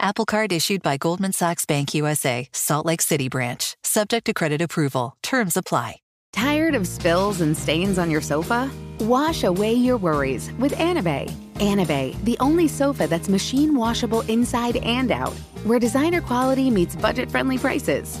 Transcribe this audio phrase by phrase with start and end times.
[0.00, 3.76] Apple Card issued by Goldman Sachs Bank USA, Salt Lake City branch.
[3.82, 5.16] Subject to credit approval.
[5.22, 5.96] Terms apply.
[6.32, 8.70] Tired of spills and stains on your sofa?
[9.00, 11.30] Wash away your worries with Anabei.
[11.54, 15.32] Anabei, the only sofa that's machine washable inside and out,
[15.64, 18.20] where designer quality meets budget friendly prices.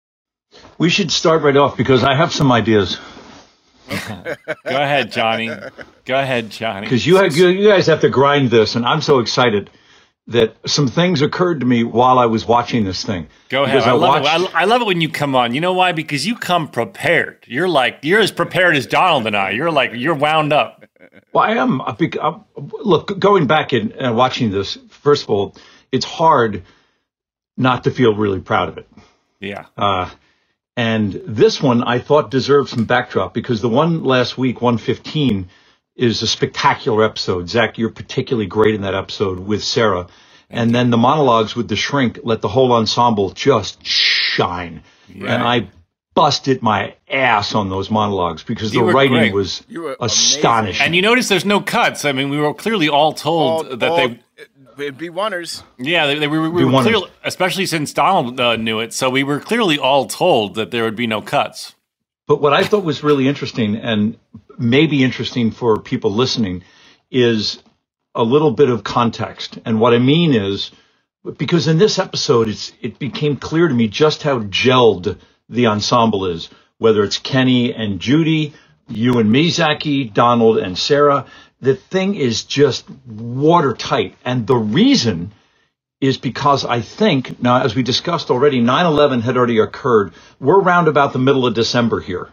[0.81, 2.99] We should start right off because I have some ideas.
[3.87, 5.51] Go ahead, Johnny.
[6.05, 6.87] Go ahead, Johnny.
[6.87, 9.69] Because you, have- you guys have to grind this, and I'm so excited
[10.25, 13.27] that some things occurred to me while I was watching this thing.
[13.49, 13.75] Go ahead.
[13.75, 14.55] Because I, love watched- it.
[14.55, 15.53] I, I love it when you come on.
[15.53, 15.91] You know why?
[15.91, 17.45] Because you come prepared.
[17.47, 19.51] You're like you're as prepared as Donald and I.
[19.51, 20.83] You're like you're wound up.
[21.31, 21.79] Well, I am.
[21.81, 25.55] a big- I'm- Look, going back and, and watching this, first of all,
[25.91, 26.63] it's hard
[27.55, 28.87] not to feel really proud of it.
[29.39, 29.65] Yeah.
[29.77, 30.09] Uh,
[30.77, 35.49] and this one I thought deserved some backdrop because the one last week, 115,
[35.95, 37.49] is a spectacular episode.
[37.49, 40.07] Zach, you're particularly great in that episode with Sarah.
[40.49, 44.83] And then the monologues with the shrink let the whole ensemble just shine.
[45.13, 45.69] And I
[46.13, 49.33] busted my ass on those monologues because You the writing great.
[49.33, 50.85] was You were astonishing.
[50.85, 52.03] And you notice there's no cuts.
[52.03, 54.19] I mean, we were clearly all told All- that all- they.
[54.77, 55.63] It'd be wonders.
[55.77, 58.93] Yeah, they, they, we, were- we were clearly, especially since Donald uh, knew it.
[58.93, 61.75] So we were clearly all told that there would be no cuts.
[62.27, 64.17] But what I thought was really interesting and
[64.57, 66.63] maybe interesting for people listening
[67.09, 67.61] is
[68.15, 69.59] a little bit of context.
[69.65, 70.71] And what I mean is
[71.37, 75.17] because in this episode, it's, it became clear to me just how gelled
[75.49, 78.53] the ensemble is, whether it's Kenny and Judy,
[78.87, 81.25] you and me, Zachy, Donald and Sarah.
[81.61, 84.15] The thing is just watertight.
[84.25, 85.31] And the reason
[85.99, 90.13] is because I think, now, as we discussed already, 9 11 had already occurred.
[90.39, 92.29] We're around about the middle of December here.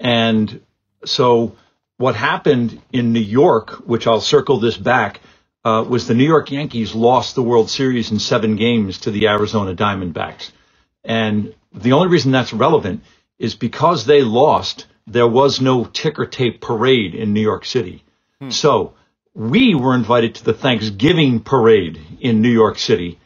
[0.00, 0.62] And
[1.04, 1.56] so
[1.98, 5.20] what happened in New York, which I'll circle this back,
[5.64, 9.28] uh, was the New York Yankees lost the World Series in seven games to the
[9.28, 10.50] Arizona Diamondbacks.
[11.04, 13.02] And the only reason that's relevant
[13.38, 18.04] is because they lost, there was no ticker tape parade in New York City.
[18.40, 18.50] Hmm.
[18.50, 18.94] So
[19.34, 23.18] we were invited to the Thanksgiving parade in New York City.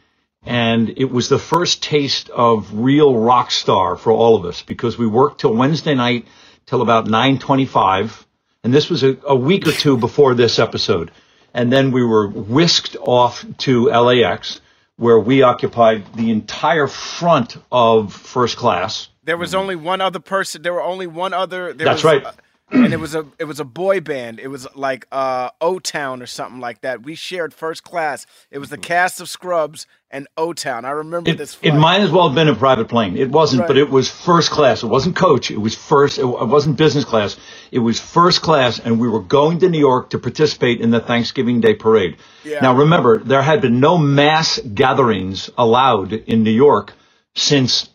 [0.44, 4.96] And it was the first taste of real rock star for all of us because
[4.96, 6.26] we worked till Wednesday night
[6.66, 8.26] till about 925.
[8.64, 11.10] And this was a, a week or two before this episode.
[11.52, 14.60] And then we were whisked off to LAX
[14.96, 19.08] where we occupied the entire front of first class.
[19.24, 20.62] There was only one other person.
[20.62, 21.72] There were only one other.
[21.72, 22.34] There That's was, right.
[22.70, 24.40] And it was a it was a boy band.
[24.40, 27.02] It was like uh O Town or something like that.
[27.02, 28.26] We shared first class.
[28.50, 30.84] It was the cast of Scrubs and O Town.
[30.84, 31.58] I remember It, this.
[31.62, 33.16] it might as well have been a private plane.
[33.16, 34.82] It wasn't, but it was first class.
[34.82, 35.50] It wasn't coach.
[35.50, 36.18] It was first.
[36.18, 37.36] It wasn't business class.
[37.70, 41.00] It was first class, and we were going to New York to participate in the
[41.00, 42.16] Thanksgiving Day parade.
[42.44, 42.60] Yeah.
[42.60, 46.94] Now, remember, there had been no mass gatherings allowed in New York
[47.34, 47.90] since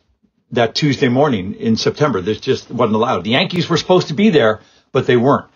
[0.53, 2.21] that Tuesday morning in September.
[2.21, 3.23] This just wasn't allowed.
[3.25, 4.61] The Yankees were supposed to be there,
[4.91, 5.49] but they weren't.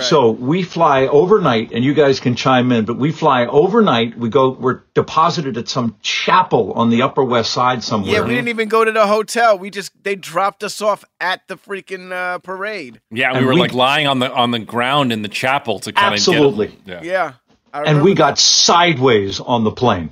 [0.00, 4.18] So we fly overnight, and you guys can chime in, but we fly overnight.
[4.18, 8.12] We go, we're deposited at some chapel on the Upper West Side somewhere.
[8.14, 9.56] Yeah, we didn't even go to the hotel.
[9.56, 13.00] We just they dropped us off at the freaking uh, parade.
[13.12, 15.78] Yeah, we And were we- like lying on the on the ground in the chapel
[15.80, 16.76] to kind of Absolutely.
[16.86, 17.02] Yeah.
[17.04, 17.32] Yeah,
[17.72, 18.18] and remember we that.
[18.18, 20.10] got sideways on the plane.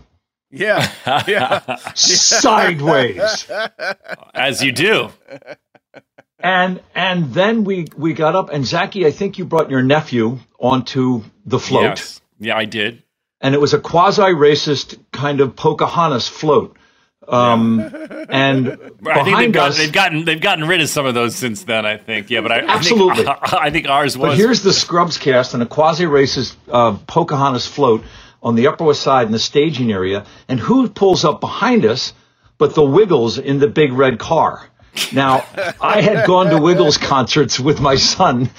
[0.53, 0.93] Yeah,
[1.27, 1.77] yeah.
[1.95, 3.51] Sideways.
[4.35, 5.09] as you do.
[6.39, 10.39] and and then we we got up and Zachy, I think you brought your nephew
[10.61, 11.83] onto the float.
[11.85, 12.21] Yes.
[12.39, 13.03] Yeah, I did.
[13.41, 16.77] and it was a quasi-racist kind of Pocahontas float.
[17.29, 17.79] Um,
[18.29, 21.15] and I think they've behind gotten, us, they've gotten they've gotten rid of some of
[21.15, 21.87] those since then.
[21.87, 22.31] I think.
[22.31, 23.27] Yeah, but I Absolutely.
[23.27, 24.39] I think, I think ours but was.
[24.39, 28.03] here's the Scrubs cast and a quasi-racist uh, Pocahontas float
[28.43, 32.13] on the Upper West Side in the staging area, and who pulls up behind us
[32.59, 34.69] but the Wiggles in the big red car.
[35.13, 35.45] Now,
[35.81, 38.51] I had gone to Wiggles concerts with my son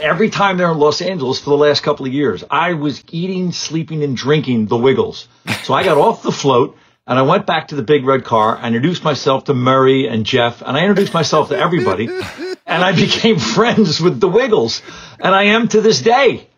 [0.00, 2.44] every time they're in Los Angeles for the last couple of years.
[2.50, 5.28] I was eating, sleeping, and drinking the Wiggles.
[5.64, 8.56] So I got off the float and I went back to the big red car.
[8.56, 12.08] I introduced myself to Murray and Jeff, and I introduced myself to everybody.
[12.08, 14.82] And I became friends with the Wiggles,
[15.20, 16.48] and I am to this day.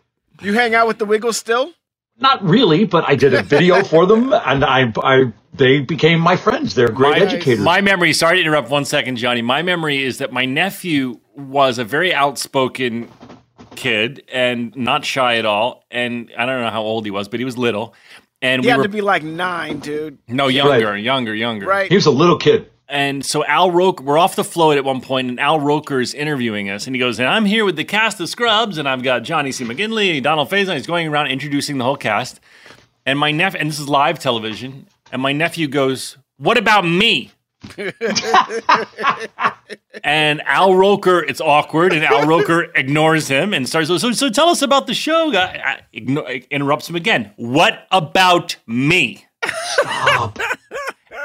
[0.40, 1.72] You hang out with the Wiggles still?
[2.20, 6.36] Not really, but I did a video for them, and I, I, they became my
[6.36, 6.74] friends.
[6.74, 7.64] They're great my, educators.
[7.64, 9.42] my memory, sorry to interrupt one second, Johnny.
[9.42, 13.08] My memory is that my nephew was a very outspoken
[13.76, 15.84] kid and not shy at all.
[15.90, 17.94] And I don't know how old he was, but he was little.
[18.42, 20.18] And He we had were to be like nine, dude.
[20.28, 21.66] no younger, younger, younger.
[21.66, 21.88] Right?
[21.88, 22.70] he was a little kid.
[22.88, 26.14] And so Al Roker, we're off the float at one point, and Al Roker is
[26.14, 29.02] interviewing us, and he goes, "And I'm here with the cast of Scrubs, and I've
[29.02, 29.64] got Johnny C.
[29.64, 30.74] McGinley, Donald Faison.
[30.74, 32.40] He's going around introducing the whole cast,
[33.04, 37.30] and my nephew, and this is live television, and my nephew goes, "What about me?"
[40.04, 43.88] and Al Roker, it's awkward, and Al Roker ignores him and starts.
[43.88, 45.30] So, so tell us about the show.
[45.30, 47.32] Guy igno- interrupts him again.
[47.36, 49.26] What about me?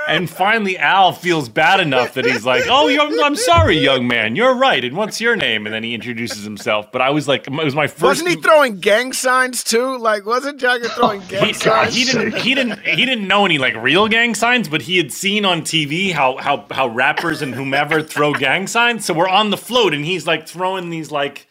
[0.08, 4.36] And finally, Al feels bad enough that he's like, "Oh, you're, I'm sorry, young man.
[4.36, 4.84] You're right.
[4.84, 6.92] And what's your name?" And then he introduces himself.
[6.92, 8.02] But I was like, it was my first.
[8.02, 9.98] Wasn't he throwing gang signs too?
[9.98, 11.96] Like, wasn't Jagger throwing oh, gang he, signs?
[11.96, 12.36] he didn't.
[12.36, 12.80] He didn't.
[12.80, 16.38] He didn't know any like real gang signs, but he had seen on TV how
[16.38, 19.06] how how rappers and whomever throw gang signs.
[19.06, 21.48] So we're on the float, and he's like throwing these like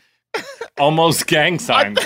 [0.78, 1.98] almost gang signs.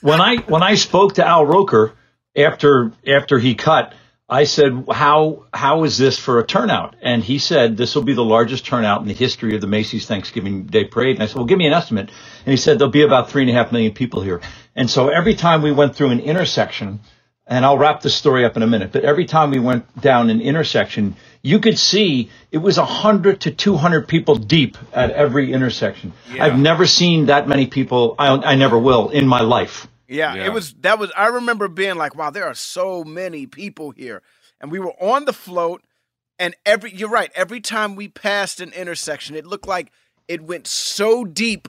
[0.00, 1.94] when I when I spoke to Al Roker
[2.36, 3.94] after after he cut,
[4.34, 8.14] I said, "How how is this for a turnout?" And he said, "This will be
[8.14, 11.36] the largest turnout in the history of the Macy's Thanksgiving Day Parade." And I said,
[11.36, 12.08] "Well, give me an estimate."
[12.44, 14.40] And he said, "There'll be about three and a half million people here."
[14.74, 16.98] And so every time we went through an intersection,
[17.46, 20.30] and I'll wrap this story up in a minute, but every time we went down
[20.30, 25.10] an intersection, you could see it was a hundred to two hundred people deep at
[25.12, 26.12] every intersection.
[26.40, 28.16] I've never seen that many people.
[28.18, 29.86] I, I never will in my life.
[30.14, 30.46] Yeah, Yeah.
[30.46, 34.22] it was that was I remember being like, wow, there are so many people here.
[34.60, 35.82] And we were on the float
[36.38, 39.92] and every you're right, every time we passed an intersection, it looked like
[40.28, 41.68] it went so deep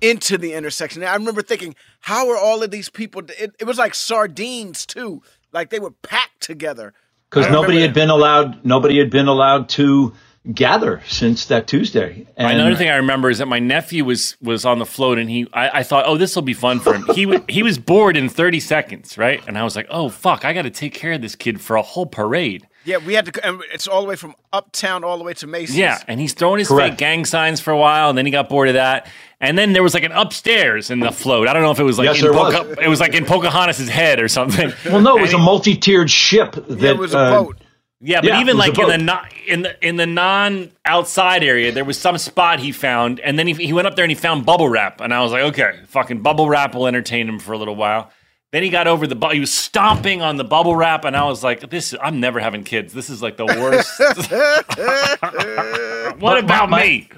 [0.00, 1.02] into the intersection.
[1.02, 4.84] And I remember thinking, how are all of these people it, it was like sardines
[4.86, 5.22] too.
[5.52, 6.92] Like they were packed together.
[7.30, 10.12] because nobody had been allowed nobody had been allowed to
[10.52, 12.26] gather since that Tuesday.
[12.36, 15.30] And Another thing I remember is that my nephew was was on the float, and
[15.30, 17.06] he I, I thought, oh, this will be fun for him.
[17.14, 19.42] he wa- he was bored in thirty seconds, right?
[19.46, 21.76] And I was like, oh fuck, I got to take care of this kid for
[21.76, 22.66] a whole parade.
[22.86, 25.46] Yeah, we had to and it's all the way from uptown all the way to
[25.46, 25.78] Macy's.
[25.78, 26.90] Yeah, and he's throwing his Correct.
[26.92, 29.06] fake gang signs for a while, and then he got bored of that.
[29.40, 31.48] And then there was like an upstairs in the float.
[31.48, 32.78] I don't know if it was like Yes, in there was.
[32.82, 34.70] It was like in Pocahontas' head or something.
[34.86, 37.42] well, no, it was And a he- multi-tiered ship that Yeah, it was a uh,
[37.44, 37.56] boat.
[38.04, 41.72] Yeah, but Yeah, even like in the non in the in the non outside area,
[41.72, 44.14] there was some spot he found, and then he, he went up there and he
[44.14, 47.54] found bubble wrap, and I was like, okay, fucking bubble wrap will entertain him for
[47.54, 48.10] a little while.
[48.52, 51.24] Then he got over the bu- he was stomping on the bubble wrap, and I
[51.24, 52.92] was like, this I'm never having kids.
[52.92, 53.98] This is like the worst.
[56.20, 57.08] what about my- me?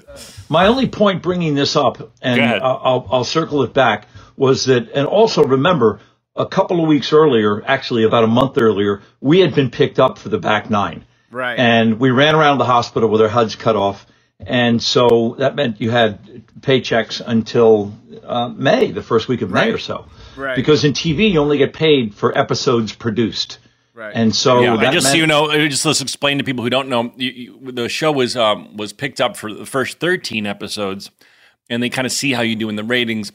[0.49, 4.89] My only point bringing this up, and I'll, I'll, I'll circle it back, was that,
[4.91, 5.99] and also remember,
[6.37, 10.17] a couple of weeks earlier, actually about a month earlier, we had been picked up
[10.17, 11.05] for the back nine.
[11.31, 11.59] Right.
[11.59, 14.05] And we ran around the hospital with our HUDs cut off.
[14.39, 19.71] And so that meant you had paychecks until uh, May, the first week of May
[19.71, 20.05] or so.
[20.35, 20.55] Right.
[20.55, 23.57] Because in TV, you only get paid for episodes produced.
[23.97, 24.11] Right.
[24.13, 26.69] And so yeah, that and just so you know, just let's explain to people who
[26.69, 30.45] don't know, you, you, the show was um, was picked up for the first thirteen
[30.45, 31.09] episodes,
[31.67, 33.31] and they kind of see how you do in the ratings,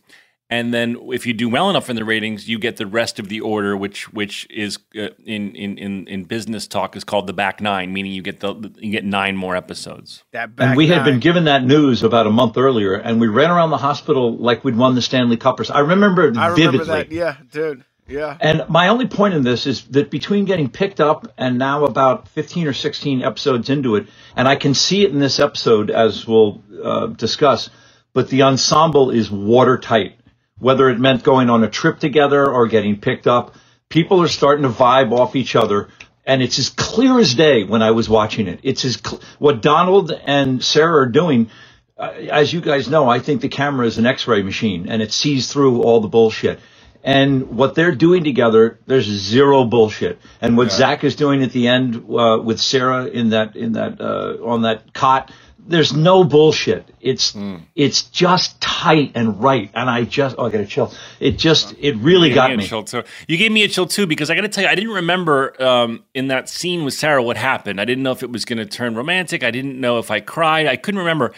[0.53, 3.31] and then if you do well enough in the ratings, you get the rest of
[3.31, 7.33] the order, which which is uh, in, in in in business talk is called the
[7.33, 10.23] back nine, meaning you get the you get nine more episodes.
[10.33, 13.29] that back and we had been given that news about a month earlier, and we
[13.29, 15.59] ran around the hospital like we'd won the Stanley Cup.
[15.59, 17.03] or I remember it I remember vividly.
[17.05, 17.13] that.
[17.13, 17.85] Yeah, dude.
[18.07, 18.37] Yeah.
[18.39, 22.29] And my only point in this is that between getting picked up and now about
[22.29, 24.07] 15 or 16 episodes into it,
[24.37, 27.71] and I can see it in this episode as we'll uh, discuss,
[28.13, 30.17] but the ensemble is watertight.
[30.62, 33.57] Whether it meant going on a trip together or getting picked up,
[33.88, 35.88] people are starting to vibe off each other.
[36.25, 38.61] And it's as clear as day when I was watching it.
[38.62, 41.50] It's as cl- what Donald and Sarah are doing.
[41.99, 45.12] Uh, as you guys know, I think the camera is an X-ray machine and it
[45.12, 46.61] sees through all the bullshit.
[47.02, 50.21] And what they're doing together, there's zero bullshit.
[50.40, 54.00] And what Zach is doing at the end uh, with Sarah in that in that
[54.00, 55.33] uh, on that cot,
[55.66, 56.90] there's no bullshit.
[57.00, 57.37] It's
[57.75, 59.71] it's just tight and right.
[59.75, 60.92] And I just oh, I got a chill.
[61.21, 62.64] It just it really got me me.
[62.64, 63.02] a chill too.
[63.28, 65.61] You gave me a chill too because I got to tell you, I didn't remember
[65.62, 67.81] um, in that scene with Sarah what happened.
[67.81, 69.45] I didn't know if it was going to turn romantic.
[69.45, 70.66] I didn't know if I cried.
[70.66, 71.33] I couldn't remember,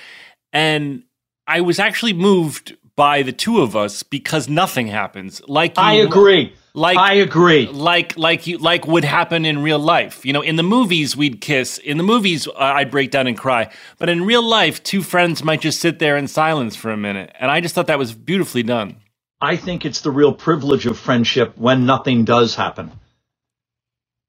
[0.53, 1.05] and
[1.47, 5.43] I was actually moved by the two of us because nothing happens.
[5.47, 6.55] Like you, I agree.
[6.77, 7.69] Like I agree.
[7.69, 10.27] Like like you like would happen in real life.
[10.27, 11.79] You know, in the movies we'd kiss.
[11.79, 13.71] In the movies uh, I'd break down and cry.
[13.99, 17.33] But in real life, two friends might just sit there in silence for a minute,
[17.39, 18.97] and I just thought that was beautifully done.
[19.41, 22.91] I think it's the real privilege of friendship when nothing does happen.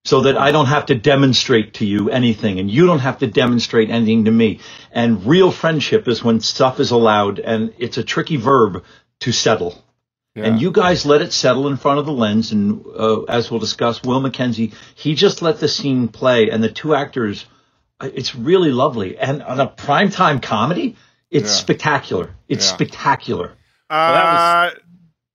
[0.03, 3.27] So that I don't have to demonstrate to you anything and you don't have to
[3.27, 4.59] demonstrate anything to me.
[4.91, 8.83] And real friendship is when stuff is allowed and it's a tricky verb
[9.21, 9.84] to settle.
[10.35, 12.51] And you guys let it settle in front of the lens.
[12.51, 16.69] And uh, as we'll discuss, Will Mackenzie, he just let the scene play and the
[16.69, 17.45] two actors,
[18.01, 19.17] uh, it's really lovely.
[19.17, 20.97] And on a primetime comedy,
[21.31, 22.35] it's spectacular.
[22.49, 22.73] It's Yeah.
[22.75, 23.53] spectacular.
[23.89, 24.71] Uh,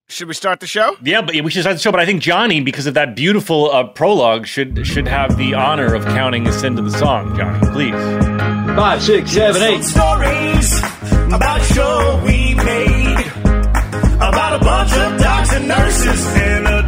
[0.09, 0.97] should we start the show?
[1.03, 1.93] Yeah, but we should start the show.
[1.93, 5.95] But I think Johnny, because of that beautiful uh, prologue, should should have the honor
[5.95, 7.37] of counting us into the song.
[7.37, 7.93] Johnny, please.
[8.77, 9.85] Five, six, seven, eight.
[9.85, 10.79] stories
[11.33, 13.00] about show we made
[14.21, 16.80] about a bunch of doctors and nurses and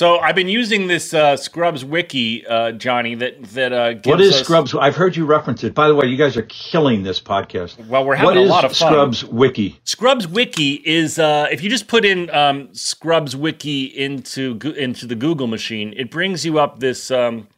[0.00, 3.14] So I've been using this uh, Scrubs wiki, uh, Johnny.
[3.16, 4.74] That that uh, gives What is us- Scrubs?
[4.74, 5.74] I've heard you reference it.
[5.74, 7.86] By the way, you guys are killing this podcast.
[7.86, 8.92] Well, we're having What a lot of fun.
[8.92, 9.78] Scrubs Wiki?
[9.84, 15.14] Scrubs Wiki is uh, if you just put in um, Scrubs Wiki into into the
[15.14, 17.48] Google machine, it brings you up this um,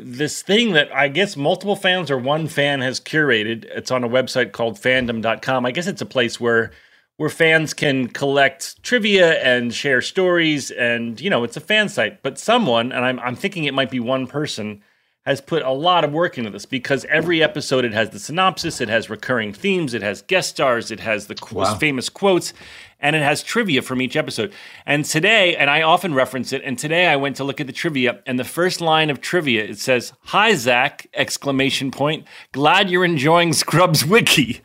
[0.00, 3.64] this thing that I guess multiple fans or one fan has curated.
[3.64, 5.66] It's on a website called fandom.com.
[5.66, 6.70] I guess it's a place where
[7.18, 12.22] where fans can collect trivia and share stories and you know, it's a fan site.
[12.22, 14.82] But someone, and I'm I'm thinking it might be one person
[15.26, 18.80] has put a lot of work into this because every episode it has the synopsis,
[18.80, 21.74] it has recurring themes, it has guest stars, it has the Wow.
[21.74, 22.54] famous quotes,
[22.98, 24.54] and it has trivia from each episode.
[24.86, 27.74] And today, and I often reference it, and today I went to look at the
[27.74, 32.24] trivia, and the first line of trivia it says, "Hi Zach!" exclamation point.
[32.52, 34.62] Glad you're enjoying Scrubs Wiki.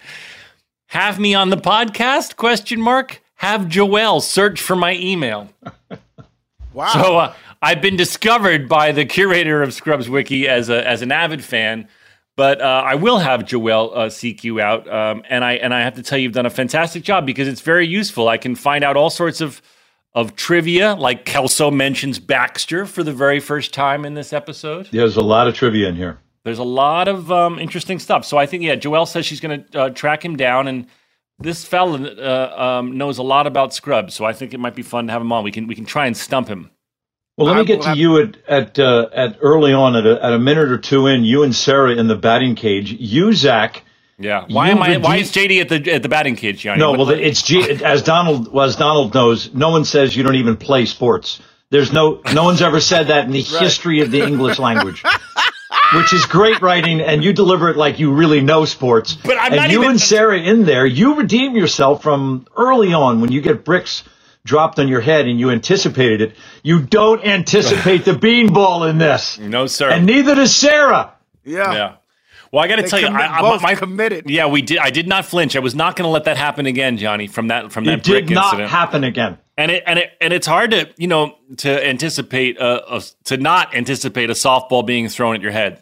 [0.88, 2.36] Have me on the podcast?
[2.36, 3.22] Question mark.
[3.36, 5.50] Have Joelle search for my email.
[6.74, 6.88] Wow.
[6.88, 11.12] So uh, I've been discovered by the curator of Scrubs Wiki as a as an
[11.12, 11.88] avid fan,
[12.36, 15.82] but uh, I will have Joelle uh, seek you out, um, and I and I
[15.82, 18.28] have to tell you, you've done a fantastic job because it's very useful.
[18.28, 19.62] I can find out all sorts of
[20.16, 24.88] of trivia, like Kelso mentions Baxter for the very first time in this episode.
[24.92, 26.18] There's a lot of trivia in here.
[26.44, 28.26] There's a lot of um, interesting stuff.
[28.26, 30.88] So I think, yeah, Joelle says she's going to uh, track him down, and
[31.40, 34.14] this fella uh, um, knows a lot about Scrubs.
[34.14, 35.44] So I think it might be fun to have him on.
[35.44, 36.70] We can we can try and stump him.
[37.38, 40.34] Well, let me get to you at at uh, at early on at a, at
[40.34, 41.24] a minute or two in.
[41.24, 42.92] You and Sarah in the batting cage.
[42.92, 43.84] You, Zach.
[44.20, 44.46] Yeah.
[44.50, 44.98] Why am I?
[44.98, 46.80] Why is JD at the at the batting cage, Johnny?
[46.80, 49.52] No, What- well, it's G, as Donald well, as Donald knows.
[49.54, 51.40] No one says you don't even play sports.
[51.72, 55.04] There's no no one's ever said that in the history of the English language.
[55.96, 59.14] Which is great writing, and you deliver it like you really know sports.
[59.16, 62.94] But I'm and not you even- and Sarah in there, you redeem yourself from early
[62.94, 64.04] on when you get bricks
[64.46, 66.36] dropped on your head and you anticipated it.
[66.64, 69.90] You don't anticipate the beanball in this, no, sir.
[69.90, 71.14] and neither does Sarah.
[71.46, 71.74] yeah.
[71.74, 71.94] yeah.
[72.52, 74.30] Well, I got to They tell you, I, I, my, committed.
[74.30, 74.78] Yeah, we did.
[74.78, 75.56] I did not flinch.
[75.56, 77.26] I was not going to let that happen again, Johnny.
[77.26, 78.70] From that, from that It did brick not incident.
[78.70, 79.40] happen again.
[79.58, 83.38] and it and it and it's hard to you know to anticipate a, a to
[83.38, 85.80] not anticipate a softball being thrown at your head.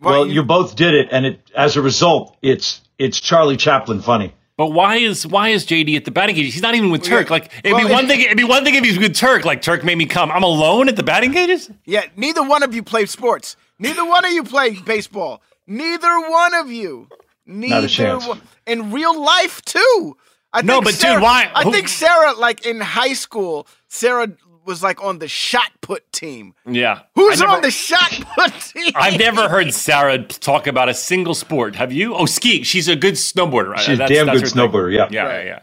[0.00, 4.00] Well, you- you both did it, and it as a result, it's it's Charlie Chaplin
[4.00, 4.34] funny.
[4.56, 6.52] But why is why is JD at the batting cages?
[6.52, 7.30] He's not even with Turk.
[7.30, 8.20] Like it'd Well, be one thing.
[8.20, 9.44] It'd be one thing if he's with Turk.
[9.44, 10.30] Like Turk made me come.
[10.30, 11.70] I'm alone at the batting cages.
[11.86, 13.56] Yeah, neither one of you play sports.
[13.78, 15.42] Neither one of you play baseball.
[15.66, 17.08] Neither one of you.
[17.46, 18.26] Neither chance.
[18.26, 18.40] One.
[18.66, 20.16] In real life too.
[20.52, 24.28] I No, think but dude, why- I think Sarah, like in high school, Sarah
[24.64, 26.54] was like on the shot put team.
[26.66, 27.00] Yeah.
[27.14, 28.92] Who's never- on the shot put team?
[28.94, 31.74] I've never heard Sarah talk about a single sport.
[31.76, 32.14] Have you?
[32.14, 32.62] Oh, skiing.
[32.62, 33.76] She's a good snowboarder.
[33.78, 34.56] She's uh, a damn good her thing.
[34.58, 35.08] snowboarder, yeah.
[35.10, 35.38] Yeah, Right.
[35.38, 35.60] yeah, yeah.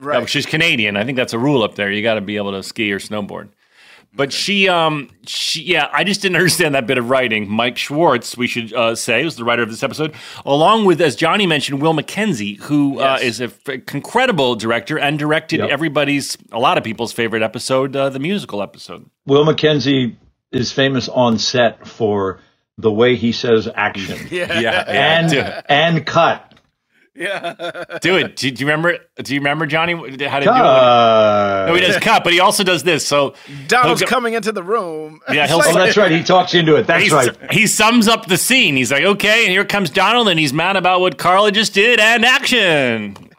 [0.00, 0.20] Right.
[0.20, 0.96] No, she's Canadian.
[0.96, 1.90] I think that's a rule up there.
[1.90, 3.48] You got to be able to ski or snowboard.
[4.18, 7.48] But she, um, she, yeah, I just didn't understand that bit of writing.
[7.48, 10.12] Mike Schwartz, we should uh, say, was the writer of this episode,
[10.44, 15.20] along with, as Johnny mentioned, Will Mackenzie, who uh, is a f- incredible director and
[15.20, 15.70] directed Yep.
[15.70, 19.08] everybody's, a lot of people's favorite episode, uh, the musical episode.
[19.24, 20.16] Will Mackenzie
[20.50, 22.40] is famous on set for
[22.76, 25.64] the way he says action Yeah, yeah, and it.
[25.68, 26.47] and cut.
[27.18, 28.36] Do it.
[28.36, 28.98] Do, do you remember?
[29.22, 30.00] Do you remember Johnny how
[30.38, 30.54] to do it?
[31.68, 33.06] No, he does cut, but he also does this.
[33.06, 33.34] So
[33.66, 35.20] Donald's go- coming into the room.
[35.30, 36.10] Yeah, he'll like- Oh, that's right.
[36.12, 36.86] He talks into it.
[36.86, 37.36] That's right.
[37.52, 38.76] He sums up the scene.
[38.76, 41.98] He's like, okay, and here comes Donald, and he's mad about what Carla just did,
[42.00, 43.16] and action.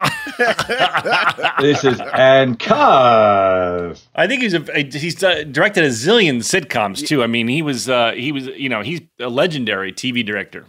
[1.60, 4.02] This is and cut.
[4.14, 7.22] I think he's a, he's uh, directed a zillion sitcoms too.
[7.22, 10.64] I mean, he was uh, he was you know he's a legendary TV director.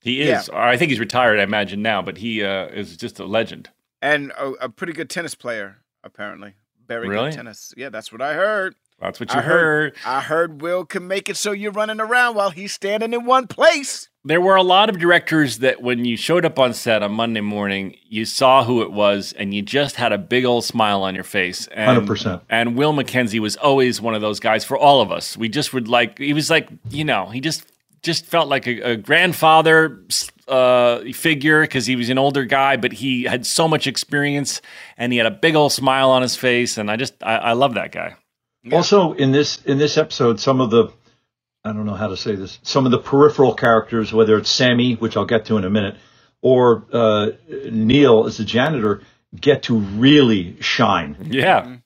[0.00, 0.48] He is.
[0.48, 1.38] Or I think he's retired.
[1.38, 3.70] I imagine now, but he uh, is just a legend.
[4.02, 6.54] and a, a pretty good tennis player, apparently.
[6.88, 7.30] Very Really?
[7.30, 7.74] good tennis.
[7.76, 8.74] Yeah, that's what I heard.
[9.00, 9.94] That's what you I heard.
[10.04, 13.46] I heard Will can make it so you're running around while he's standing in one
[13.46, 14.08] place.
[14.24, 17.40] There were a lot of directors that when you showed up on set on Monday
[17.40, 21.14] morning, you saw who it was, and you just had a big old smile on
[21.14, 21.66] your face.
[21.68, 22.42] And, 100%.
[22.50, 25.36] And Will Mackenzie was always one of those guys for all of us.
[25.38, 27.66] We just would like he was like you know he just
[28.02, 30.02] just felt like a, a grandfather
[30.48, 34.60] uh, figure because he was an older guy, but he had so much experience
[34.96, 37.52] and he had a big old smile on his face, and I just I, I
[37.52, 38.16] love that guy.
[38.72, 40.88] Also, in this in this episode, some of the
[41.64, 42.58] I don't know how to say this.
[42.62, 45.96] Some of the peripheral characters, whether it's Sammy, which I'll get to in a minute,
[46.42, 47.30] or uh,
[47.70, 49.02] Neil as the janitor,
[49.38, 51.16] get to really shine.
[51.22, 51.76] Yeah.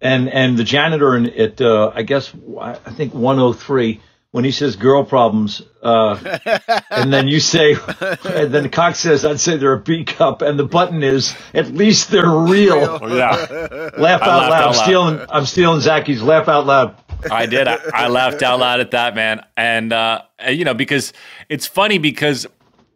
[0.00, 4.76] And and the janitor in at uh, I guess I think 103 when he says
[4.76, 6.38] girl problems, uh,
[6.90, 7.76] and then you say,
[8.24, 11.68] and then Cox says, I'd say they're a B cup, and the button is at
[11.68, 12.98] least they're real.
[13.00, 13.90] Oh, yeah.
[13.98, 14.52] Laugh out loud.
[14.52, 15.26] out I'm stealing.
[15.30, 16.96] I'm stealing Zacky's laugh out loud.
[17.30, 17.66] I did.
[17.66, 19.44] I, I laughed out loud at that, man.
[19.56, 21.12] And, uh, you know, because
[21.48, 22.46] it's funny because,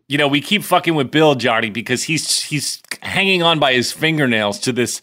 [0.08, 3.90] you know, we keep fucking with Bill, Johnny, because he's he's hanging on by his
[3.90, 5.00] fingernails to this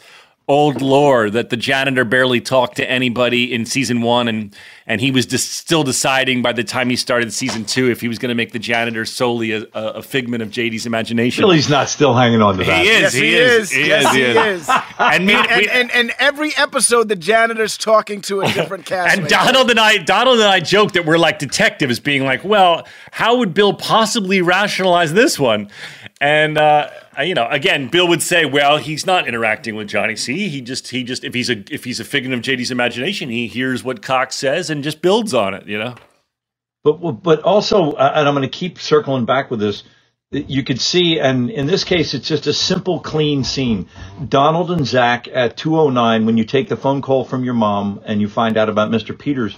[0.50, 4.54] old lore that the janitor barely talked to anybody in season one and
[4.88, 8.08] and he was just still deciding by the time he started season two if he
[8.08, 11.44] was going to make the janitor solely a, a a figment of JD's imagination.
[11.44, 12.84] Billy's not still hanging on to that.
[12.84, 13.00] He is.
[13.02, 13.62] Yes, he, he is.
[13.62, 13.72] is.
[13.72, 14.12] He Yes, is.
[14.12, 14.62] he He is.
[14.64, 14.70] is.
[14.98, 19.16] And, me, And, we- and, and every episode, the janitor's talking to a different cast.
[19.20, 22.88] And Donald and I, Donald and I joke that we're like detectives, being like, "Well,
[23.12, 25.70] how would Bill possibly rationalize this one?"
[26.22, 26.90] And uh,
[27.24, 30.50] you know, again, Bill would say, "Well, he's not interacting with Johnny C.
[30.50, 33.48] He just, he just, if he's a, if he's a figment of JD's imagination, he
[33.48, 35.96] hears what Cox says and just builds on it." You know?
[36.84, 39.84] But but also, uh, and I'm going to keep circling back with this.
[40.32, 43.90] You could see, and in this case, it's just a simple, clean scene.
[44.28, 48.22] Donald and Zach at 2:09 when you take the phone call from your mom and
[48.22, 49.18] you find out about Mr.
[49.18, 49.58] Peters.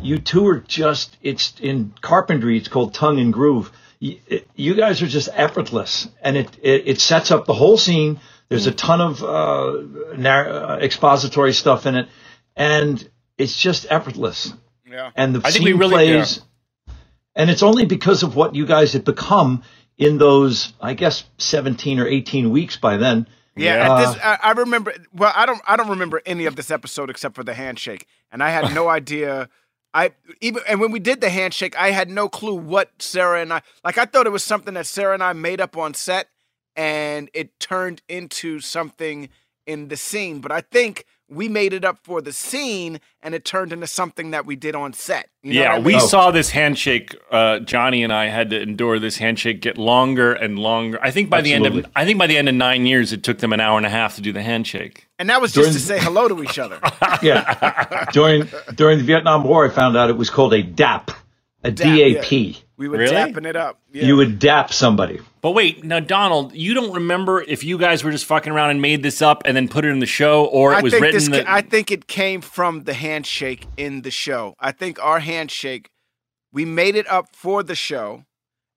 [0.00, 1.16] You two are just.
[1.22, 2.56] It's in carpentry.
[2.56, 3.72] It's called tongue and groove.
[4.00, 4.18] You,
[4.56, 8.18] you guys are just effortless, and it, it it sets up the whole scene.
[8.48, 12.08] There's a ton of uh, narr- uh, expository stuff in it,
[12.56, 14.52] and it's just effortless.
[14.90, 15.10] Yeah.
[15.14, 16.40] And the I think scene we really- plays,
[17.36, 19.62] and it's only because of what you guys have become
[19.98, 23.28] in those, I guess, 17 or 18 weeks by then.
[23.54, 24.12] Yeah, Yeah.
[24.14, 24.94] this, I, I remember.
[25.12, 25.60] Well, I don't.
[25.68, 28.88] I don't remember any of this episode except for the handshake, and I had no
[28.98, 29.50] idea.
[29.92, 33.52] I even and when we did the handshake, I had no clue what Sarah and
[33.52, 33.98] I like.
[33.98, 36.28] I thought it was something that Sarah and I made up on set,
[36.76, 39.28] and it turned into something
[39.66, 40.40] in the scene.
[40.40, 44.32] But I think we made it up for the scene, and it turned into something
[44.32, 45.28] that we did on set.
[45.42, 46.00] You know yeah, what I we mean?
[46.00, 47.14] saw this handshake.
[47.30, 50.98] Uh, Johnny and I had to endure this handshake get longer and longer.
[51.00, 53.22] I think by the end of, I think by the end of nine years, it
[53.22, 55.06] took them an hour and a half to do the handshake.
[55.18, 56.80] and that was just During- to say hello to each other.
[57.22, 58.06] Yeah.
[58.12, 61.10] during during the Vietnam War, I found out it was called a DAP,
[61.64, 62.32] a Dap, DAP.
[62.32, 62.52] yeah.
[62.76, 63.14] We were Really?
[63.14, 63.78] dapping it up.
[63.92, 64.04] Yeah.
[64.04, 65.20] You would dap somebody.
[65.42, 68.82] But wait, now Donald, you don't remember if you guys were just fucking around and
[68.82, 71.02] made this up and then put it in the show, or it I was think
[71.02, 71.18] written.
[71.18, 71.28] this.
[71.28, 74.54] that- I think it came from the handshake in the show.
[74.60, 75.90] I think our handshake,
[76.52, 78.24] we made it up for the show,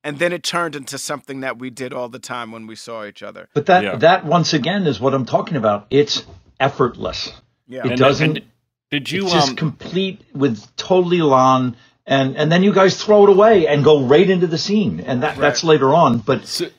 [0.05, 3.03] and then it turned into something that we did all the time when we saw
[3.05, 3.49] each other.
[3.53, 3.95] But that Yeah.
[3.97, 5.87] that once again is what I'm talking about.
[5.89, 6.23] It's
[6.61, 7.31] effortless.
[7.67, 7.81] Yeah.
[7.85, 8.37] It and- doesn't.
[8.37, 8.45] and
[8.89, 9.23] did you?
[9.23, 13.67] it's just Um, complete with totally on, and and then you guys throw it away
[13.67, 16.19] and go right into the scene, and that that's later on.
[16.19, 16.69] But So-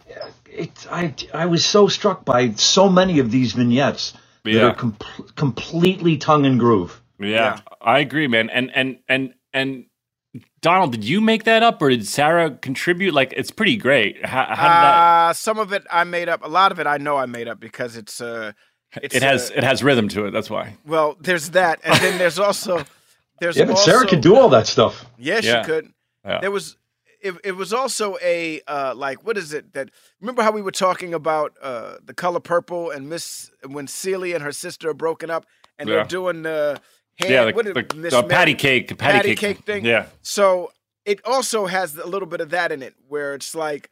[0.50, 4.12] it, I I was so struck by so many of these vignettes
[4.44, 4.96] that are com-
[5.34, 7.00] completely tongue and groove.
[7.18, 7.60] yeah, Yeah.
[7.80, 8.50] I agree, man.
[8.50, 9.86] And and and and
[10.60, 13.14] Donald, did you make that up, or did Sarah contribute?
[13.14, 14.24] Like, it's pretty great.
[14.24, 14.94] How, how did that?
[14.96, 16.44] Uh, some of it I made up.
[16.44, 18.52] A lot of it I know I made up because it's uh,
[19.02, 20.30] it's It has uh, it has rhythm to it.
[20.30, 20.76] That's why.
[20.86, 22.84] well, there's that, and then there's also
[23.40, 25.04] there's Yeah, but also, Sarah could do all that stuff.
[25.18, 25.62] Yes, Yeah.
[25.62, 25.92] she could.
[26.24, 26.40] Yeah.
[26.40, 26.76] There was
[27.20, 30.70] it, it was also a uh like what is it that remember how we were
[30.70, 35.30] talking about uh the color purple and Miss when Celia and her sister are broken
[35.30, 35.46] up
[35.78, 35.96] and Yeah.
[35.96, 36.80] they're doing the
[37.18, 39.38] hand, Yeah, the, what is- the, Miss the patty cake, patty, patty cake.
[39.56, 39.84] cake thing.
[39.84, 40.70] Yeah, So
[41.06, 43.90] it also has a little bit of that in it where it's like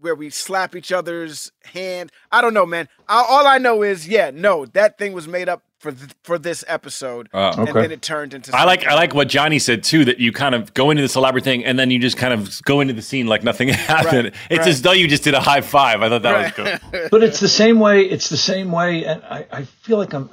[0.00, 2.10] where we slap each other's hand.
[2.32, 2.88] I don't know, man.
[3.08, 6.38] I, all I know is yeah, no, that thing was made up for th- for
[6.38, 7.50] this episode, Oh.
[7.58, 8.50] and then it turned into.
[8.56, 8.92] I like something.
[8.92, 10.06] I like what Johnny said too.
[10.06, 12.62] That you kind of go into this elaborate thing, and then you just kind of
[12.64, 14.24] go into the scene like nothing happened.
[14.24, 14.68] Right, it's right.
[14.68, 16.02] as though you just did a high five.
[16.02, 17.00] I thought that was cool.
[17.10, 18.00] But it's the same way.
[18.02, 20.30] It's the same way, and I, I feel like I'm.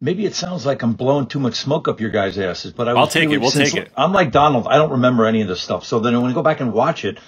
[0.00, 2.92] Maybe it sounds like I'm blowing too much smoke up your guys' asses, but I
[2.92, 3.38] I'll take it.
[3.38, 3.90] We'll take it.
[3.96, 4.66] I'm like Donald.
[4.68, 5.84] I don't remember any of this stuff.
[5.84, 7.18] So then when I go back and watch it,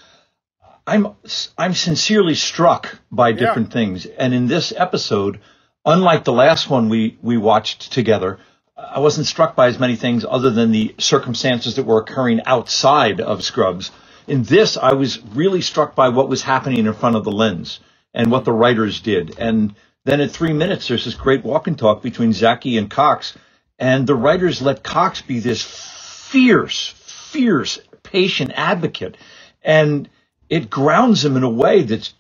[0.87, 1.09] I'm
[1.59, 4.07] I'm sincerely struck by different things.
[4.07, 5.41] And in this episode,
[5.87, 8.38] unlike the last one we we watched together,
[8.77, 13.20] I wasn't struck by as many things other than the circumstances that were occurring outside
[13.20, 13.90] of Scrubs.
[14.27, 17.81] In this, I was really struck by what was happening in front of the lens
[18.12, 19.38] and what the writers did.
[19.38, 23.35] And then at three minutes, there's this great walk and talk between Zaki and Cox,
[23.79, 29.16] and the writers let Cox be this fierce, fierce patient advocate,
[29.62, 30.09] and
[30.49, 32.14] it grounds him in a way that's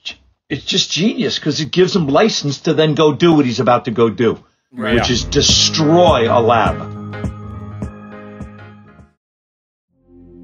[0.48, 3.86] it's just genius because it gives him license to then go do what he's about
[3.86, 6.94] to go do, which is destroy a lab.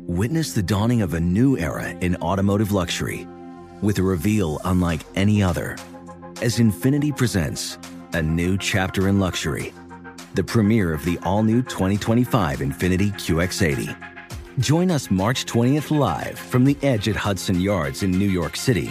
[0.08, 3.26] Witness the dawning of a new era in automotive luxury
[3.80, 5.76] with a reveal unlike any other
[6.42, 7.78] as Infiniti presents
[8.12, 9.72] a new chapter in luxury,
[10.34, 13.96] the premiere of the all new 2025 Infiniti QX80.
[14.58, 18.90] Join us March 20th live from the edge at Hudson Yards in New York City,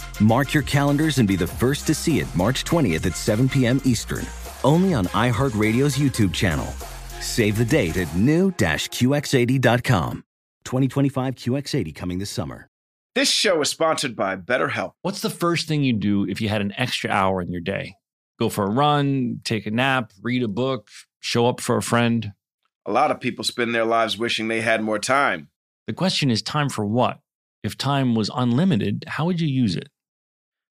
[0.21, 3.81] Mark your calendars and be the first to see it March 20th at 7 p.m.
[3.83, 4.23] Eastern,
[4.63, 6.67] only on iHeartRadio's YouTube channel.
[7.19, 10.23] Save the date at new-QX80.com.
[10.63, 12.67] 2025 QX80 coming this summer.
[13.15, 14.91] This show is sponsored by BetterHelp.
[15.01, 17.95] What's the first thing you do if you had an extra hour in your day?
[18.37, 22.33] Go for a run, take a nap, read a book, show up for a friend.
[22.85, 25.47] A lot of people spend their lives wishing they had more time.
[25.87, 27.17] The question is time for what?
[27.63, 29.89] If time was unlimited, how would you use it?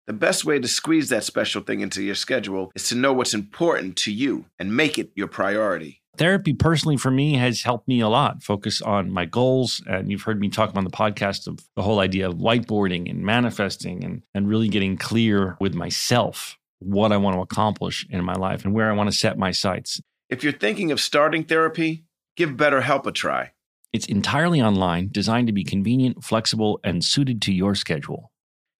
[0.10, 3.36] The best way to squeeze that special thing into your schedule is to know what's
[3.36, 6.02] important to you and make it your priority.
[6.18, 9.84] Therapy, personally, for me, has helped me a lot focus on my goals.
[9.86, 13.24] And you've heard me talk on the podcast of the whole idea of whiteboarding and
[13.24, 18.34] manifesting and, and really getting clear with myself what I want to accomplish in my
[18.34, 20.02] life and where I want to set my sights.
[20.28, 22.04] If you're thinking of starting therapy,
[22.36, 23.52] give BetterHelp a try.
[23.94, 28.32] It's entirely online, designed to be convenient, flexible, and suited to your schedule.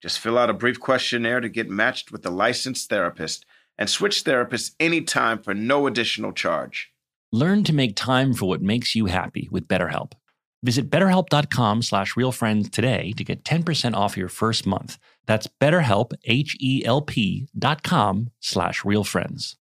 [0.02, 3.46] Just fill out a brief questionnaire to get matched with a licensed therapist
[3.78, 6.92] and switch therapists anytime for no additional charge.
[7.32, 10.14] Learn to make time for what makes you happy with BetterHelp.
[10.64, 14.98] Visit betterhelp.com slash realfriends today to get 10% off your first month.
[15.26, 19.56] That's betterhelp, H-E-L-P dot com slash realfriends.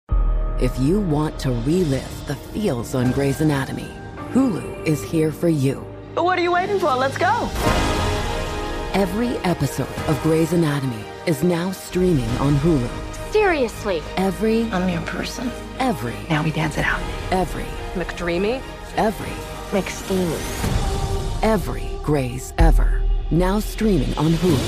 [0.60, 3.92] If you want to relive the feels on Grey's Anatomy,
[4.32, 5.86] Hulu is here for you.
[6.16, 6.96] What are you waiting for?
[6.96, 8.07] Let's go.
[8.98, 12.90] Every episode of Grey's Anatomy is now streaming on Hulu.
[13.32, 14.02] Seriously.
[14.16, 15.52] Every, I'm your person.
[15.78, 17.00] every, Now we dance it out.
[17.30, 18.60] every, McDreamy?
[18.96, 19.36] every,
[19.70, 21.44] McSteamy.
[21.44, 23.04] every Grey's ever.
[23.30, 24.68] Now streaming on Hulu.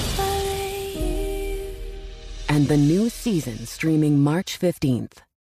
[2.49, 5.23] and the new season streaming March 15th.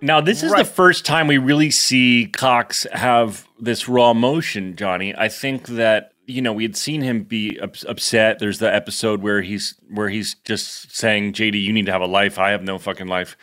[0.00, 0.64] Now, this is Right.
[0.64, 5.14] the first time we really see Cox have this raw emotion, Johnny.
[5.16, 8.38] I think that you know we had seen him be ups- upset.
[8.38, 12.06] There's the episode where he's where he's just saying, "JD, you need to have a
[12.06, 12.38] life.
[12.38, 13.36] I have no fucking life."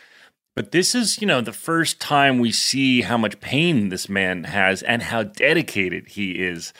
[0.54, 4.44] But this is, you know, the first time we see how much pain this man
[4.44, 6.72] has and how dedicated he is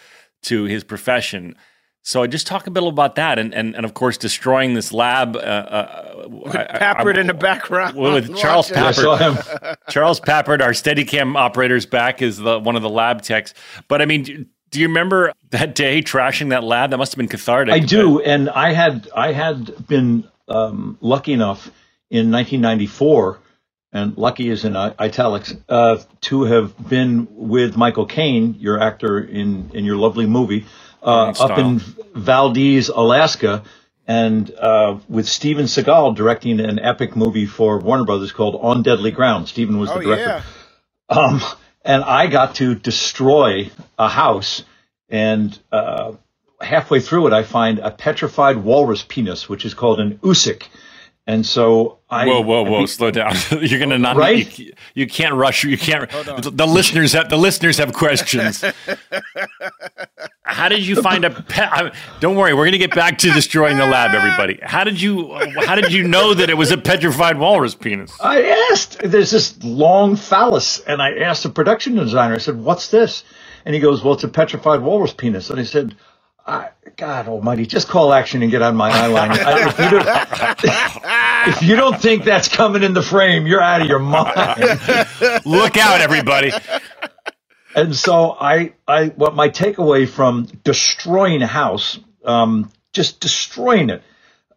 [0.44, 1.54] to his profession.
[2.06, 4.92] So I just talk a bit about that, and and, and of course destroying this
[4.92, 5.34] lab.
[5.34, 7.96] Uh, uh, With I- I- Papert I'm- in the background.
[7.96, 9.04] well, with Charles watching.
[9.08, 9.74] I.
[9.90, 13.54] Charles Papert, our Steadicam operator's back, is the one of the lab techs.
[13.88, 16.90] But I mean, do, do you remember that day trashing that lab?
[16.90, 17.74] That must have been cathartic.
[17.74, 21.66] I do, and I had I had been um, lucky enough
[22.08, 23.40] in 1994,
[23.92, 29.72] and lucky is in italics, uh, to have been with Michael Caine, your actor in
[29.74, 30.66] in your lovely movie,
[31.06, 31.78] uh, up in
[32.14, 33.62] Valdez, Alaska,
[34.06, 39.10] and uh, with Steven Seagal directing an epic movie for Warner Brothers called On Deadly
[39.12, 39.48] Ground.
[39.48, 40.42] Steven was Oh the director.
[41.10, 41.16] yeah.
[41.18, 41.40] Um,
[41.84, 44.64] and I got to destroy a house,
[45.08, 46.14] and uh,
[46.60, 50.64] halfway through it, I find a petrified walrus penis, which is called an oosik.
[51.26, 52.86] And so I Whoa, whoa, whoa!
[52.86, 53.34] Slow down.
[53.60, 54.16] You're gonna not.
[54.16, 54.58] Right?
[54.58, 55.64] You, you can't rush.
[55.64, 56.08] You can't.
[56.10, 58.64] The, the listeners have the listeners have questions.
[60.44, 61.68] How did you find a pet?
[61.72, 64.60] I, don't worry, we're gonna get back to destroying the lab, everybody.
[64.62, 65.34] How did you?
[65.66, 68.16] How did you know that it was a petrified walrus penis?
[68.20, 72.88] I asked, there's this long phallus, and I asked the production designer, I said, what's
[72.90, 73.24] this?
[73.64, 75.50] And he goes, well, it's a petrified walrus penis.
[75.50, 75.96] And I said,
[76.46, 79.32] I, God almighty, just call action and get on my eye line.
[79.32, 80.09] I, if, you don't,
[81.48, 84.26] if you don't think that's coming in the frame, you're out of your mind.
[85.44, 86.52] Look out, everybody!
[87.74, 94.02] And so I, I, what my takeaway from destroying a house, um, just destroying it,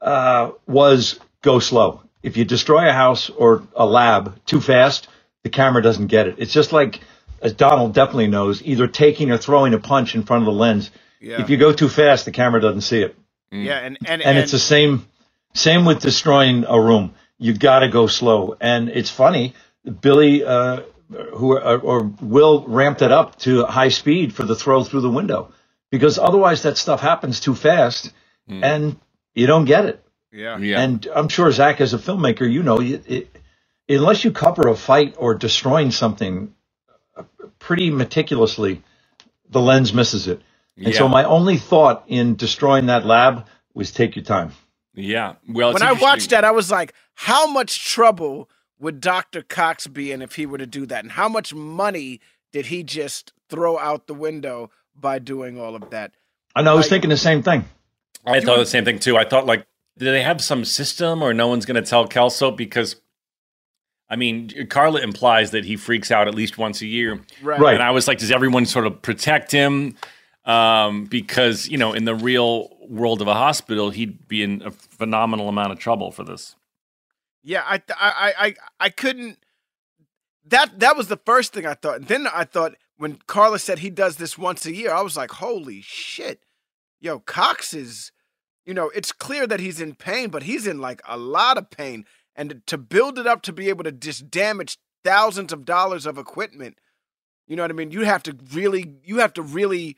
[0.01, 2.03] uh, was go slow.
[2.23, 5.07] If you destroy a house or a lab too fast,
[5.43, 6.35] the camera doesn't get it.
[6.39, 7.01] It's just like,
[7.41, 10.91] as Donald definitely knows, either taking or throwing a punch in front of the lens.
[11.19, 11.41] Yeah.
[11.41, 13.15] If you go too fast, the camera doesn't see it.
[13.51, 15.07] Yeah, and and, And it's the same,
[15.53, 17.13] same with destroying a room.
[17.37, 18.55] You got to go slow.
[18.59, 19.53] And it's funny,
[20.01, 20.81] Billy, uh,
[21.33, 25.09] who or, or Will ramped it up to high speed for the throw through the
[25.09, 25.51] window
[25.91, 28.11] because otherwise that stuff happens too fast
[28.63, 28.97] and
[29.33, 30.03] you don't get it.
[30.31, 30.57] yeah.
[30.57, 30.81] Yeah.
[30.81, 33.37] And I'm sure Zach, as a filmmaker, you know, it, it,
[33.87, 36.53] unless you cover a fight or destroying something
[37.15, 37.23] uh,
[37.59, 38.83] pretty meticulously,
[39.49, 40.41] the lens misses it.
[40.83, 44.51] And so my only thought in destroying that lab was take your time.
[44.93, 45.35] yeah.
[45.47, 49.41] Well, when I watched that, I was like, how much trouble would Dr.
[49.41, 51.03] Cox be in if he were to do that?
[51.03, 52.21] And how much money
[52.53, 56.11] did he just throw out the window by doing all of that?
[56.55, 57.65] And I was Like- thinking the same thing.
[58.25, 59.17] I thought the same thing too.
[59.17, 59.65] I thought like,
[59.97, 62.95] do they have some system or no one's going to tell Kelso because,
[64.09, 67.59] I mean, Carla implies that he freaks out at least once a year, Right.
[67.59, 67.73] Right.
[67.75, 69.95] And I was like, does everyone sort of protect him?
[70.45, 74.71] Um, because you know, in the real world of a hospital, he'd be in a
[74.71, 76.55] phenomenal amount of trouble for this.
[77.43, 79.37] Yeah, I, I, I, I, couldn't.
[80.45, 81.97] That that was the first thing I thought.
[81.97, 85.15] And then I thought when Carla said he does this once a year, I was
[85.15, 86.43] like, holy shit,
[86.99, 88.11] yo, Cox is,
[88.65, 91.69] you know, it's clear that he's in pain, but he's in like a lot of
[91.69, 92.05] pain.
[92.35, 96.17] And to build it up to be able to just damage thousands of dollars of
[96.17, 96.77] equipment,
[97.47, 97.91] you know what I mean?
[97.91, 99.95] You have to really, you have to really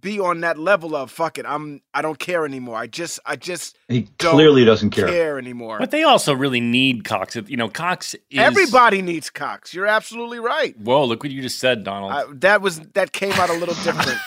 [0.00, 1.46] be on that level of fuck it.
[1.46, 2.76] I'm I don't care anymore.
[2.76, 5.06] I just I just He don't clearly doesn't care.
[5.06, 5.78] care anymore.
[5.78, 7.36] But they also really need Cox.
[7.36, 9.72] You know, Cox is Everybody needs Cox.
[9.74, 10.78] You're absolutely right.
[10.78, 11.04] Whoa!
[11.04, 12.12] Look what you just said, Donald.
[12.12, 14.18] I, that was that came out a little different.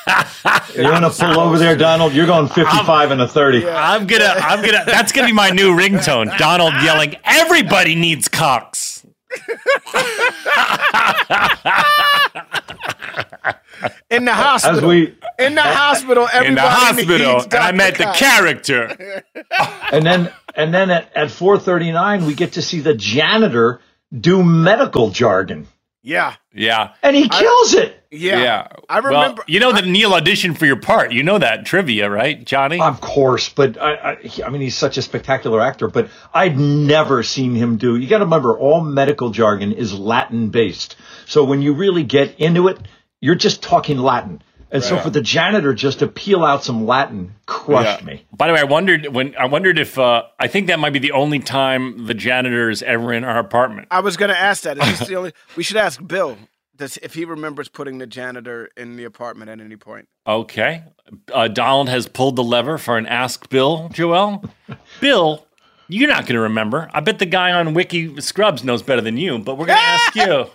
[0.76, 2.14] You want to pull over there, Donald?
[2.14, 3.68] You're going 55 and a 30.
[3.68, 4.84] I'm gonna, I'm gonna.
[4.86, 6.36] That's gonna be my new ringtone.
[6.38, 9.06] Donald yelling, "Everybody needs Cox."
[14.10, 14.80] In the hospital.
[14.80, 16.28] As we in the hospital.
[16.28, 19.24] Everybody In the hospital, needs and I met meant the character.
[19.92, 23.82] and then and then at, at 4:39 we get to see the janitor
[24.18, 25.68] do medical jargon,
[26.02, 28.04] Yeah, Yeah, and he kills it.
[28.10, 28.68] yeah, yeah.
[28.90, 29.44] I Well, remember.
[29.46, 31.12] you know that Neil auditioned for your part.
[31.12, 32.82] You know that trivia, right, Johnny?
[32.82, 35.88] Of course, but I, I, I mean, he's such a spectacular actor.
[35.90, 37.96] But I'd never seen him do.
[37.98, 40.96] You got to remember, all medical jargon is Latin based.
[41.28, 42.80] So when you really get into it,
[43.22, 44.42] you're just talking Latin.
[44.72, 48.06] And so for the janitor just to peel out some Latin crushed Yeah.
[48.06, 48.26] me.
[48.36, 51.00] By the way, I wondered when I wondered if uh, I think that might be
[51.00, 53.88] the only time the janitor is ever in our apartment.
[53.90, 54.78] I was going to ask that.
[54.78, 55.34] Is this the only?
[55.56, 56.38] We should ask Bill.
[56.78, 60.08] Does if he remembers putting the janitor in the apartment at any point?
[60.26, 60.84] Okay.
[61.34, 64.46] Uh, Donald has pulled the lever for an Ask Bill, Joel.
[65.02, 65.46] Bill,
[65.88, 66.90] you're not going to remember.
[66.94, 69.84] I bet the guy on Wiki Scrubs knows better than you, but we're going to
[69.84, 70.46] ask you.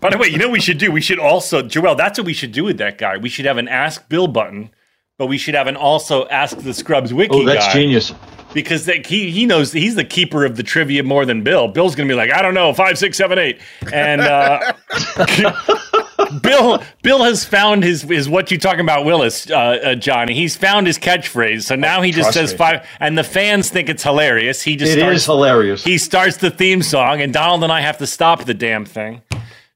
[0.00, 0.90] By the way, you know what we should do?
[0.90, 3.16] We should also, Joel, that's what we should do with that guy.
[3.16, 4.70] We should have an Ask Bill button,
[5.18, 7.72] but we should have an also Ask the Scrubs Wiki Oh, that's guy.
[7.74, 8.12] genius.
[8.52, 11.68] because they, he he knows he's the keeper of the trivia more than Bill.
[11.68, 13.60] Bill's gonna be like, I don't know, five, six, seven, eight,
[13.92, 14.72] and uh,
[16.42, 20.34] Bill Bill has found his his what you talking about, Willis, uh, uh, Johnny.
[20.34, 22.58] He's found his catchphrase, so now he just Trust says me.
[22.58, 24.62] five, and the fans think it's hilarious.
[24.62, 25.84] He just It starts, is hilarious.
[25.84, 29.22] He starts the theme song, and Donald and I have to stop the damn thing.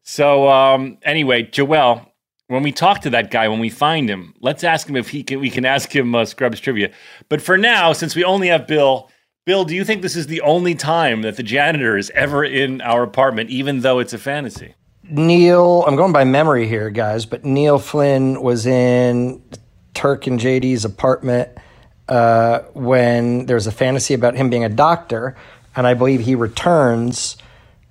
[0.03, 2.11] So um, anyway, Joel,
[2.47, 5.23] when we talk to that guy, when we find him, let's ask him if he
[5.23, 5.41] can.
[5.41, 6.91] We can ask him uh, Scrubs trivia.
[7.29, 9.11] But for now, since we only have Bill,
[9.45, 12.81] Bill, do you think this is the only time that the janitor is ever in
[12.81, 14.75] our apartment, even though it's a fantasy?
[15.11, 19.43] Neil, I'm going by memory here, guys, but Neil Flynn was in
[19.95, 21.49] Turk and JD's apartment
[22.09, 25.35] uh, when there's a fantasy about him being a doctor,
[25.75, 27.39] and I believe he returns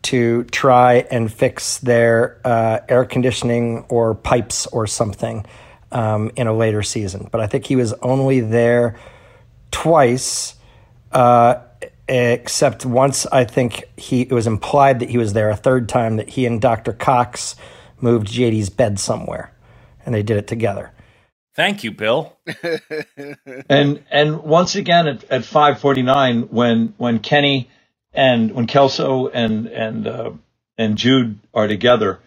[0.03, 5.43] to try and fix their uh, air conditioning or pipes or something
[5.91, 7.29] um, in a later season.
[7.31, 8.95] But I think he was only there
[9.71, 10.55] twice,
[11.11, 11.55] uh,
[12.09, 16.17] except once I think he it was implied that he was there a third time
[16.17, 16.93] that he and Dr.
[16.93, 17.55] Cox
[18.01, 19.53] moved JD's bed somewhere,
[20.05, 20.91] and they did it together.
[21.55, 22.37] Thank you, Bill.
[23.69, 27.69] And and once again at, at 5:49 when when Kenny
[28.13, 30.31] and when Kelso and and uh,
[30.77, 32.19] and Jude are together,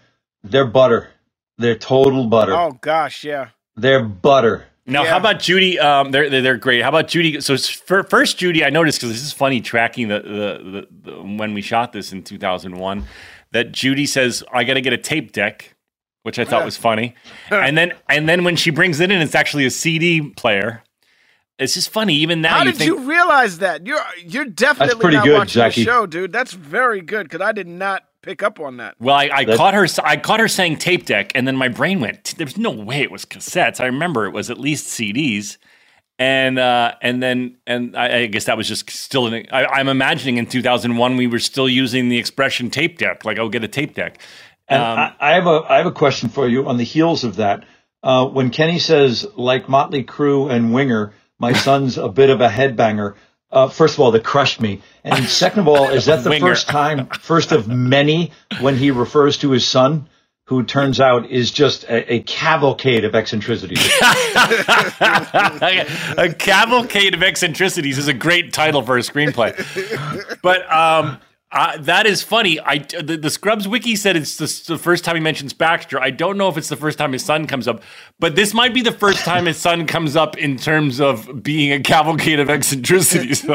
[0.45, 1.11] they're butter.
[1.59, 2.55] They're total butter.
[2.55, 3.49] Oh gosh, yeah.
[3.77, 4.67] They're butter.
[4.91, 5.11] Now, Yeah.
[5.11, 5.79] how about Judy?
[5.79, 6.83] Um, they're, they're they're great.
[6.83, 7.41] How about Judy?
[7.41, 11.23] So s- first, Judy, I noticed because this is funny tracking the, the, the, the
[11.23, 13.05] when we shot this in 2001
[13.53, 15.75] that Judy says I got to get a tape deck,
[16.25, 17.15] which I thought was funny,
[17.51, 20.83] and then and then when she brings it in, it's actually a CD player.
[21.59, 22.15] It's just funny.
[22.15, 23.87] Even now, How you did think you realize that?
[23.87, 25.85] You're you're definitely pretty not good, watching Zachy.
[25.85, 26.33] the show, dude.
[26.33, 28.95] That's very good because I did not pick up on that.
[29.01, 29.87] Well, I, I caught her.
[30.05, 32.35] I caught her saying tape deck, and then my brain went.
[32.37, 33.81] There's no way it was cassettes.
[33.81, 35.57] I remember it was at least CDs,
[36.19, 39.27] and uh, and then and I, I guess that was just still.
[39.27, 43.25] In, I, I'm imagining in 2001 we were still using the expression tape deck.
[43.25, 44.21] Like, I'll get a tape deck.
[44.69, 47.25] And Um, I, I have a I have a question for you on the heels
[47.25, 47.65] of that.
[48.03, 52.49] Uh, when Kenny says like Motley Crue and Winger, my son's a bit of a
[52.49, 53.15] headbanger.
[53.53, 56.69] Uh, first of all, that crushed me, and second of all, is that the first
[56.69, 60.09] time, first of many, when he refers to his son,
[60.51, 63.79] who turns out is just a, a cavalcade of eccentricities.
[66.19, 69.55] a cavalcade of eccentricities is a great title for a screenplay.
[70.43, 71.21] But um,
[71.53, 72.61] uh, that is funny.
[72.61, 76.01] I the, the Scrubs wiki said it's the, the first time he mentions Baxter.
[76.01, 77.83] I don't know if it's the first time his son comes up,
[78.21, 81.73] but this might be the first time his son comes up in terms of being
[81.73, 83.41] a cavalcade of eccentricities.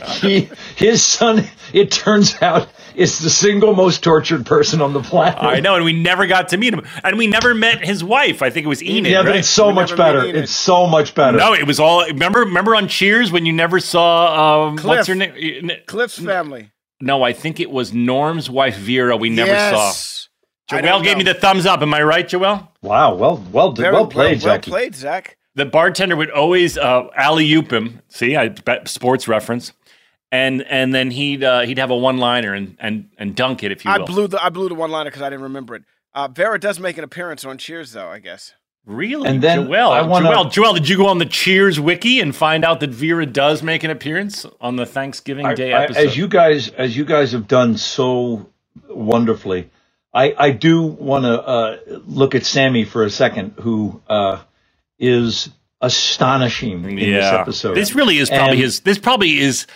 [0.20, 5.38] he, his son, it turns out, is the single most tortured person on the planet.
[5.40, 8.42] I know, and we never got to meet him, and we never met his wife.
[8.42, 9.12] I think it was Enid.
[9.12, 9.36] yeah, but right?
[9.36, 10.24] it's so We much better.
[10.24, 11.38] It's so much better.
[11.38, 12.04] no, it was all.
[12.06, 15.70] Remember, remember on Cheers when you never saw um, what's her name?
[15.86, 16.39] Cliff's family.
[17.00, 19.16] No, I think it was Norm's wife Vera.
[19.16, 19.86] We never saw.
[19.88, 20.28] yes.
[20.70, 21.82] I Joel don't gave me the thumbs up.
[21.82, 22.70] Am I right, Joel?
[22.82, 24.70] Wow, well, well, Very well played, well, Zachy.
[24.70, 25.36] played, Zach.
[25.56, 28.00] The bartender would always uh, alley oop him.
[28.08, 29.72] See, I bet sports reference,
[30.30, 33.72] and and then he'd uh, he'd have a one liner and and and dunk it
[33.72, 34.06] if you I will.
[34.06, 35.82] blew the I blew the one liner because I didn't remember it.
[36.14, 38.08] Uh, Vera does make an appearance on Cheers, though.
[38.08, 38.52] I guess.
[38.86, 39.28] Really?
[39.28, 42.34] And then Joelle, I wanna- Joelle, Joelle, did you go on the Cheers wiki and
[42.34, 46.06] find out that Vera does make an appearance on the Thanksgiving I- Day I- episode?
[46.06, 48.46] as you guys, as you guys have done so
[48.88, 49.68] wonderfully,
[50.12, 51.76] I, I do want to uh,
[52.06, 54.38] look at Sammy for a second, who uh,
[54.98, 55.50] is
[55.80, 57.74] astonishing in this episode.
[57.74, 58.80] This really is probably And- his.
[58.80, 59.66] This probably is.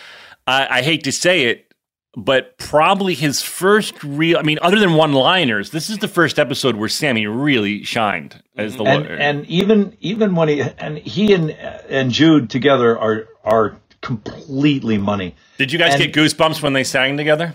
[0.46, 1.72] I, I hate to say it,
[2.16, 4.38] but probably his first real.
[4.38, 8.76] I mean, other than one-liners, this is the first episode where Sammy really shined as
[8.76, 8.84] the.
[8.84, 14.98] and, and even even when he and he and and Jude together are are completely
[14.98, 15.34] money.
[15.58, 17.54] Did you guys and- get goosebumps when they sang together?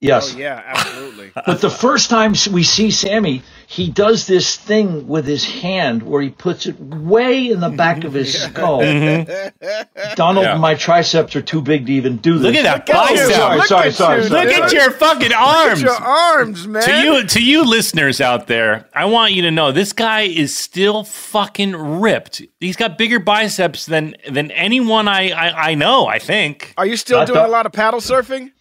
[0.00, 0.34] Yes.
[0.34, 1.32] Oh yeah, absolutely.
[1.46, 6.22] But the first time we see Sammy, he does this thing with his hand where
[6.22, 8.80] he puts it way in the back of his skull.
[8.80, 10.14] Mm-hmm.
[10.14, 10.56] Donald, Yeah.
[10.58, 12.42] my triceps are too big to even do this.
[12.42, 13.32] Look at that bicep.
[13.32, 14.46] sorry, Look sorry, at sorry, you, sorry.
[14.46, 15.82] Look at your fucking arms.
[15.82, 16.82] Your arms, man.
[16.82, 20.56] To you, to you listeners out there, I want you to know this guy is
[20.56, 22.42] still fucking ripped.
[22.60, 26.06] He's got bigger biceps than than anyone I I, I know.
[26.06, 28.52] I think Are you still I doing thought- a lot of paddle surfing?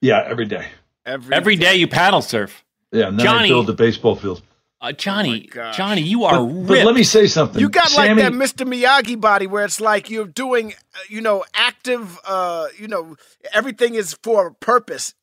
[0.00, 0.68] Yeah, every day.
[1.04, 2.64] Every, every day you paddle surf.
[2.92, 4.42] Yeah, and then Johnny- I build the baseball field.
[4.78, 5.74] Uh, Johnny, gosh.
[5.76, 6.68] Johnny, you are But, ripped.
[6.68, 7.60] but let me say something.
[7.60, 8.66] You got Sammy, like that Mr.
[8.68, 13.16] Miyagi body where it's like you're doing, uh, you know, active, uh, you know,
[13.54, 15.14] everything is for a purpose.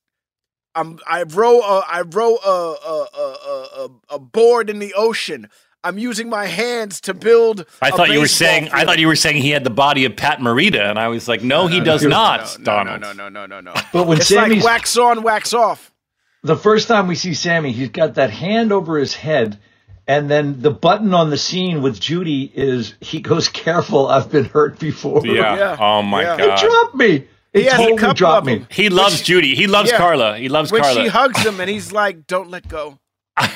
[0.74, 5.50] I'm, I row, a, I row a, a, a, a, a board in the ocean.
[5.84, 7.66] I'm using my hands to build.
[7.82, 8.70] I a thought you were baseball saying.
[8.72, 11.28] I thought you were saying he had the body of Pat Morita, and I was
[11.28, 13.02] like, no, he does no, not, no, Donald.
[13.02, 13.82] No, no, no, no, no, no.
[13.92, 15.92] But when it's Sammy's like wax on, wax off.
[16.44, 19.60] the first time we see Sammy, he's got that hand over his head,
[20.08, 24.46] and then the button on the scene with Judy is he goes, "Careful, I've been
[24.46, 25.56] hurt before." Yeah.
[25.56, 25.78] Yeah.
[25.80, 26.34] Oh my Yeah.
[26.36, 26.60] It god.
[26.60, 27.28] dropped me.
[27.54, 28.66] It He has a totally couple dropped of me.
[28.70, 29.54] He loves Judy.
[29.56, 29.98] He loves Yeah.
[29.98, 30.38] Carla.
[30.38, 31.02] He loves When Carla.
[31.04, 33.00] she hugs him and he's like, "Don't let go."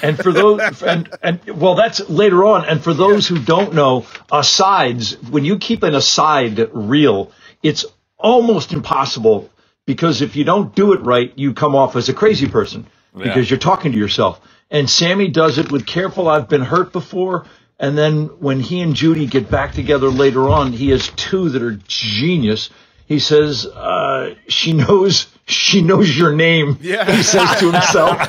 [0.01, 2.65] And for those, and and well, that's later on.
[2.65, 7.86] And for those who don't know, asides, when you keep an aside real, it's
[8.17, 9.49] almost impossible
[9.86, 13.49] because if you don't do it right, you come off as a crazy person because
[13.49, 14.39] you're talking to yourself.
[14.69, 16.28] And Sammy does it with careful.
[16.28, 17.45] I've been hurt before.
[17.80, 21.61] And then when he and Judy get back together later on, he has two that
[21.61, 22.69] are genius.
[23.08, 26.78] He says, uh, she knows, she knows your name.
[26.82, 27.10] Yeah.
[27.10, 28.20] He says to himself.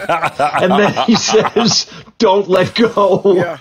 [0.41, 3.35] and then he says, don't let go.
[3.35, 3.59] Yeah.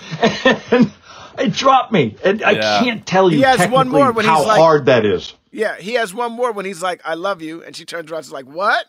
[0.72, 0.92] And
[1.40, 2.16] it dropped me.
[2.24, 5.06] And I can't tell you He has one more when how he's like- hard that
[5.06, 5.34] is.
[5.52, 8.24] Yeah, he has one more when he's like, "I love you," and she turns around,
[8.24, 8.86] she's like, "What?"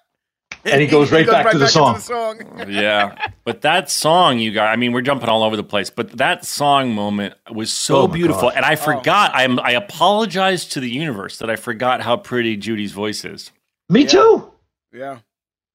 [0.64, 2.00] And he goes right back to the into song.
[2.00, 2.40] song.
[2.68, 3.16] yeah.
[3.44, 6.44] But that song, you guys, I mean, we're jumping all over the place, but that
[6.44, 8.42] song moment was so Oh beautiful.
[8.48, 8.54] God.
[8.56, 8.76] And I oh.
[8.76, 13.50] forgot, I'm, I apologize to the universe that I forgot how pretty Judy's voice is.
[13.88, 14.50] Me too.
[14.92, 15.20] yeah,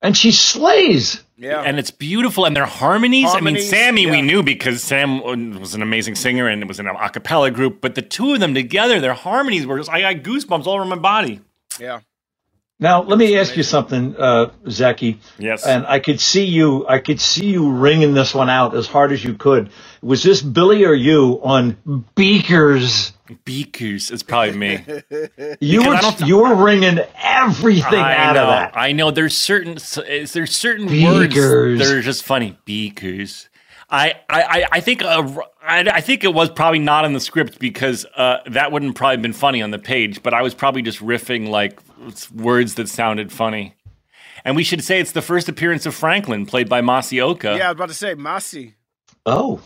[0.02, 1.24] And she slays.
[1.38, 1.62] yeah.
[1.62, 3.32] And it's beautiful, and their harmonies.
[3.32, 5.22] Harmonies, I mean, Sammy, we knew because Sam
[5.60, 8.34] was an amazing singer and it was in an a cappella group, but the two
[8.34, 11.40] of them together, their harmonies were just, I got goosebumps all over my body.
[11.80, 12.02] yeah.
[12.80, 15.18] Now, let me ask you something, uh, Zeki.
[15.40, 15.66] Yes.
[15.66, 19.12] And I could see you, I could see you ringing this one out as hard
[19.14, 19.70] as you could.
[20.02, 21.78] Was this Billy or you on
[22.16, 23.14] Beakers?
[23.46, 24.78] Beakers It's probably me.
[25.62, 28.74] You Because were, th- you were ringing everything I out know, of that.
[28.76, 29.12] I know.
[29.12, 31.36] There's certain is there's certain Beakers.
[31.38, 32.58] words that are just funny.
[32.66, 33.48] Beakers.
[33.90, 35.24] I I I- I think uh,
[35.66, 39.18] I, I think it was probably not in the script because uh, that wouldn't probably
[39.22, 40.22] been funny on the page.
[40.22, 41.80] But I was probably just riffing like
[42.34, 43.76] words that sounded funny.
[44.46, 47.56] And we should say it's the first appearance of Franklin, played by Masi Oka.
[47.58, 48.74] Yeah, I was about to say Masi
[49.26, 49.62] Oh,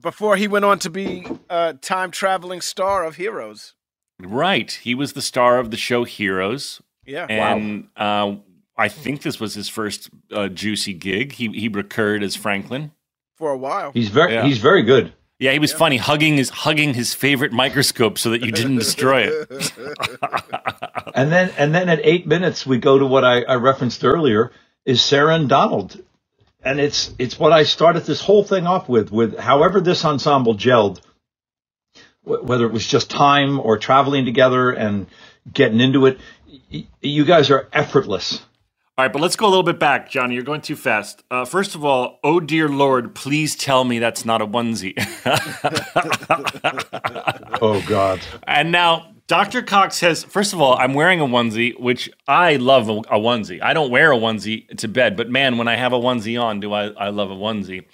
[0.00, 3.74] before he went on to be a time traveling star of Heroes.
[4.22, 4.70] Right.
[4.70, 6.80] He was the star of the show Heroes.
[7.06, 8.36] Yeah, And uh,
[8.76, 11.32] I think this was his first uh, juicy gig.
[11.32, 12.92] He he recurred as Franklin.
[13.36, 13.90] for a while.
[13.92, 14.44] he's very, Yeah.
[14.44, 15.12] he's very good.
[15.40, 19.24] Yeah, he was funny, hugging his hugging his favorite microscope so that you didn't destroy
[19.28, 19.36] it.
[21.14, 24.52] And then, and then at eight minutes, we go to what I, I referenced earlier
[24.86, 26.00] is Sarah and Donald.
[26.64, 30.56] And it's, it's what I started this whole thing off with, with however this ensemble
[30.56, 31.00] gelled,
[32.24, 35.06] wh- whether it was just time or traveling together and
[35.52, 36.18] getting into it.
[36.72, 38.42] y- You guys are effortless.
[39.00, 40.34] All right, but let's go a little bit back, Johnny.
[40.34, 41.24] You're going too fast.
[41.30, 44.92] Uh, first of all, oh dear Lord, please tell me that's not a onesie.
[47.62, 48.20] Oh God.
[48.46, 49.62] and now Dr.
[49.62, 53.62] Cox says, first of all, I'm wearing a onesie, which I love a, a onesie.
[53.62, 56.60] I don't wear a onesie to bed, but man, when I have a onesie on,
[56.60, 57.84] do I, I love a onesie.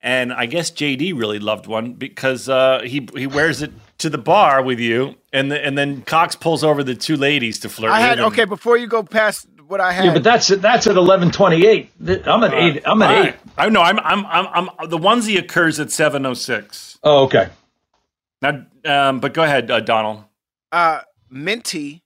[0.00, 4.18] And I guess JD really loved one because uh, he he wears it to the
[4.18, 7.92] bar with you, and the, and then Cox pulls over the two ladies to flirt.
[7.92, 10.04] I had with, and- okay before you go past what I had.
[10.04, 11.90] Yeah, but that's that's at eleven twenty eight.
[12.00, 12.82] I'm at eight.
[12.86, 13.34] I'm at All eight.
[13.58, 13.82] I know.
[13.82, 14.24] I'm, I'm.
[14.26, 14.68] I'm.
[14.78, 14.88] I'm.
[14.88, 16.98] The onesie occurs at seven oh six.
[17.02, 17.48] Oh, okay.
[18.40, 20.24] Now, um, but go ahead, uh, Donald.
[20.70, 21.00] Uh,
[21.30, 22.02] minty.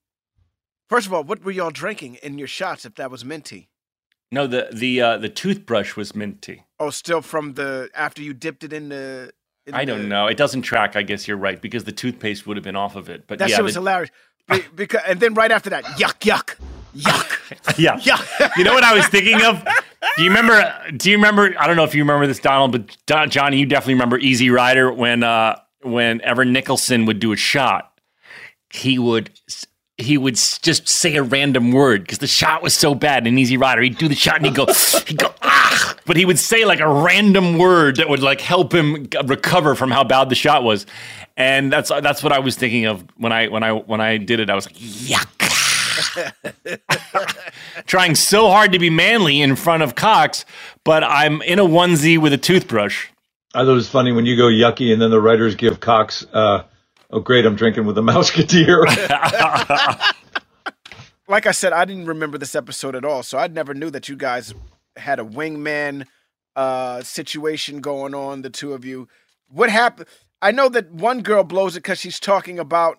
[0.89, 2.85] First of all, what were y'all drinking in your shots?
[2.87, 3.69] If that was minty.
[4.33, 6.65] No, the the uh, the toothbrush was minty.
[6.81, 9.33] Oh, still from the after you dipped it in the.
[9.67, 10.27] in I the- don't know.
[10.27, 10.97] It doesn't track.
[10.97, 13.27] I guess you're right because the toothpaste would have been off of it.
[13.27, 14.11] But That yeah, shit was the- hilarious.
[14.77, 16.55] Because and then right after that, yuck, yuck,
[16.97, 17.99] yuck, yeah.
[17.99, 18.51] yuck.
[18.57, 19.65] you know what I was thinking of?
[20.17, 20.75] Do you remember?
[20.97, 21.55] Do you remember?
[21.59, 24.51] I don't know if you remember this, Donald, but Don, Johnny, you definitely remember Easy
[24.51, 28.01] Rider when uh, when Evan Nicholson would do a shot,
[28.71, 29.31] he would
[29.99, 33.57] he would just say a random word because the shot was so bad in Easy
[33.57, 33.81] Rider.
[33.81, 34.67] He'd do the shot and he'd go
[35.07, 38.75] he'd go ah, but he would say like a random word that would like help
[38.75, 40.87] him recover from how bad the shot was,
[41.37, 44.41] and that's that's what I was thinking of when I when I when I did
[44.41, 44.51] it.
[44.51, 45.36] I was like yuck
[47.87, 50.45] trying so hard to be manly in front of Cox,
[50.85, 53.09] but I'm in a onesie with a toothbrush.
[53.55, 56.27] I thought it was funny when you go yucky and then the writers give Cox,
[56.33, 56.65] uh,
[57.11, 58.85] oh, great, I'm drinking with a Musketeer.
[61.29, 64.09] like I said, I didn't remember this episode at all, so I never knew that
[64.09, 64.55] you guys
[64.97, 66.07] had a wingman
[66.55, 68.43] uh, situation going on.
[68.43, 69.09] The two of you,
[69.49, 70.09] what happened?
[70.43, 72.99] I know that one girl blows it because she's talking about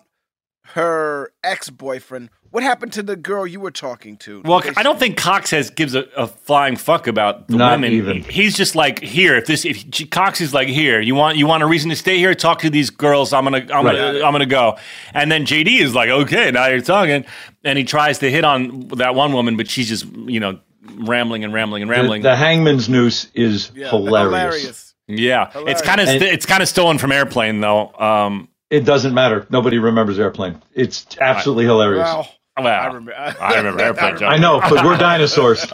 [0.74, 2.30] her ex boyfriend.
[2.50, 4.40] What happened to the girl you were talking to?
[4.44, 7.72] Well, They- I don't think Cox has gives a, a flying fuck about the Not
[7.72, 7.92] women.
[7.92, 8.22] even.
[8.22, 9.36] He's just like here.
[9.36, 11.96] If this, if she- Cox is like here, you want you want a reason to
[11.96, 12.34] stay here.
[12.34, 13.32] Talk to these girls.
[13.32, 13.96] I'm gonna I'm Right.
[13.96, 14.78] gonna I'm gonna go.
[15.12, 17.24] And then JD is like, okay, now you're talking,
[17.64, 20.58] and he tries to hit on that one woman, but she's just you know
[21.00, 22.22] rambling and rambling and rambling.
[22.22, 24.94] the hangman's noose is Yeah, hilarious.
[25.06, 27.92] yeah, it's kind of And- it's kind of stolen from Airplane though.
[27.98, 29.46] Um, It doesn't matter.
[29.50, 30.62] Nobody remembers Airplane.
[30.74, 32.04] It's absolutely hilarious.
[32.06, 32.26] Wow.
[32.62, 33.14] Well, I remember.
[33.16, 34.18] I remember Airplane.
[34.18, 34.32] John.
[34.32, 35.70] I know, but we're dinosaurs.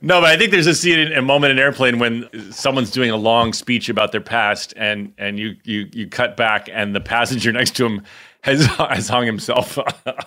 [0.00, 3.16] no, but I think there's a scene, a moment in Airplane when someone's doing a
[3.16, 7.52] long speech about their past, and and you you you cut back, and the passenger
[7.60, 8.02] next to him
[8.42, 9.78] has has hung himself,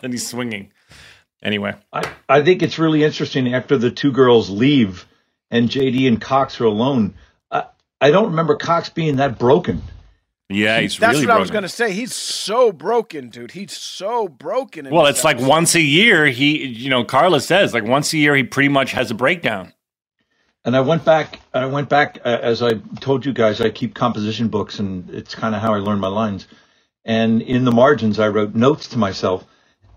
[0.03, 0.71] and he's swinging.
[1.41, 5.05] Anyway, I, I think it's really interesting after the two girls leave
[5.51, 7.13] and JD and Cox are alone.
[7.51, 7.65] I,
[8.01, 9.81] I don't remember Cox being that broken.
[10.49, 11.13] Yeah, he's really.
[11.13, 11.53] That's really what I was broken.
[11.61, 11.91] gonna say.
[11.93, 13.51] He's so broken, dude.
[13.51, 14.87] He's so broken.
[14.87, 15.49] in Well, this it's like episode.
[15.49, 16.25] once a year.
[16.27, 19.73] He, you know, Carla says like once a year he pretty much has a breakdown.
[20.65, 21.39] And I went back.
[21.53, 23.61] I went back uh, as I told you guys.
[23.61, 26.47] I keep composition books, and it's kind of how I learn my lines.
[27.05, 29.45] And in the margins, I wrote notes to myself.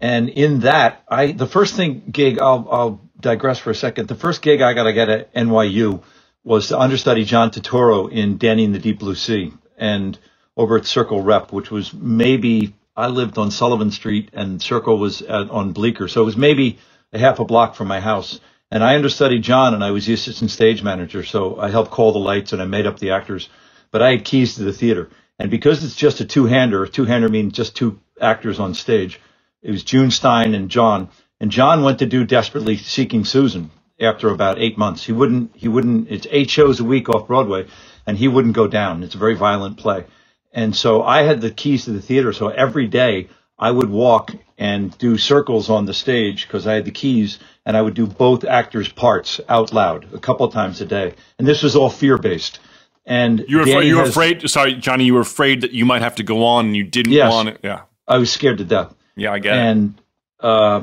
[0.00, 2.38] And in that, I the first thing gig.
[2.40, 4.08] I'll I'll digress for a second.
[4.08, 6.02] The first gig I got to get at NYU
[6.44, 10.18] was to understudy John Turturro in Danny and the Deep Blue Sea, and
[10.56, 15.22] over at Circle Rep, which was maybe I lived on Sullivan Street, and Circle was
[15.22, 16.78] at, on Bleecker, so it was maybe
[17.12, 18.40] a half a block from my house.
[18.70, 22.12] And I understudied John, and I was the assistant stage manager, so I helped call
[22.12, 23.48] the lights and I made up the actors.
[23.90, 27.52] But I had keys to the theater, and because it's just a two-hander, two-hander means
[27.52, 29.20] just two actors on stage.
[29.62, 34.30] It was June Stein and John, and John went to do Desperately Seeking Susan after
[34.30, 35.04] about eight months.
[35.04, 35.54] He wouldn't.
[35.54, 36.10] He wouldn't.
[36.10, 37.66] It's eight shows a week off Broadway,
[38.06, 39.02] and he wouldn't go down.
[39.02, 40.04] It's a very violent play,
[40.52, 42.32] and so I had the keys to the theater.
[42.32, 43.28] So every day
[43.58, 47.76] I would walk and do circles on the stage because I had the keys, and
[47.76, 51.14] I would do both actors' parts out loud a couple times a day.
[51.38, 52.58] And this was all fear based.
[53.04, 54.48] And You were afraid, you were has- afraid.
[54.50, 55.04] Sorry, Johnny.
[55.04, 57.32] You were afraid that you might have to go on, and you didn't Yes.
[57.32, 57.58] want it.
[57.64, 58.94] Yeah, I was scared to death.
[59.16, 59.58] yeah, I get it.
[59.58, 59.94] and
[60.40, 60.82] uh,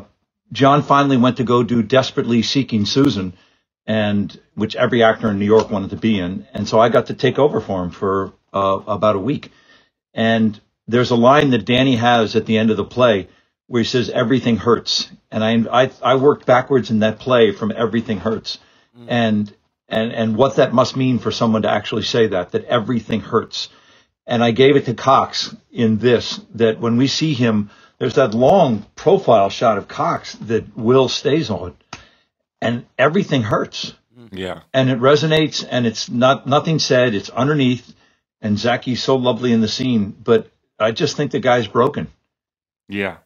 [0.52, 3.34] John finally went to go do Desperately Seeking Susan,
[3.88, 7.06] and which every actor in New York wanted to be in, and so I got
[7.08, 9.52] to take over for him for uh, about a week.
[10.14, 13.28] And there's a line that Danny has at the end of the play
[13.68, 17.72] where he says everything hurts, and I I, I worked backwards in that play from
[17.76, 18.58] everything hurts,
[19.08, 19.54] and
[19.88, 23.70] and and what that must mean for someone to actually say that that everything hurts.
[24.26, 27.70] And I gave it to Cox in this that when we see him,
[28.00, 31.78] there's that long profile shot of Cox that Will stays on,
[32.62, 33.94] and everything hurts,
[34.32, 34.62] yeah.
[34.74, 37.94] and it resonates, and it's not nothing said, it's underneath,
[38.42, 42.08] and Zachy's so lovely in the scene, but I just think the guy's broken.
[42.88, 43.18] Yeah.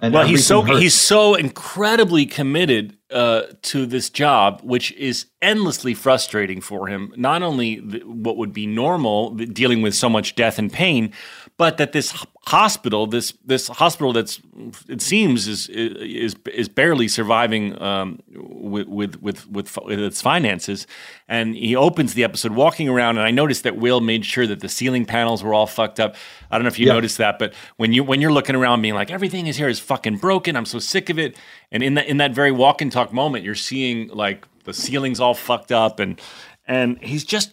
[0.00, 0.80] And well, he's so hurts.
[0.80, 7.12] he's so incredibly committed uh, to this job, which is endlessly frustrating for him.
[7.16, 11.12] Not only th- what would be normal, th- dealing with so much death and pain,
[11.60, 12.14] but that this
[12.46, 14.40] hospital, this this hospital that's
[14.88, 20.86] it seems is is is barely surviving um, with, with with with its finances.
[21.28, 24.60] And he opens the episode walking around, and I noticed that Will made sure that
[24.60, 26.16] the ceiling panels were all fucked up.
[26.50, 26.94] I don't know if you Yeah.
[26.94, 29.78] noticed that, but when you when you're looking around, being like everything is here is
[29.78, 30.56] fucking broken.
[30.56, 31.36] I'm so sick of it.
[31.70, 35.20] And in that in that very walk and talk moment, you're seeing like the ceilings
[35.20, 36.18] all fucked up, and
[36.66, 37.50] and he's just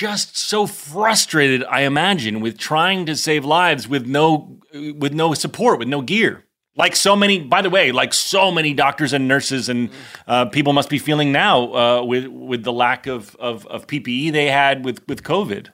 [0.00, 5.78] just so frustrated, I imagine, with trying to save lives with no with no support,
[5.78, 6.46] with no gear.
[6.74, 9.90] Like so many, by the way, like so many doctors and nurses and
[10.26, 14.32] uh, people must be feeling now uh, with with the lack of, of, of PPE
[14.32, 15.68] they had with with COVID.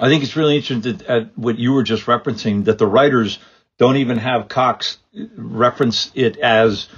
[0.00, 3.40] I think it's really interesting that, at what you were just referencing that the writers
[3.76, 4.98] don't even have Cox
[5.36, 6.88] reference it as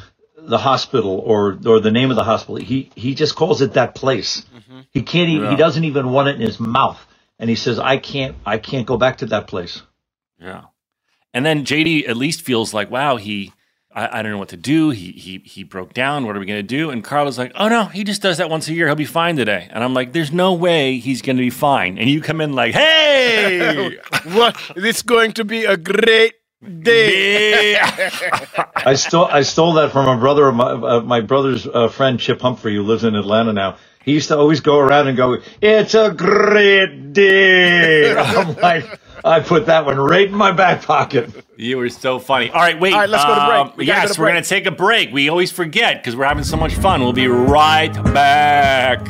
[0.46, 2.56] the hospital or or the name of the hospital.
[2.56, 4.44] He he just calls it that place.
[4.54, 4.80] Mm-hmm.
[4.90, 5.28] He can't.
[5.28, 5.50] Even, Yeah.
[5.50, 7.00] He doesn't even want it in his mouth,
[7.38, 8.36] and he says, "I can't.
[8.44, 9.82] I can't go back to that place."
[10.40, 10.64] Yeah.
[11.32, 13.52] And then JD at least feels like, wow, he,
[13.92, 14.90] I, I don't know what to do.
[14.90, 16.26] He, he, he broke down.
[16.26, 16.90] What are we going to do?
[16.90, 18.86] And Carla's like, oh no, he just does that once a year.
[18.86, 19.68] He'll be fine today.
[19.70, 21.98] And I'm like, there's no way he's going to be fine.
[21.98, 24.56] And you come in like, hey, what?
[24.76, 26.34] It's going to be a great
[26.82, 27.76] day.
[28.76, 32.20] I stole I stole that from a brother of my uh, my brother's uh, friend
[32.20, 33.76] Chip Humphrey, who lives in Atlanta now.
[34.04, 39.40] He used to always go around and go, "It's a great day." I'm like, I
[39.40, 41.30] put that one right in my back pocket.
[41.56, 42.50] you were so funny.
[42.50, 42.92] All right, wait.
[42.94, 43.60] All right, let's go to break.
[43.60, 44.26] um, We yes, go to break.
[44.28, 45.12] we're going to take a break.
[45.12, 47.00] We always forget because we're having so much fun.
[47.02, 49.06] We'll be right back.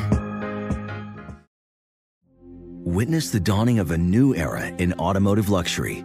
[2.85, 6.05] Witness the dawning of a new era in automotive luxury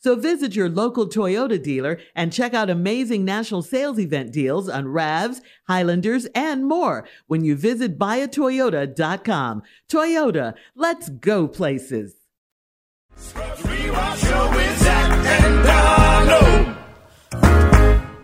[0.00, 4.84] So visit your local Toyota dealer and check out amazing national sales event deals on
[4.86, 9.62] RAVs, Highlanders, and more when you visit buyatoyota.com.
[9.88, 12.14] Toyota, let's go places.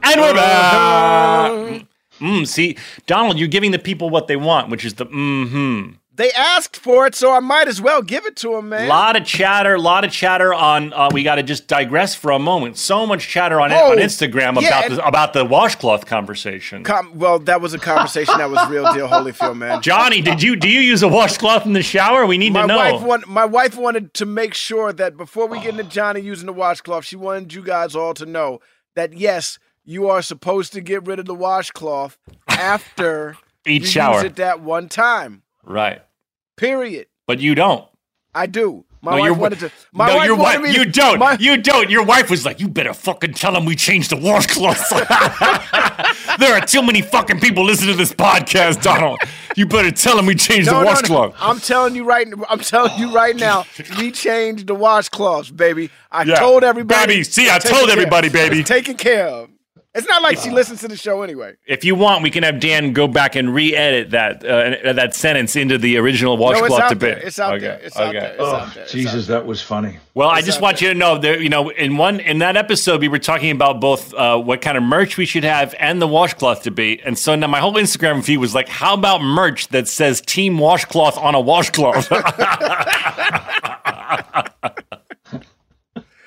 [0.07, 1.87] And we're back.
[2.21, 5.95] Mm, see, Donald, you're giving the people what they want, which is the mm-hmm.
[6.17, 8.87] They asked for it, so I might as well give it to them, man.
[8.87, 10.93] A lot of chatter, a lot of chatter on.
[10.93, 12.77] Uh, we got to just digress for a moment.
[12.77, 16.85] So much chatter on, Oh, on Instagram yeah, about the, about the washcloth conversation.
[16.85, 19.83] Com- well, that was a conversation that was real deal, Holyfield, man.
[19.83, 22.27] Johnny, did you do you use a washcloth in the shower?
[22.27, 22.77] We need my to know.
[22.77, 26.47] wife want, my wife wanted to make sure that before we get into Johnny using
[26.47, 28.61] the washcloth, she wanted you guys all to know
[28.95, 32.17] that yes, you are supposed to get rid of the washcloth
[32.49, 33.37] after
[33.67, 34.15] Each shower.
[34.17, 35.43] use it that one time.
[35.65, 36.03] Right.
[36.57, 37.07] Period.
[37.27, 37.89] But you don't.
[38.35, 38.85] I do.
[39.01, 39.71] My no, wife wanted to.
[39.93, 40.75] My no, wife your wife.
[40.75, 41.19] You to- don't.
[41.19, 41.91] my- you don't.
[41.91, 44.81] Your wife was like, "You better fucking tell him we changed the washcloth."
[46.39, 49.19] there are too many fucking people listening to this podcast, Donald.
[49.57, 51.35] You better tell him we changed No, the no, no.
[51.39, 52.27] I'm telling you right.
[52.49, 53.65] I'm telling you right now.
[53.99, 55.91] We changed the washcloths, baby.
[56.11, 56.37] I Yeah.
[56.37, 57.07] told everybody.
[57.15, 58.61] Baby, see, I told care- everybody, baby.
[58.61, 59.51] It's taken care of.
[59.97, 61.55] It's not like she listens to the show anyway.
[61.69, 65.55] If you want, we can have Dan go back and re-edit that uh, that sentence
[65.55, 67.15] into the original No, it's washcloth out debate.
[67.19, 67.27] there.
[67.29, 67.79] It's out Okay, there.
[67.81, 68.19] It's out okay.
[68.19, 68.31] there.
[68.33, 68.83] It's Oh, out there.
[68.83, 69.99] It's Jesus, that was funny.
[70.15, 72.57] Well, I just out want you to know that you know in one in that
[72.57, 76.03] episode we were talking about both uh, what kind of merch we should have and
[76.03, 79.69] the washcloth debate, and so now my whole Instagram feed was like, "How about merch
[79.69, 82.09] that says Team Washcloth on a washcloth?"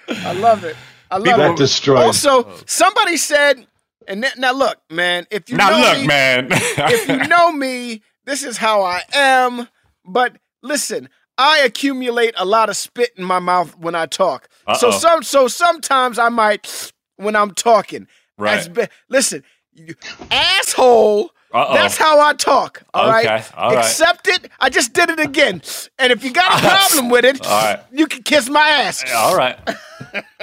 [0.09, 0.76] I love it.
[1.12, 1.58] I love That it.
[1.58, 1.99] destroys.
[1.99, 3.66] Also, somebody said,
[4.08, 6.47] and th- now look, man, if you now know look, me, man.
[6.51, 9.68] if you know me, this is how I am.
[10.05, 14.47] But listen, I accumulate a lot of spit in my mouth when I talk.
[14.80, 14.97] So Uh-oh.
[14.97, 18.08] some, so sometimes I might when I'm talking.
[18.38, 18.55] Right.
[18.55, 19.43] That's be- listen,
[19.74, 19.95] you,
[20.32, 21.32] asshole.
[21.54, 21.74] Uh-oh.
[21.74, 22.84] That's how I talk.
[22.93, 23.26] All right.
[23.26, 23.86] Okay, all right.
[23.86, 24.52] Accept it.
[24.60, 25.62] I just did it again.
[25.98, 27.80] And if you got a problem with it, All right.
[27.91, 29.04] you can kiss my ass.
[29.16, 29.58] All right.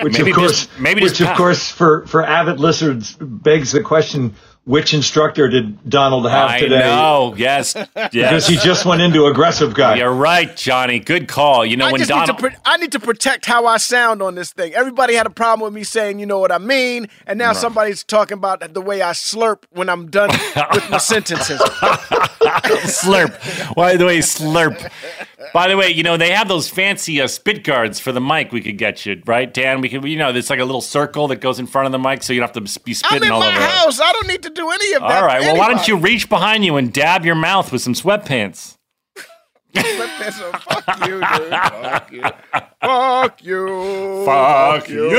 [0.02, 1.36] Which Maybe of course, just- maybe which just of pass.
[1.38, 4.34] course, for for avid listeners, begs the question:
[4.66, 6.78] Which instructor did Donald have I today?
[6.78, 7.34] know.
[7.36, 7.74] Yes.
[7.74, 9.96] Because he just went into aggressive guy.
[9.96, 11.00] You're right, Johnny.
[11.00, 11.66] Good call.
[11.66, 12.40] You know I when just Donald.
[12.42, 14.72] need pro- I need to protect how I sound on this thing.
[14.72, 18.02] Everybody had a problem with me saying, you know what I mean, and now somebody's
[18.04, 20.30] talking about the way I slurp when I'm done
[20.72, 21.60] with my sentences.
[22.40, 23.74] slurp.
[23.74, 24.90] By the way, slurp.
[25.52, 28.50] By the way, you know they have those fancy uh, spit guards for the mic.
[28.50, 29.80] We could get you right, Dan.
[29.80, 31.98] We could, you know, it's like a little circle that goes in front of the
[31.98, 33.46] mic, so you don't have to be spitting all over.
[33.46, 33.64] I'm spitting in all my over.
[33.64, 33.70] it.
[33.70, 34.00] house.
[34.00, 35.11] I don't need to do any of that.
[35.22, 35.40] All right.
[35.40, 38.76] Well, why don't you reach behind you and dab your mouth with some sweatpants?
[39.74, 40.52] Sweatpants on.
[40.61, 41.50] Fuck you, dude.
[41.50, 42.22] Fuck you.
[42.82, 44.24] Fuck you.
[44.24, 45.11] Fuck you.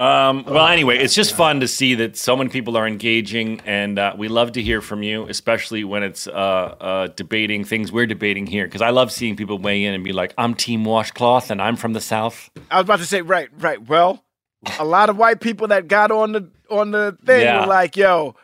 [0.00, 3.98] Um, well, anyway, it's just fun to see that so many people are engaging, and
[3.98, 8.06] uh, we love to hear from you, especially when it's uh, uh, debating things we're
[8.06, 8.64] debating here.
[8.64, 11.74] Because I love seeing people weigh in and be like, "I'm Team Washcloth, and I'm
[11.74, 13.84] from the South." I was about to say, right, right.
[13.88, 14.22] Well,
[14.78, 17.62] a lot of white people that got on the on the thing Yeah.
[17.62, 18.36] were like, "Yo,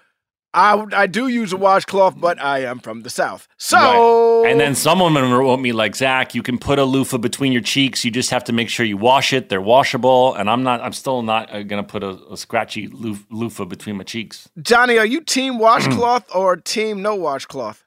[0.55, 4.07] I I do use a washcloth, but I am from the South." So, Right.
[4.43, 8.05] And then someone wrote me like, "Zach, you can put a loofah between your cheeks.
[8.05, 9.51] You just have to make sure you wash it.
[9.51, 10.81] They're washable." And I'm not.
[10.83, 14.51] I'm still not uh, gonna put a, a scratchy loof- loofah between my cheeks.
[14.63, 17.85] Johnny, are you team washcloth or team no washcloth?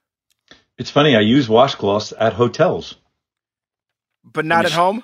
[0.77, 1.15] It's funny.
[1.15, 2.97] I use washcloths at hotels,
[4.23, 5.03] But not at home?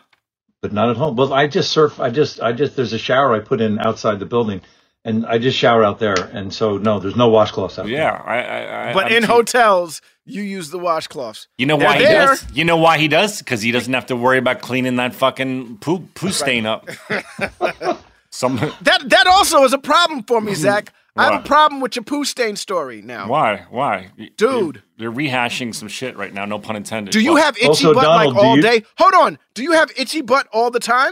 [0.61, 1.16] but not at home.
[1.18, 1.99] Well, I just surf.
[1.99, 2.76] I just, I just.
[2.76, 4.61] There's a shower I put in outside the building,
[5.05, 6.13] and I just shower out there.
[6.13, 7.95] And so, no, there's no washcloths out there.
[7.95, 8.41] Yeah, I.
[8.41, 11.47] I, I But I'm in team- hotels, you use the washcloths.
[11.57, 12.27] You know They're why he there.
[12.27, 12.45] does?
[12.53, 13.39] You know why he does?
[13.39, 16.89] Because he doesn't have to worry about cleaning that fucking poo poo stain up.
[18.29, 20.91] Some That that also is a problem for me, Zach.
[21.15, 23.27] I have a problem with your poo stain story now.
[23.27, 24.39] why why Dude.
[24.39, 26.45] You're, they're rehashing some shit right now.
[26.45, 27.11] No pun intended.
[27.11, 27.43] Do you What?
[27.43, 28.83] have itchy Also, butt Donald, like all you- day?
[28.97, 29.37] Hold on.
[29.53, 31.11] Do you have itchy butt all the time?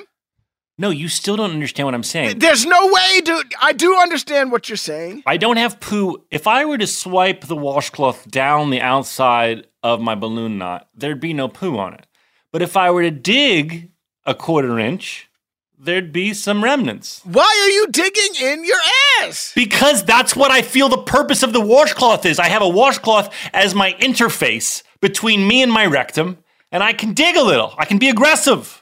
[0.82, 2.40] No, you still don't understand what I'm saying.
[2.40, 3.54] There's no way, dude.
[3.62, 5.22] I do understand what you're saying.
[5.28, 6.24] I don't have poo.
[6.32, 11.20] If I were to swipe the washcloth down the outside of my balloon knot, there'd
[11.20, 12.08] be no poo on it.
[12.52, 13.92] But if I were to dig
[14.26, 15.30] a quarter inch,
[15.78, 17.22] there'd be some remnants.
[17.26, 18.82] Why are you digging in your
[19.22, 19.52] ass?
[19.54, 22.40] Because that's what I feel the purpose of the washcloth is.
[22.40, 26.40] I have a washcloth as my interface between me and my rectum,
[26.72, 27.76] and I can dig a little.
[27.78, 28.81] I can be aggressive.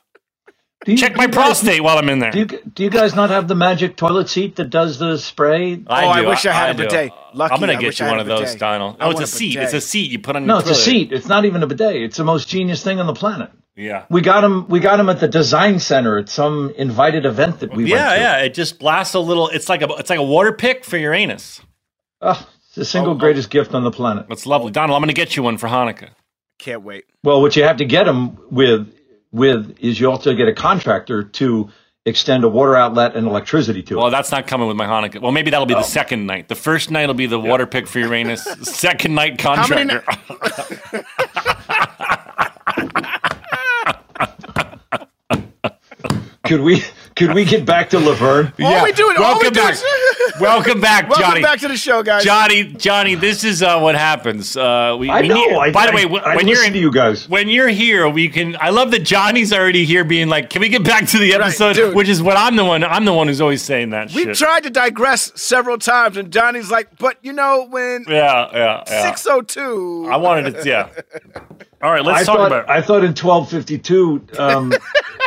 [0.85, 2.31] Do you, Check my you guys- prostate while I'm in there.
[2.31, 5.73] Do you, do you guys not have the magic toilet seat that does the spray?
[5.85, 6.83] Oh, I wish I had a do.
[6.83, 7.11] bidet.
[7.33, 8.55] Lucky, I'm gonna I get you one of those.
[8.55, 8.95] Donald.
[9.01, 9.55] Oh, it's a a seat.
[9.55, 9.63] bidet.
[9.65, 11.11] It's a seat you put on No, your it's a seat.
[11.11, 11.97] It's not even a bidet.
[12.01, 13.51] It's the most genius thing on the planet.
[13.75, 14.05] Yeah.
[14.09, 14.67] We got him.
[14.69, 18.15] We got him at the design center at some invited event that we Yeah, went
[18.15, 18.21] to.
[18.21, 18.37] yeah.
[18.39, 19.49] It just blasts a little.
[19.49, 21.61] It's like a it's like a water pick for your anus.
[22.21, 24.27] Oh, it's the Oh, single greatest gift on the planet.
[24.29, 24.95] That's lovely, Donald.
[24.95, 26.09] I'm gonna get you one for Hanukkah.
[26.57, 27.03] Can't wait.
[27.23, 28.93] Well, what you have to get them with
[29.31, 31.69] with is you also get a contractor to
[32.05, 34.05] extend a water outlet and electricity to Well, it.
[34.05, 35.21] Well, that's not coming with my Hanukkah.
[35.21, 35.67] Well, maybe that'll Oh.
[35.67, 35.83] be the oh.
[35.83, 36.47] second night.
[36.47, 38.43] The first night will be the water pick for your anus.
[38.63, 41.05] Second night How many contractor.
[46.45, 46.83] Could we
[47.15, 48.51] could we get back to Laverne?
[48.61, 49.73] All we do, all we welcome do back.
[49.73, 49.83] is
[50.41, 51.41] Welcome back, Welcome Johnny.
[51.41, 52.23] back to the show, guys.
[52.23, 54.55] Johnny, Johnny, this is uh, what happens.
[54.55, 55.35] Uh, we, I we know.
[55.35, 57.27] need- I- by the I- way, when, I when you're listen in, you guys.
[57.27, 58.55] when you're here, we can.
[58.59, 61.73] I love that Johnny's already here, being like, "Can we get back to the episode?"
[61.75, 61.95] dude.
[61.95, 62.83] Which is what I'm the one.
[62.83, 64.35] I'm the one who's always saying that We shit.
[64.37, 69.01] tried to digress several times, and Johnny's like, "But you know, when yeah, yeah, yeah.
[69.09, 70.67] six oh two, I wanted to.
[70.69, 70.89] Yeah.
[71.81, 72.69] All right, let's I talk thought, about.
[72.69, 74.73] I thought in 1252, um,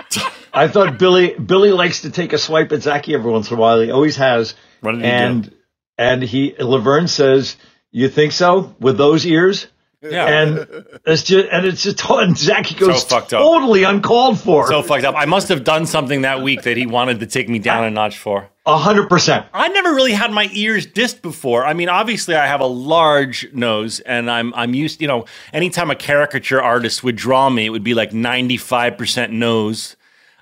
[0.53, 3.61] I thought Billy Billy likes to take a swipe at Zachy every once in a
[3.61, 3.81] while.
[3.81, 4.55] He always has.
[4.83, 5.57] What did he and, do?
[5.97, 7.57] And he Laverne says,
[7.91, 9.69] "You think so with those ears?"
[10.03, 10.27] Yeah.
[10.27, 13.41] And it's just and it's just and Zachy goes So fucked up.
[13.41, 14.67] totally uncalled for.
[14.67, 15.15] so fucked up.
[15.17, 17.91] I must have done something that week that he wanted to take me down a
[17.91, 18.49] notch for.
[18.67, 19.47] A hundred percent.
[19.55, 21.65] I never really had my ears dissed before.
[21.65, 25.01] I mean, obviously, I have a large nose, and I'm I'm used.
[25.01, 29.33] You know, anytime a caricature artist would draw me, it would be like 95 percent
[29.33, 29.97] nose.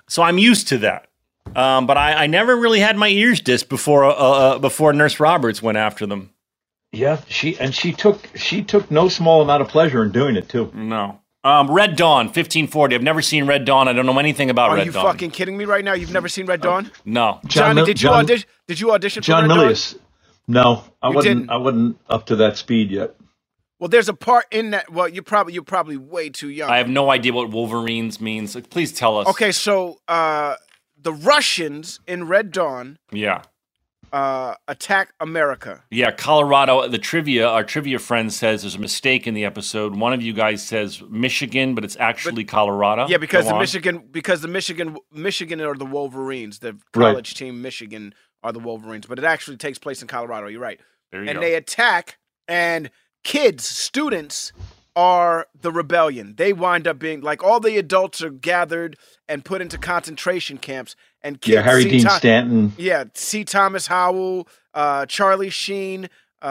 [0.07, 1.07] So I'm used to that.
[1.55, 5.19] Um, but I, I never really had my ears dissed before uh, uh, before Nurse
[5.19, 6.31] Roberts went after them.
[6.91, 10.49] Yeah, she and she took she took no small amount of pleasure in doing it
[10.49, 10.71] too.
[10.73, 11.19] No.
[11.43, 12.93] Um, Red Dawn, 1540.
[12.95, 13.87] I've never seen Red Dawn.
[13.87, 14.83] I don't know anything about Are Red Dawn.
[14.83, 15.05] Are you Dawn.
[15.13, 15.93] fucking kidding me right now?
[15.93, 16.91] You've never seen Red Dawn?
[17.03, 17.39] no.
[17.47, 18.47] Johnny, Mil- did you John- audition?
[18.67, 19.67] Did you audition John for Red Dawn?
[19.69, 19.97] Milius.
[20.47, 21.37] No, I You wasn't.
[21.39, 21.49] didn't?
[21.49, 23.15] I wasn't up to that speed yet.
[23.79, 24.91] Well, there's a part in that.
[24.91, 26.69] Well, you probably you're probably way too young.
[26.69, 28.55] I have no idea what Wolverines means.
[28.69, 29.27] Please tell us.
[29.29, 30.55] Okay, so uh,
[31.01, 33.41] the Russians in Red Dawn Yeah.
[34.13, 35.83] uh, attack America.
[35.89, 36.87] Yeah, Colorado.
[36.87, 39.95] The trivia, our trivia friend says there's a mistake in the episode.
[39.95, 43.07] One of you guys says Michigan, but it's actually Colorado.
[43.07, 43.61] Yeah, because Go the on.
[43.61, 46.59] Michigan because the Michigan Michigan are the Wolverines.
[46.59, 47.11] The Right.
[47.11, 50.47] college team Michigan are the Wolverines, but it actually takes place in Colorado.
[50.47, 50.79] You're right.
[51.11, 51.41] There you and go.
[51.41, 52.89] they attack, and
[53.23, 54.51] kids, students
[54.95, 56.35] are the rebellion.
[56.37, 58.97] They wind up being like all the adults are gathered
[59.29, 61.53] and put into concentration camps, and kids.
[61.55, 62.73] Yeah, Harry see Dean Tho- Stanton.
[62.77, 63.43] Yeah, C.
[63.45, 66.09] Thomas Howell, uh, Charlie Sheen.
[66.41, 66.45] Uh,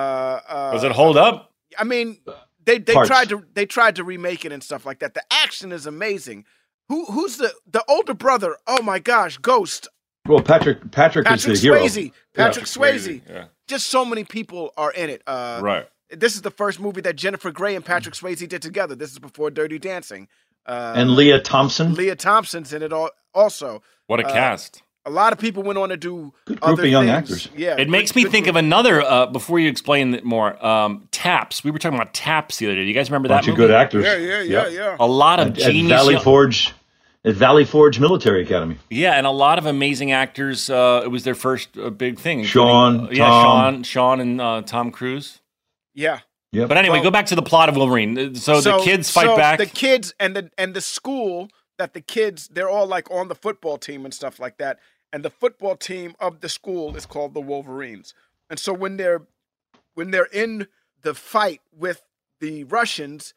[0.49, 1.53] uh, Does it hold up?
[1.79, 2.19] I mean,
[2.65, 3.09] they they Parts.
[3.09, 5.15] tried to they tried to remake it and stuff like that.
[5.15, 6.45] The action is amazing.
[6.89, 8.57] Who who's the the older brother?
[8.67, 9.89] Oh my gosh, Ghost.
[10.27, 11.81] Well, Patrick Patrick, Patrick is the hero.
[11.85, 12.13] Swayze.
[12.35, 12.73] Patrick Yeah.
[12.73, 13.21] Swayze.
[13.29, 13.45] Yeah.
[13.67, 15.23] Just so many people are in it.
[15.27, 15.89] Uh, Right.
[16.13, 18.95] This is the first movie that Jennifer Grey and Patrick Swayze did together.
[18.95, 20.29] This is before Dirty Dancing.
[20.67, 21.95] Uh, And Lea Thompson.
[21.95, 23.83] Lea Thompson's in it all, also.
[24.07, 24.83] What a Uh, cast.
[25.07, 27.17] A lot of people went on to do Good group other of young things.
[27.47, 27.49] actors.
[27.57, 29.01] Yeah, It makes me think of another.
[29.03, 31.65] Uh, before you explain it more, um, Taps.
[31.65, 32.83] We were talking about Taps the other day.
[32.83, 33.53] Do you guys remember bunch that?
[33.53, 33.69] Bunch of movie?
[33.69, 34.05] good actors.
[34.05, 34.97] Yeah, yeah, yeah, yeah.
[35.01, 35.73] A lot of At, at.
[35.75, 36.75] Valley young- Forge,
[37.25, 38.77] at Valley Forge Military Academy.
[38.91, 40.69] Yeah, and a lot of amazing actors.
[40.69, 42.41] Uh, it was their first uh, big thing.
[42.41, 43.43] including- Sean, yeah, Tom.
[43.75, 45.40] Sean, Sean, and uh, Tom Cruise.
[45.95, 46.21] Yeah.
[46.53, 46.69] Yep.
[46.69, 48.19] But anyway, Well- go back to the plot of Wolverine.
[48.19, 49.59] Uh, So, the kids fight so back.
[49.59, 53.35] The kids and the and the school that the kids they're all like on the
[53.35, 54.79] football team and stuff like that.
[55.13, 58.15] And the football team of the school is called the Wolverines.
[58.49, 59.23] And so when they're
[59.95, 60.67] when they're in
[61.03, 62.03] the fight with
[62.41, 63.33] the Russians,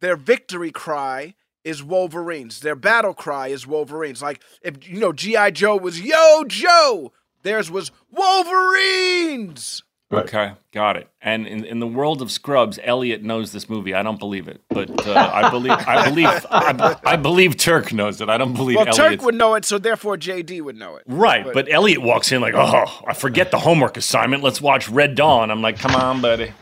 [0.00, 1.34] their victory cry
[1.64, 2.60] is Wolverines.
[2.60, 4.22] Their battle cry is Wolverines.
[4.22, 9.82] Like if you know GI Joe was Yo Joe, theirs was Wolverines.
[10.10, 10.24] Right.
[10.24, 11.06] Okay, got it.
[11.20, 13.92] And in, in the world of Scrubs, Elliot knows this movie.
[13.92, 18.22] I don't believe it, but uh, I believe I believe I, I believe Turk knows
[18.22, 18.30] it.
[18.30, 18.96] I don't believe Well, Elliot.
[19.18, 21.02] Turk would know it, so therefore JD would know it.
[21.06, 24.42] Right, but, Elliot walks in like, "Oh, I forget the homework assignment.
[24.42, 26.52] Let's watch Red Dawn." I'm like, "Come on, buddy."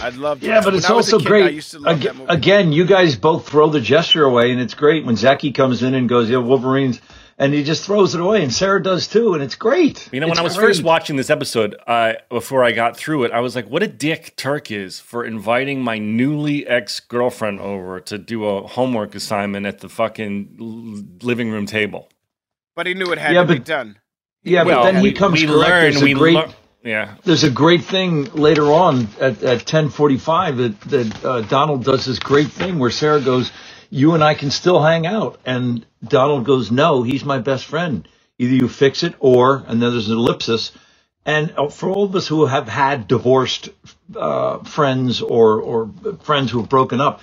[0.00, 0.46] I'd love to.
[0.46, 1.44] Yeah, but When it's I also kid, great.
[1.46, 2.32] I used to love Ag- that movie.
[2.32, 5.94] Again, you guys both throw the gesture away, and it's great when Zachy comes in
[5.94, 7.00] and goes, "Yeah, Wolverines,"
[7.42, 10.08] and he just throws it away, and Sarah does too, and it's great.
[10.12, 10.68] You know, when I was great.
[10.68, 13.88] first watching this episode, uh, before I got through it, I was like, "What a
[13.88, 19.66] dick Turk is for inviting my newly ex girlfriend over to do a homework assignment
[19.66, 22.08] at the fucking living room table."
[22.76, 23.96] But he knew it had Yeah, to be done.
[24.44, 25.70] yeah, Well, but then he comes we correct.
[25.70, 26.48] learn, There's we great, lear-
[26.84, 32.06] Yeah, there's a great thing later on at, at 1045 that, that uh, Donald does
[32.06, 33.52] this great thing where Sarah goes,
[33.92, 35.38] you and I can still hang out.
[35.44, 38.08] And Donald goes, no, he's my best friend.
[38.38, 40.72] Either you fix it or, and then there's an ellipsis.
[41.26, 43.68] And uh, for all of us who have had divorced
[44.16, 45.90] uh, friends or, or
[46.22, 47.20] friends who have broken up,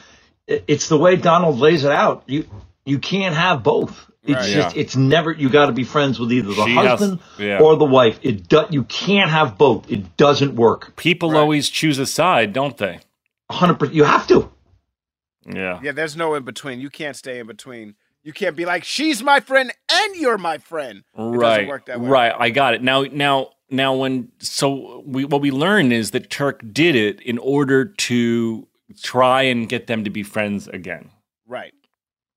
[0.48, 2.24] it's the way Donald lays it out.
[2.28, 2.46] You,
[2.86, 4.06] you can't have both.
[4.24, 4.54] It's Right.
[4.54, 4.82] just, Yeah.
[4.82, 7.60] it's never, you got to be friends with either the She has- husband yeah.
[7.60, 8.20] or the wife.
[8.22, 9.90] It do, you can't have both.
[9.92, 10.96] It doesn't work.
[10.98, 13.00] people always choose a side, don't they?
[13.52, 13.94] 100%.
[13.94, 14.49] You have to.
[15.46, 15.80] Yeah.
[15.82, 16.80] Yeah, there's no in between.
[16.80, 17.96] You can't stay in between.
[18.24, 21.04] You can't be like, she's my friend and you're my friend.
[21.14, 22.10] It doesn't right work that way.
[22.10, 26.30] right i got it now now now when so we what we learned is that
[26.30, 28.68] turk did it in order to
[29.02, 31.10] try and get them to be friends again
[31.48, 31.74] Right.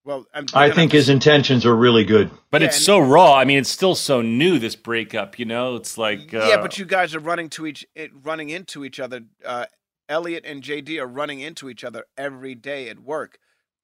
[0.04, 2.30] Well, I'm, I think his intentions are really good.
[2.50, 3.34] But Yeah, it's and- so raw.
[3.34, 4.58] I mean, it's still so new.
[4.58, 7.86] This breakup, you know, it's like uh, yeah, but you guys are running to each,
[8.22, 9.20] running into each other.
[9.44, 9.66] Uh,
[10.12, 13.38] Elliot and JD are running into each other every day at work,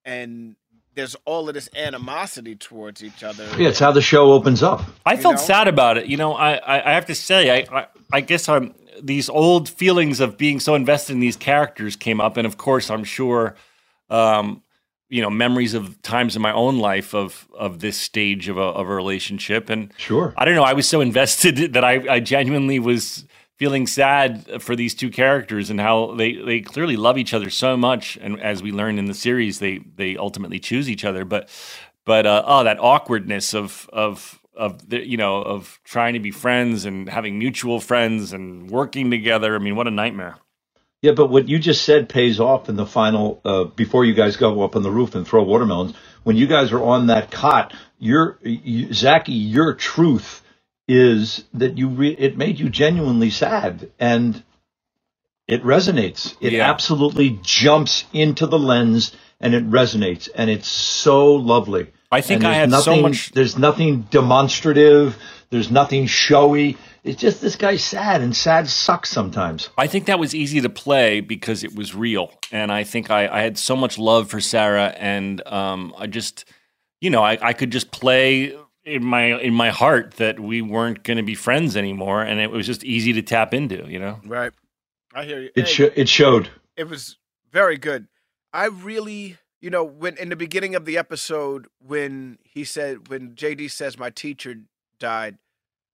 [0.05, 0.57] and
[0.95, 3.45] there's all of this animosity towards each other.
[3.57, 4.83] Yeah, it's how the show opens up.
[5.07, 5.43] I you felt know?
[5.43, 6.07] sad about it.
[6.07, 9.68] You know, I, I, I have to say, I, I, I guess I'm these old
[9.68, 13.55] feelings of being so invested in these characters came up, and of course, I'm sure,
[14.11, 14.62] um,
[15.09, 18.61] you know, memories of times in my own life of of this stage of a
[18.61, 20.35] of a relationship, and Sure.
[20.37, 23.24] I don't know, I was so invested that I, I genuinely was
[23.59, 27.76] feeling sad for these two characters and how they, they clearly love each other so
[27.76, 31.48] much, and as we learn in the series, they they ultimately choose each other, but
[32.04, 36.30] but uh, oh, that awkwardness of of of the, you know of trying to be
[36.30, 39.54] friends and having mutual friends and working together.
[39.54, 40.36] I mean, what a nightmare.
[41.02, 43.40] Yeah, but what you just said pays off in the final.
[43.44, 45.94] Uh, before you guys go up on the roof and throw watermelons,
[46.24, 50.42] when you guys are on that cot, your you, Zachy, your truth
[50.89, 54.43] is that you re- it made you genuinely sad, and
[55.47, 56.34] it resonates.
[56.41, 56.68] It Yeah.
[56.68, 61.86] absolutely jumps into the lens, and it resonates, and it's so lovely.
[62.11, 65.16] I think I had so nothing- much- There's nothing demonstrative.
[65.51, 66.76] There's nothing showy.
[67.05, 69.68] It's just this guy's sad, and sad sucks sometimes.
[69.78, 73.28] I think that was easy to play because it was real, and I think I,
[73.28, 76.45] I had so much love for Sarah, and um, I just,
[77.01, 78.55] you know, I, I could just play
[78.89, 82.51] in my in my heart that we weren't going to be friends anymore, and it
[82.51, 84.20] was just easy to tap into, you know.
[84.24, 84.53] Right.
[85.14, 85.51] I hear you.
[85.55, 86.51] It Hey, sho- it showed.
[86.76, 87.16] it was
[87.53, 88.09] very good.
[88.53, 93.34] I really, you know, when in the beginning of the episode, when he said, when
[93.34, 94.57] JD says my teacher
[94.99, 95.39] died,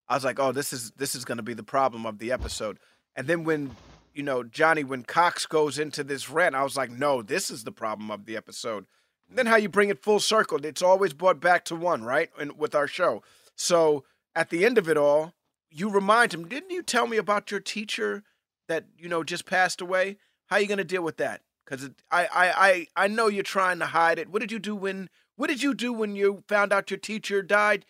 [0.07, 2.31] I was like, oh, this is this is going to be the problem of the
[2.31, 2.77] episode.
[3.15, 3.71] And then when,
[4.13, 7.63] you know, Johnny, when Cox goes into this rant, I was like, no, this is
[7.63, 8.85] the problem of the episode.
[9.29, 12.29] Then how you bring it full circle, it's always brought back to one, right?
[12.39, 13.23] And with our show.
[13.55, 14.03] So
[14.35, 15.33] at the end of it all,
[15.71, 18.23] you remind him, didn't you tell me about your teacher
[18.67, 20.17] that you know just passed away?
[20.47, 21.41] How you gonna deal with that?
[21.65, 24.29] Because I, I I I know you're trying to hide it.
[24.29, 27.41] What did you do when What did you do when you found out your teacher
[27.41, 27.85] died?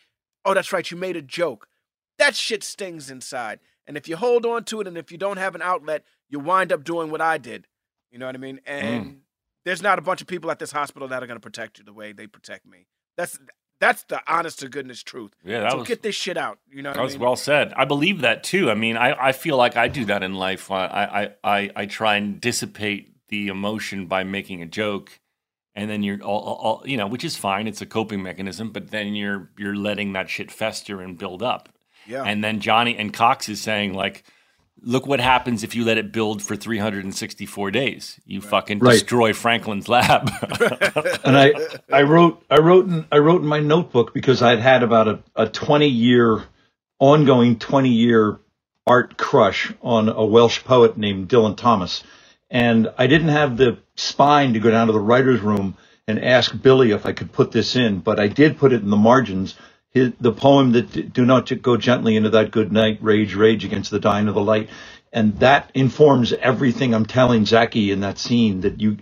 [0.45, 1.67] Oh, that's right, you made a joke.
[2.17, 3.59] That shit stings inside.
[3.85, 6.39] And if you hold on to it, and if you don't have an outlet, you
[6.39, 7.67] wind up doing what I did.
[8.11, 8.57] You know what I mean?
[8.57, 8.61] Mm.
[8.65, 9.21] And
[9.65, 11.93] there's not a bunch of people at this hospital that are gonna protect you the
[11.93, 12.87] way they protect me.
[13.17, 13.37] That's
[13.81, 15.33] that's the honest to goodness truth.
[15.43, 16.59] Yeah, that so was- get this shit out.
[16.71, 17.21] You know what That I was mean?
[17.23, 17.73] well said.
[17.75, 18.71] I believe that too.
[18.71, 20.71] I mean, I, I feel like I do that in life.
[20.71, 20.85] I,
[21.43, 25.19] I, I, I try and dissipate the emotion by making a joke,
[25.75, 27.67] and then you're all, all, all- you know, which is fine.
[27.67, 31.67] It's a coping mechanism, but then you're you're letting that shit fester and build up.
[32.07, 32.23] Yeah.
[32.23, 34.23] And then Johnny and Cox is saying like,
[34.85, 38.19] look what happens if you let it build for 364 days.
[38.25, 38.93] You fucking Right.
[38.93, 40.29] destroy Franklin's lab.
[41.25, 41.53] and I
[41.91, 45.19] I wrote I wrote in I wrote in my notebook because I'd had about a,
[45.35, 46.43] a twenty year
[46.99, 48.39] ongoing twenty year
[48.87, 52.03] art crush on a Welsh poet named Dylan Thomas,
[52.49, 55.75] and I didn't have the spine to go down to the writers' room
[56.07, 58.91] and ask Billy if I could put this in, but I did put it in
[58.91, 59.55] the margins.
[59.95, 63.91] His, the poem that do not go gently into that good night, rage, rage against
[63.91, 64.69] the dying of the light,
[65.13, 68.97] and that informs everything I'm telling Zachy in that scene that you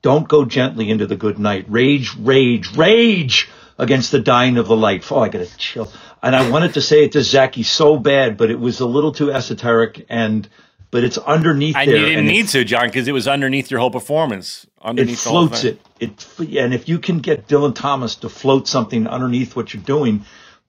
[0.00, 1.66] don't go gently into the good night.
[1.68, 5.04] Rage, rage, rage against the dying of the light.
[5.12, 5.92] Oh, I got a chill.
[6.22, 9.12] And I wanted to say it to Zachy so bad, but it was a little
[9.12, 10.48] too esoteric and,
[10.90, 11.96] but it's underneath and there.
[11.96, 14.64] you didn't need to, John, because it was underneath your whole performance.
[14.64, 15.80] it Underneath whole floats it.
[16.00, 20.24] It, and if you can get Dylan Thomas to float something underneath what you're doing,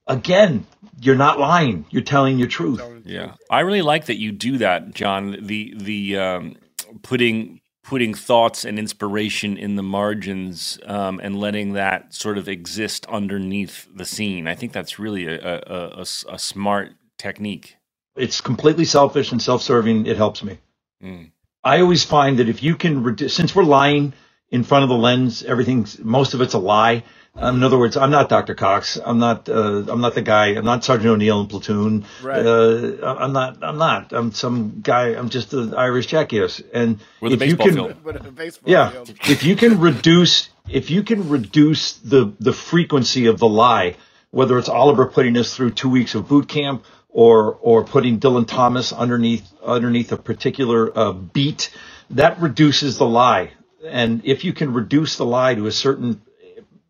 [0.07, 0.65] again,
[0.99, 1.86] you're not lying.
[1.89, 2.82] You're telling your truth.
[3.05, 5.38] Yeah, I really like that you do that, John.
[5.41, 6.55] The the um,
[7.03, 13.05] putting putting thoughts and inspiration in the margins um, and letting that sort of exist
[13.05, 14.47] underneath the scene.
[14.47, 17.78] I think that's really a a smart technique.
[18.18, 20.05] It's completely selfish and self-serving.
[20.05, 20.59] It helps me.
[21.03, 21.32] Mm.
[21.63, 24.13] I always find that if you can, redu- since we're lying
[24.49, 27.03] in front of the lens, everything's most of it's a lie.
[27.36, 28.55] Um, in other words, I'm not Dr.
[28.55, 28.97] Cox.
[29.03, 29.47] I'm not.
[29.47, 30.47] Uh, I'm not the guy.
[30.55, 32.05] I'm not Sergeant O'Neill in Platoon.
[32.24, 32.43] Right.
[32.43, 33.63] Uh, I'm not.
[33.63, 34.11] I'm not.
[34.11, 35.09] I'm some guy.
[35.09, 36.63] I'm just an Irish jackass.
[36.74, 38.03] And With a if you baseball can, field.
[38.03, 39.13] But a baseball yeah, field.
[39.30, 43.97] if you can reduce, if you can reduce the the frequency of the lie,
[44.32, 46.86] whether it's Oliver putting us through two weeks of boot camp
[47.18, 51.76] or or putting Dylan Thomas underneath underneath a particular uh, beat,
[52.11, 53.53] that reduces the lie.
[53.84, 56.22] And if you can reduce the lie to a certain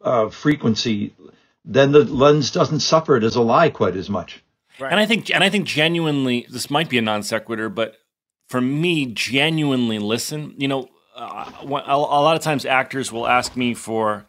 [0.01, 1.15] uh, frequency,
[1.63, 4.43] then the lens doesn't suffer it as a lie quite as much.
[4.81, 7.95] And I think and I think genuinely this might be a non sequitur, but
[8.47, 10.55] for me, genuinely listen.
[10.57, 14.25] You know, uh, a lot of times actors will ask me for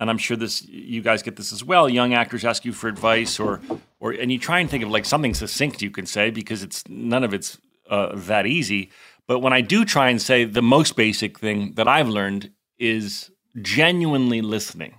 [0.00, 1.88] and I'm sure this you guys get this as well.
[1.88, 3.60] Young actors ask you for advice, or
[4.00, 6.82] or and you try and think of like something succinct you can say because it's
[6.88, 8.90] none of it's uh, that easy.
[9.26, 13.30] But when I do try and say the most basic thing that I've learned is
[13.62, 14.96] genuinely listening.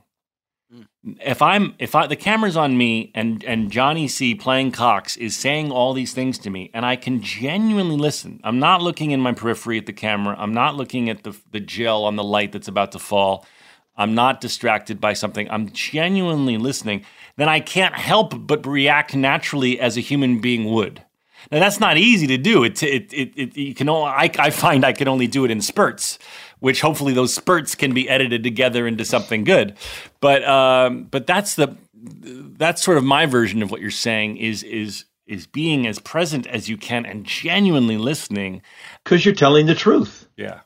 [1.22, 5.38] If I'm if I the camera's on me and and Johnny C playing Cox is
[5.38, 8.42] saying all these things to me and I can genuinely listen.
[8.44, 10.36] I'm not looking in my periphery at the camera.
[10.38, 13.46] I'm not looking at the the gel on the light that's about to fall.
[13.98, 15.50] I'm not distracted by something.
[15.50, 17.06] I'm genuinely listening.
[17.38, 21.02] Then I can't help but react naturally as a human being would.
[21.52, 22.64] Now that's not easy to do.
[22.64, 25.52] It it it, it you can only, I I find I can only do it
[25.52, 26.18] in spurts,
[26.60, 29.76] which hopefully those spurts can be edited together into something good.
[30.22, 34.64] But um, but that's the that's sort of my version of what you're saying is
[34.64, 38.62] is is being as present as you can and genuinely listening
[39.04, 40.28] because you're telling the truth.
[40.38, 40.62] Yeah.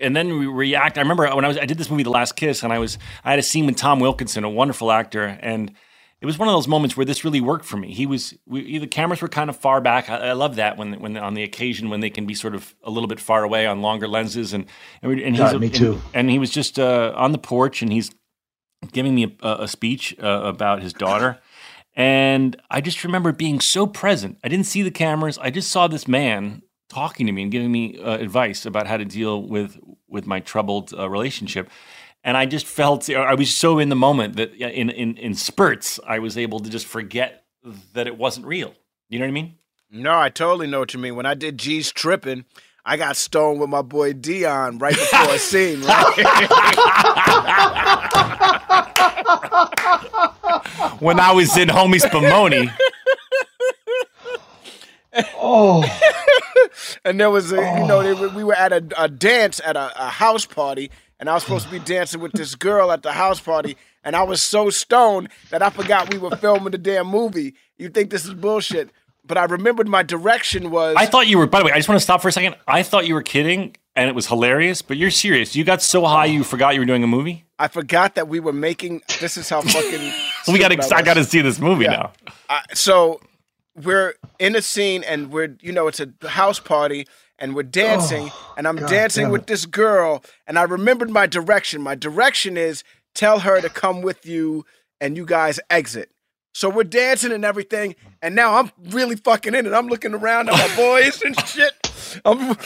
[0.00, 0.98] And then we react.
[0.98, 2.98] I remember when I was I did this movie, The Last Kiss, and I was
[3.24, 5.72] I had a scene with Tom Wilkinson, a wonderful actor, and
[6.20, 7.92] it was one of those moments where this really worked for me.
[7.92, 10.10] He was we, the cameras were kind of far back.
[10.10, 12.74] I, I, love that when when on the occasion when they can be sort of
[12.82, 14.66] a little bit far away on longer lenses and
[15.02, 15.92] and, and he's God, me too.
[15.92, 18.10] And, and, he was just uh, on the porch and he's
[18.92, 21.38] giving me a, a speech uh, about his daughter.
[21.94, 24.38] And I just remember being so present.
[24.44, 25.36] I didn't see the cameras.
[25.38, 28.96] I just saw this man talking to me and giving me uh, advice about how
[28.96, 29.78] to deal with
[30.08, 31.68] with my troubled uh, relationship
[32.24, 36.00] and I just felt I was so in the moment that in in in spurts
[36.06, 37.44] I was able to just forget
[37.92, 38.74] that it wasn't real.
[39.08, 39.54] You know what I mean?
[39.90, 41.16] No, I totally know what you mean.
[41.16, 42.44] When I did G's tripping,
[42.84, 45.82] I got stoned with my boy Dion right before a scene.
[45.82, 46.16] Right?
[51.00, 52.70] when I was in Homie Spumoni.
[55.36, 55.84] Oh.
[57.04, 60.06] and there was a, you know, they, we were at a, a dance at a,
[60.06, 60.90] a house party,
[61.20, 64.14] and I was supposed to be dancing with this girl at the house party, and
[64.14, 67.54] I was so stoned that I forgot we were filming the damn movie.
[67.76, 68.90] You think this is bullshit?
[69.24, 70.96] But I remembered my direction was.
[70.96, 71.46] I thought you were.
[71.46, 72.56] By the way, I just want to stop for a second.
[72.66, 74.80] I thought you were kidding, and it was hilarious.
[74.80, 75.54] But you're serious.
[75.54, 77.44] You got so high you forgot you were doing a movie.
[77.58, 79.02] I forgot that we were making.
[79.20, 80.12] This is how fucking.
[80.52, 80.72] we got.
[80.72, 81.90] I, I got to see this movie yeah.
[81.90, 82.12] now.
[82.48, 83.20] Uh, so
[83.84, 87.06] we're in a scene, and we're you know it's a house party,
[87.38, 91.26] and we're dancing, oh, and I'm God dancing with this girl, and I remembered my
[91.26, 91.82] direction.
[91.82, 94.64] My direction is tell her to come with you,
[95.00, 96.10] and you guys exit.
[96.54, 99.72] So we're dancing and everything, and now I'm really fucking in it.
[99.72, 101.72] I'm looking around at my boys and shit.
[102.24, 102.38] I'm,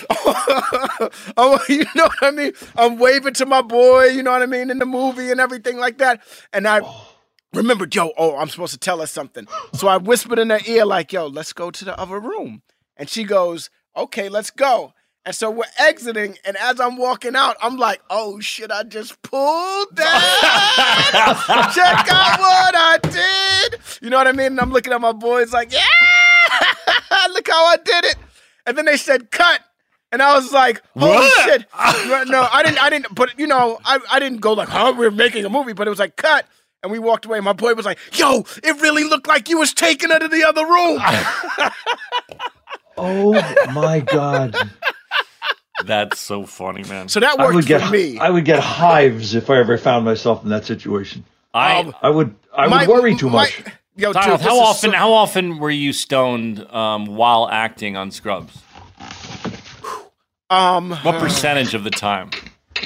[1.37, 2.53] I'm, you know what I mean?
[2.77, 5.77] I'm waving to my boy, you know what I mean, in the movie and everything
[5.77, 6.23] like that.
[6.53, 7.12] And I oh.
[7.55, 9.47] Remembered, yo, oh, I'm supposed to tell her something.
[9.75, 12.63] So I whispered in her ear, like, yo, let's go to the other room.
[12.97, 14.95] And she goes, okay, let's go.
[15.25, 19.23] And so we're exiting, and as I'm walking out, I'm like, oh shit, I just
[19.23, 21.71] pulled that.
[21.73, 23.81] Check out what I did.
[24.03, 24.47] You know what I mean?
[24.47, 25.79] And I'm looking at my boys like, yeah,
[27.31, 28.17] look how I did it.
[28.67, 29.61] And then they said, cut.
[30.11, 31.45] And I was like, "Holy what?
[31.49, 31.63] shit!"
[32.29, 32.83] no, I didn't.
[32.83, 33.15] I didn't.
[33.15, 35.91] But you know, I, I didn't go like, "Huh, we're making a movie." But it
[35.91, 36.45] was like, "Cut,"
[36.83, 37.41] and we walked away.
[37.41, 40.45] My boy was like, "Yo, it really looked like you was taking her to the
[40.45, 41.01] other room."
[42.97, 43.33] Oh
[43.73, 44.55] my god.
[45.85, 47.09] That's so funny, man.
[47.09, 48.19] So that worked I would get, for me.
[48.19, 51.25] I would get hives if I ever found myself in that situation.
[51.55, 53.63] I um, I would I my, would worry too my, much.
[53.97, 58.63] Yo, Donald, how often so- how often were you stoned um, while acting on Scrubs?
[60.51, 62.31] Um, what percentage of the time?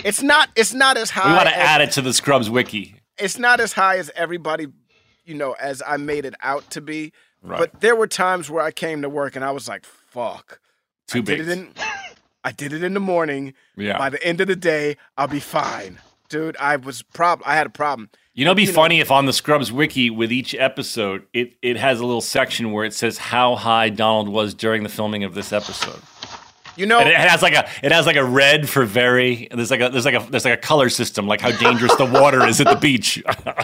[0.04, 0.50] It's not.
[0.56, 1.28] It's not as high.
[1.28, 2.95] We want to add it to the Scrubs wiki.
[3.18, 4.66] It's not as high as everybody,
[5.24, 7.12] you know, as I made it out to be.
[7.42, 7.58] Right.
[7.58, 10.60] But there were times where I came to work and I was like, "Fuck."
[11.06, 11.38] Too I big.
[11.38, 11.68] Did it in,
[12.44, 13.54] I did it in the morning.
[13.76, 13.98] Yeah.
[13.98, 15.98] By the end of the day, I'll be fine,
[16.28, 16.56] dude.
[16.58, 17.42] I was prob.
[17.44, 18.10] I had a problem.
[18.34, 21.26] You know, it'd be you funny know, if on the Scrubs wiki with each episode,
[21.32, 24.88] it it has a little section where it says how high Donald was during the
[24.88, 26.00] filming of this episode.
[26.76, 29.48] You know, and it has like a it has like a red for very.
[29.50, 32.04] There's like a there's like a there's like a color system, like how dangerous the
[32.04, 33.22] water is at the beach.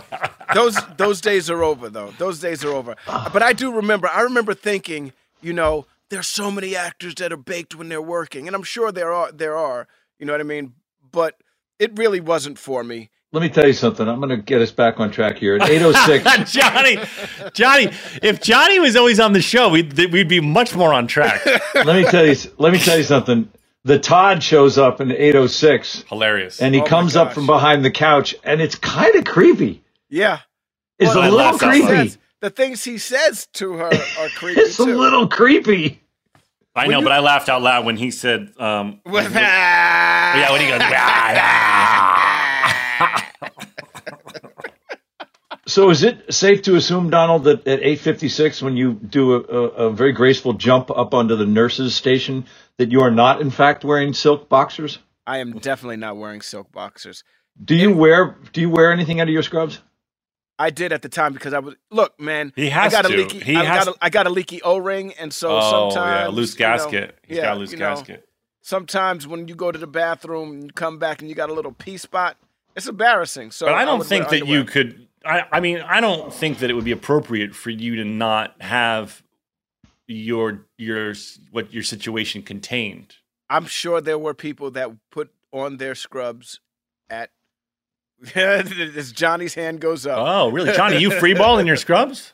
[0.55, 2.13] those those days are over, though.
[2.19, 2.97] Those days are over.
[3.07, 4.09] But I do remember.
[4.09, 5.13] I remember thinking,
[5.43, 8.91] you know, there's so many actors that are baked when they're working, and I'm sure
[8.91, 9.31] there are.
[9.31, 9.89] There are.
[10.19, 10.73] You know what I mean?
[11.11, 11.37] But
[11.79, 13.11] it really wasn't for me.
[13.33, 14.07] Let me tell you something.
[14.07, 16.53] I'm going to get us back on track here at 806.
[16.53, 16.99] Johnny,
[17.55, 17.89] Johnny,
[18.23, 21.41] if Johnny was always on the show, we'd we'd be much more on track.
[21.75, 22.37] let me tell you.
[22.59, 23.51] Let me tell you something.
[23.85, 26.05] The Todd shows up in 806.
[26.09, 26.61] Hilarious.
[26.61, 29.83] And he Oh comes up from behind the couch, and it's kind of creepy.
[30.11, 30.41] Yeah.
[30.99, 31.89] It's Well, a I little laughed out loud.
[31.89, 32.17] creepy.
[32.41, 33.87] The things he says to her
[34.19, 36.01] are creepy It's a little creepy.
[36.75, 40.69] I know, but I laughed out loud when he said, um, With- "Yeah." When he
[40.69, 42.12] goes, "Ah, ah."
[45.73, 49.69] So is it safe to assume, Donald, that at 8:56, when you do a, a,
[49.87, 52.45] a very graceful jump up onto the nurses' station,
[52.77, 54.99] that you are not, in fact, wearing silk boxers?
[55.27, 57.25] I am definitely not wearing silk boxers.
[57.65, 59.81] Do you wear Do you wear anything under your scrubs?
[60.59, 62.53] I did at the time because I was look, man.
[62.55, 63.15] He has I got to.
[63.15, 63.41] a leaky.
[63.41, 66.21] He I, has got a, I got a leaky O ring, and so oh sometimes
[66.21, 67.19] yeah, loose you know, gasket.
[67.27, 68.29] He's yeah, got a loose you know, gasket.
[68.61, 71.55] Sometimes when you go to the bathroom and you come back and you got a
[71.55, 72.37] little pee spot,
[72.77, 73.51] it's embarrassing.
[73.51, 75.07] So but I don't would think wear that you could.
[75.25, 78.61] I, I mean, I don't think that it would be appropriate for you to not
[78.61, 79.23] have
[80.07, 81.15] your your
[81.51, 83.17] what your situation contained.
[83.49, 86.61] I'm sure there were people that put on their scrubs
[87.11, 87.31] at.
[88.37, 90.17] as Johnny's hand goes up.
[90.17, 90.99] Oh, really, Johnny?
[90.99, 92.33] You free ball in your scrubs?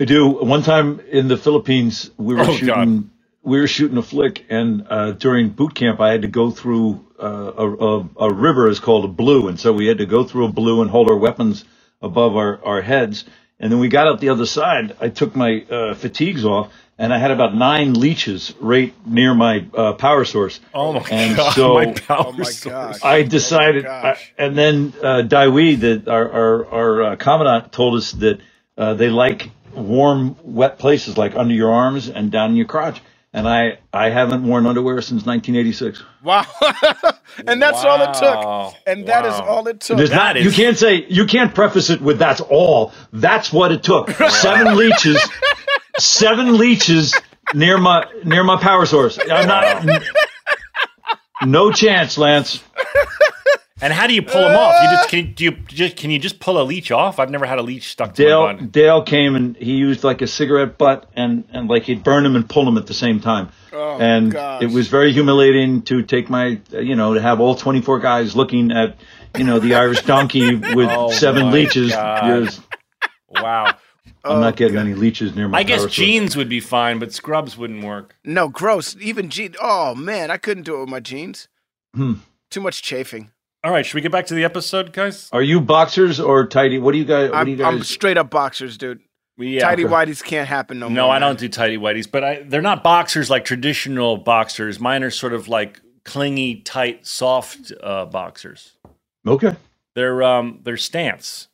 [0.00, 0.26] I do.
[0.26, 2.66] One time in the Philippines, we were Oh, shooting.
[2.66, 3.04] God.
[3.42, 7.04] We were shooting a flick, and uh, during boot camp, I had to go through
[7.20, 10.24] uh, a, a, a river is called a blue, and so we had to go
[10.24, 11.64] through a blue and hold our weapons
[12.00, 13.24] above our, our heads.
[13.58, 14.96] And then we got out the other side.
[15.00, 19.66] I took my uh, fatigues off, and I had about nine leeches right near my
[19.76, 20.60] uh, power source.
[20.74, 21.52] Oh my and god!
[21.54, 23.04] So my power Oh my source.
[23.04, 27.16] I decided, Oh my I, and then uh, Dale Dye, that our our, our uh,
[27.16, 28.40] commandant, told us that
[28.76, 33.00] uh, they like warm, wet places like under your arms and down in your crotch.
[33.34, 36.02] And I I haven't worn underwear since 1986.
[36.22, 36.44] Wow.
[37.46, 38.74] and that's all it took.
[38.86, 39.96] And that is all it took.
[39.96, 42.92] There's That not, you can't say you can't preface it with that's all.
[43.12, 44.10] That's what it took.
[44.28, 45.18] Seven leeches,
[45.98, 47.14] seven leeches
[47.54, 49.18] near my near my power source.
[49.18, 50.02] I'm not.
[51.44, 52.62] No chance, Lance.
[53.82, 54.80] And how do you pull them off?
[54.82, 57.18] You just can do you just can you just pull a leech off?
[57.18, 58.66] I've never had a leech stuck to my Dale.
[58.66, 62.36] Dale came and he used like a cigarette butt and and like he'd burn them
[62.36, 63.48] and pull them at the same time.
[63.72, 64.62] Oh, and gosh.
[64.62, 68.36] it was very humiliating to take my uh, you know to have all 24 guys
[68.36, 68.96] looking at
[69.36, 71.90] you know the Irish donkey with Oh seven leeches.
[71.90, 72.60] Yes,
[73.28, 73.74] Wow.
[74.24, 75.58] I'm not getting any leeches near my.
[75.58, 75.96] I guess power source.
[75.96, 78.14] jeans would be fine, but scrubs wouldn't work.
[78.24, 78.96] No, gross.
[79.00, 79.56] Even jeans.
[79.60, 80.30] Oh, man.
[80.30, 81.48] I couldn't do it with my jeans.
[81.94, 82.14] Hmm.
[82.50, 83.32] Too much chafing.
[83.64, 85.28] All right, should we get back to the episode, guys?
[85.32, 86.78] Are you boxers or tighty?
[86.78, 87.30] What do you guys?
[87.30, 89.00] What do you I'm, I'm straight up boxers, dude.
[89.38, 89.60] Yeah.
[89.62, 90.96] Tidy whities can't happen no, No, more.
[90.96, 91.20] No, I man.
[91.28, 94.78] don't do tighty whities, but I, they're not boxers like traditional boxers.
[94.78, 98.72] Mine are sort of like clingy, tight, soft uh, boxers.
[99.26, 99.56] okay.
[99.94, 101.48] They're um they're stance.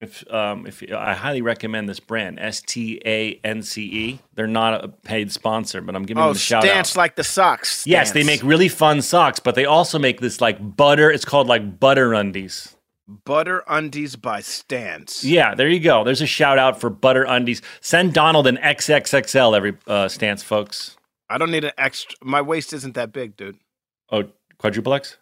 [0.00, 4.20] If um if I highly recommend this brand S T A N C E.
[4.34, 6.86] They're not a paid sponsor, but I'm giving Oh, them a shout stance out.
[6.86, 7.86] Stance like the socks.
[7.86, 11.10] Yes, they make really fun socks, but they also make this like butter.
[11.10, 12.76] It's called like butter undies.
[13.24, 15.24] butter undies by Stance.
[15.24, 16.04] Yeah, there you go.
[16.04, 17.62] There's a shout out for butter undies.
[17.80, 20.96] Send Donald an XXXL every uh, stance, folks.
[21.30, 22.16] I don't need an extra.
[22.22, 23.56] My waist isn't that big, dude.
[24.12, 24.24] Oh,
[24.58, 25.16] quadruplex.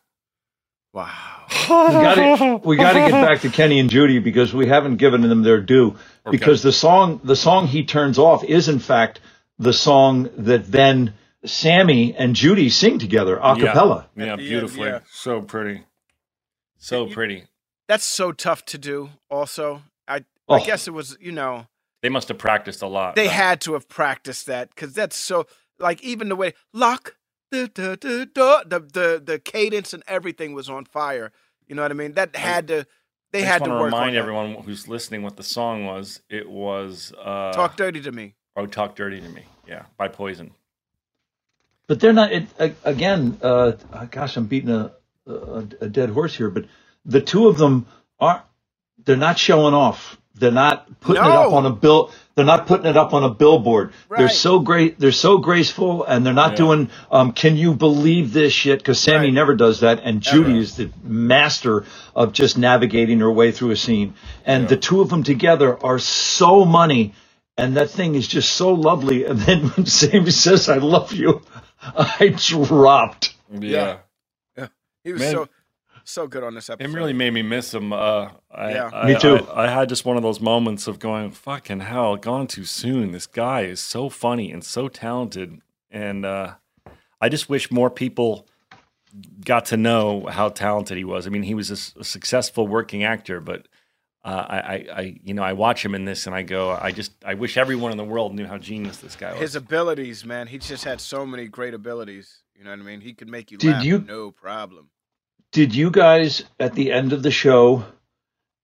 [0.95, 1.11] Wow.
[1.51, 5.21] we got we got to get back to Kenny and Judy because we haven't given
[5.23, 5.97] them their due.
[6.31, 9.21] Because the song the song he turns off is in fact
[9.59, 11.13] the song that then
[11.45, 14.09] Sammy and Judy sing together a cappella.
[14.17, 14.89] Yeah, yeah At end, beautifully.
[14.89, 15.01] yeah.
[15.11, 15.83] So pretty.
[16.79, 17.45] So pretty.
[17.89, 19.11] That's so tough to do.
[19.31, 20.65] Also, I I Oh.
[20.65, 21.17] guess it was.
[21.21, 21.67] You know,
[22.03, 23.15] They must have practiced a lot.
[23.17, 25.47] they had to have practiced that because that's so.
[25.79, 27.17] Like even the way lock
[27.63, 31.33] the the the the the the cadence and everything was on fire.
[31.69, 32.13] You know what I mean?
[32.13, 32.87] That had to.
[33.33, 34.21] They I had just to work to on remind that.
[34.21, 36.21] everyone who's listening what the song was.
[36.31, 38.35] It was uh, Talk dirty to me.
[38.57, 39.43] Oh, talk dirty to me.
[39.67, 40.53] Yeah, by Poison.
[41.87, 42.33] But they're not.
[42.33, 42.47] It,
[42.85, 43.73] again, uh,
[44.11, 44.93] gosh, I'm beating a,
[45.27, 46.51] a a dead horse here.
[46.51, 46.67] But
[47.05, 47.87] the two of them
[48.21, 48.43] aren't.
[49.05, 50.17] They're not showing off.
[50.37, 52.11] They're not putting it up on a bill.
[52.35, 53.93] They're not putting it up on a billboard.
[54.11, 54.99] They're so great.
[54.99, 56.57] They're so graceful, and they're not Yeah.
[56.57, 56.91] doing.
[57.13, 58.81] Um, can you believe this shit?
[58.81, 59.33] Because Sammy Right.
[59.35, 61.85] never does that, and Judy is the master
[62.17, 64.15] of just navigating her way through a scene.
[64.45, 67.15] And the two of them together are so money.
[67.57, 69.25] And that thing is just so lovely.
[69.27, 71.43] And then when Sammy says, I love you,
[71.97, 73.35] I dropped.
[73.53, 73.99] Yeah.
[75.05, 75.33] He was Man.
[75.33, 75.49] so
[76.05, 76.91] so good on this episode.
[76.91, 77.93] It really made me miss him.
[77.93, 78.91] Uh, I, Yeah.
[78.93, 79.37] I, Me too.
[79.53, 83.13] I, I had just one of those moments of going, "Fucking hell, gone too soon."
[83.13, 85.61] This guy is so funny and so talented,
[85.91, 86.55] and uh,
[87.21, 88.47] I just wish more people
[89.45, 91.27] got to know how talented he was.
[91.27, 93.67] I mean, he was a successful working actor, but
[94.25, 96.91] uh, I, I, I, you know, I watch him in this, and I go, I
[96.91, 99.41] just, I wish everyone in the world knew how genius this guy was.
[99.41, 100.47] His abilities, man.
[100.49, 102.43] He just had so many great abilities.
[102.57, 103.03] You know what I mean?
[103.03, 104.89] He could make you Did laugh, you- no problem.
[105.55, 107.85] Did you guys at the end of the show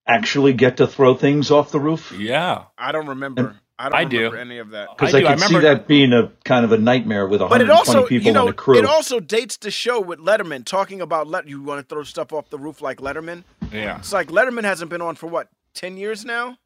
[0.09, 2.13] actually get to throw things off the roof?
[2.19, 3.57] yeah, I don't remember.
[3.79, 4.17] I don't I do.
[4.19, 4.89] remember any of that.
[4.99, 5.27] Because I I, do.
[5.29, 8.07] I could see that being a kind of a nightmare with But it 120 also,
[8.09, 8.77] people you know, on the crew.
[8.77, 12.33] it also dates the show with Letterman talking about let you want to throw stuff
[12.33, 13.45] off the roof like Letterman.
[13.73, 13.99] yeah.
[14.01, 16.59] It's like Letterman hasn't been on for what 10 years now.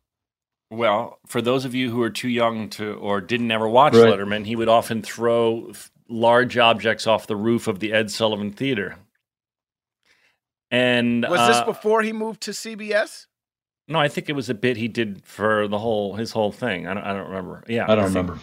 [0.71, 4.07] Well, for those of you who are too young to or didn't ever watch Right.
[4.07, 5.71] Letterman, he would often throw
[6.09, 8.97] large objects off the roof of the Ed Sullivan Theater.
[10.71, 13.27] And Was this uh, before he moved to CBS?
[13.87, 16.87] No, I think it was a bit he did for the whole his whole thing.
[16.87, 17.65] I don't, I don't remember.
[17.69, 18.39] Yeah, I don't think- remember.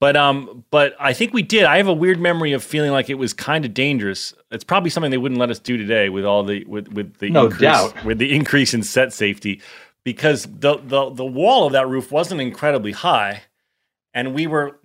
[0.00, 1.62] But um, but I think we did.
[1.62, 4.34] I have a weird memory of feeling like it was kind of dangerous.
[4.50, 7.30] It's probably something they wouldn't let us do today with all the with with the
[7.30, 8.04] No increase, doubt.
[8.04, 9.60] with the increase in set safety,
[10.04, 13.42] because the the the wall of that roof wasn't incredibly high,
[14.12, 14.76] and we were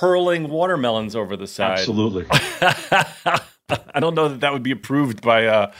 [0.00, 1.78] hurling watermelons over the side.
[1.78, 2.26] Absolutely.
[2.30, 5.72] I don't know that that would be approved by uh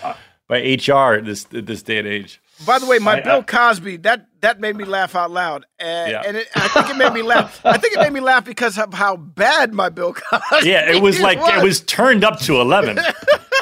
[0.49, 2.41] by HR at this this day and age.
[2.67, 5.67] By the way, my I- Bill I- Cosby that that made me laugh out loud,
[5.79, 6.23] and, Yeah.
[6.27, 7.61] and it, I think it made me laugh.
[7.65, 10.69] I think it made me laugh because of how bad my Bill Cosby.
[10.69, 12.99] Yeah, it was like it was turned up to eleven.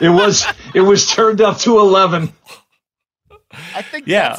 [0.03, 0.45] It was
[0.75, 2.31] it was turned up to eleven.
[3.75, 4.39] I think Yeah.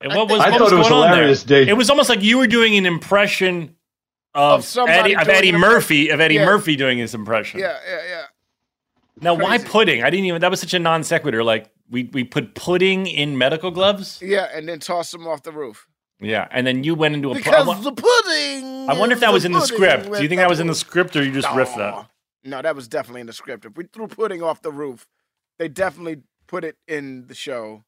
[0.00, 1.60] And what was, I what thought it was going on hilarious, there?
[1.60, 1.68] Dave.
[1.68, 3.76] It was almost like you were doing an impression
[4.34, 6.44] of, Of somebody Eddie, of Eddie Murphy, of Eddie Yeah.
[6.46, 7.60] Murphy doing his impression.
[7.60, 8.22] yeah, yeah, yeah.
[9.20, 10.02] Now, why pudding?
[10.02, 10.40] I didn't even.
[10.42, 11.42] That was such a non sequitur.
[11.44, 14.20] Like we we put pudding in medical gloves.
[14.22, 15.86] Yeah, and then toss them off the roof.
[16.20, 17.34] Yeah, and then you went into a.
[17.34, 18.88] Because wa- the pudding.
[18.88, 20.10] I wonder if that was in the script.
[20.10, 22.08] Do you think that was in the script, or you just riffed that?
[22.44, 23.64] No, that was definitely in the script.
[23.64, 25.06] If we threw pudding off the roof,
[25.58, 27.84] they definitely put it in the show.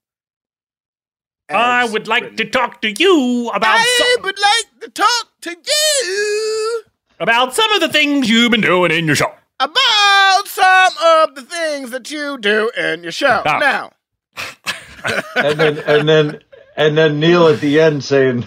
[1.49, 2.37] I would like written.
[2.39, 6.83] to talk to you about I some, would like to talk to you
[7.21, 9.33] about some of the things you've been doing in your show.
[9.61, 13.43] About some of the things that you do in your show.
[13.45, 13.93] Now,
[15.37, 16.41] And then and then
[16.77, 18.41] and then Neil at the end saying,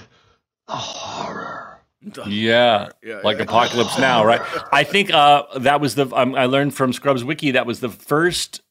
[0.67, 1.79] Yeah, Horror.
[2.27, 2.89] Yeah,
[3.23, 3.43] like yeah.
[3.43, 4.41] Apocalypse Now, right?
[4.71, 6.07] I think uh, that was the.
[6.15, 8.61] Um, I learned from Scrubs Wiki that was the first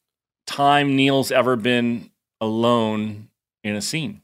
[0.47, 2.11] time Neil's ever been
[2.41, 3.29] alone
[3.63, 4.23] in a scene.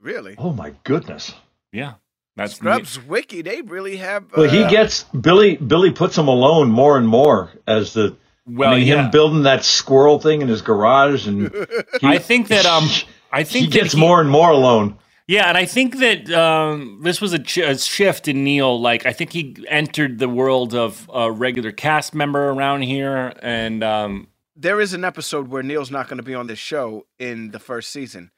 [0.00, 1.34] really, "Oh my goodness."
[1.72, 1.94] Yeah,
[2.36, 4.24] that's Scrubs Wiki, they really have.
[4.36, 5.56] Well, he uh, gets Billy.
[5.56, 8.16] Billy puts him alone more and more as the.
[8.46, 9.04] Well, I mean, yeah.
[9.04, 11.52] him building that squirrel thing in his garage, and
[12.00, 12.88] he, I think that um,
[13.32, 14.98] I think he that gets more and more alone.
[15.28, 18.80] Yeah, and I think that um, this was a, ch- a shift in Neil.
[18.80, 23.84] Like, I think he entered the world of a regular cast member around here, and
[23.84, 27.52] um, there is an episode where Neil's not going to be on this show in
[27.52, 28.32] the first season,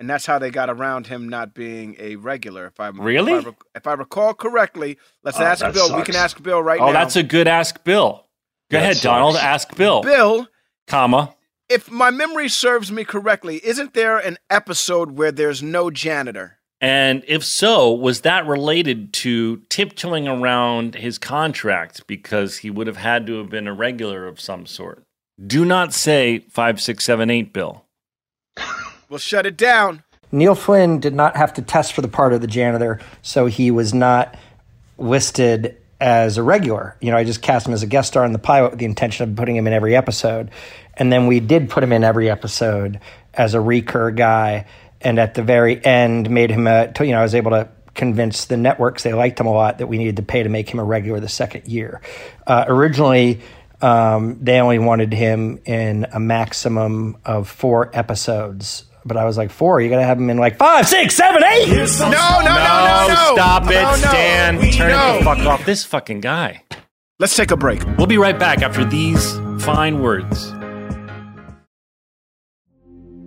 [0.00, 2.66] and that's how they got around him not being a regular.
[2.66, 3.32] If I Really?
[3.32, 5.96] if I, rec- if I recall correctly, let's Oh, ask that Bill.
[5.96, 6.92] We can ask Bill right oh, now.
[6.92, 8.26] that's a good ask, Bill.
[8.70, 9.02] Go That ahead, sucks.
[9.04, 9.36] Donald.
[9.36, 10.48] Ask Bill, Bill.
[10.86, 11.34] comma.
[11.68, 16.58] If my memory serves me correctly, isn't there an episode where there's no janitor?
[16.80, 22.98] And if so, was that related to tiptoeing around his contract because he would have
[22.98, 25.02] had to have been a regular of some sort?
[25.46, 27.84] Do not say five, six, seven, eight, Bill.
[29.14, 30.02] We'll shut it down.
[30.32, 33.70] Neil Flynn did not have to test for the part of the janitor, so he
[33.70, 34.36] was not
[34.98, 36.96] listed as a regular.
[37.00, 38.86] You know, I just cast him as a guest star in the pilot with the
[38.86, 40.50] intention of putting him in every episode.
[40.94, 42.98] And then we did put him in every episode
[43.32, 44.66] as a recur guy.
[45.00, 48.46] And at the very end, made him a, you know, I was able to convince
[48.46, 50.80] the networks they liked him a lot that we needed to pay to make him
[50.80, 52.00] a regular the second year.
[52.48, 53.42] Uh, originally,
[53.80, 58.86] um, they only wanted him in a maximum of four episodes.
[59.06, 59.80] But I was like, four?
[59.80, 61.68] You got to have him in like five, six, seven, eight.
[61.68, 63.32] No, no, no, no, no.
[63.34, 63.96] stop it, No, no.
[63.96, 64.58] Stan.
[64.58, 65.64] We Turn it the fuck off.
[65.66, 66.62] This fucking guy.
[67.18, 67.84] Let's take a break.
[67.96, 70.52] We'll be right back after these fine words.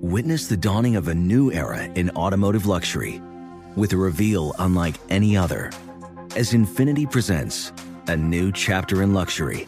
[0.01, 3.21] Witness the dawning of a new era in automotive luxury
[3.75, 5.71] with a reveal unlike any other
[6.35, 7.71] as Infiniti presents
[8.07, 9.67] a new chapter in luxury,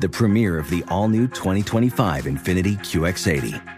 [0.00, 3.77] the premiere of the all new 2025 Infiniti QX80.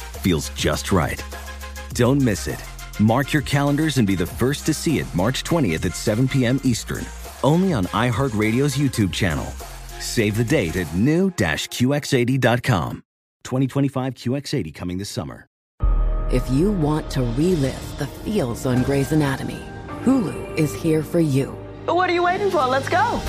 [0.21, 1.23] feels just right.
[1.93, 2.63] Don't miss it.
[2.99, 6.59] Mark your calendars and be the first to see it March 20th at 7 p.m.
[6.63, 7.05] Eastern,
[7.43, 9.45] only on iHeartRadio's YouTube channel.
[9.99, 13.03] Save the date at new-QX80.com.
[13.43, 15.47] 2025 QX80 coming this summer.
[16.31, 19.59] If you want to relive the feels on Grey's Anatomy,
[20.03, 21.55] Hulu is here for you.
[21.85, 22.65] But What are you waiting for?
[22.67, 23.19] Let's go.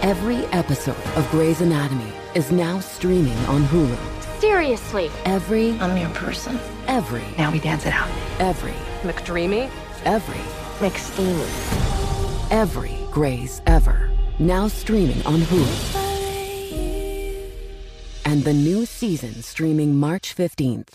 [0.00, 4.17] Every episode of Grey's Anatomy is now streaming on Hulu.
[4.40, 5.10] Seriously.
[5.24, 6.58] Every I'm your person.
[6.86, 8.08] every Now we dance it out.
[8.38, 9.68] every McDreamy.
[10.04, 10.42] Every,
[10.78, 12.52] McSteamy.
[12.52, 14.10] every Grey's ever.
[14.38, 15.96] Now streaming on Hulu.
[18.24, 20.94] And the new season streaming March 15th.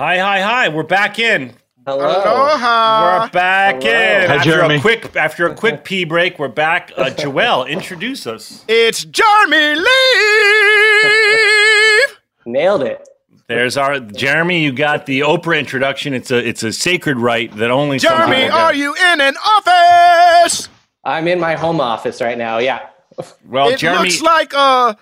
[0.00, 0.68] Hi, hi, hi.
[0.68, 1.52] We're back in.
[1.86, 3.22] Aloha.
[3.24, 4.28] We're back in.
[4.28, 4.76] Hi, after Jeremy.
[4.76, 6.92] a quick after a quick pee break, we're back.
[6.96, 8.64] Uh, Joelle, introduce us.
[8.68, 9.86] It's Jeremy Lee.
[12.52, 13.06] Nailed it.
[13.46, 14.62] There's our Jeremy.
[14.62, 16.14] You got the Oprah introduction.
[16.14, 20.68] It's a it's a sacred right that only Jeremy, are you in an office?
[21.04, 22.58] I'm in my home office right now.
[22.58, 22.89] Yeah.
[23.46, 24.04] Well, it Jeremy.
[24.08, 24.96] looks like a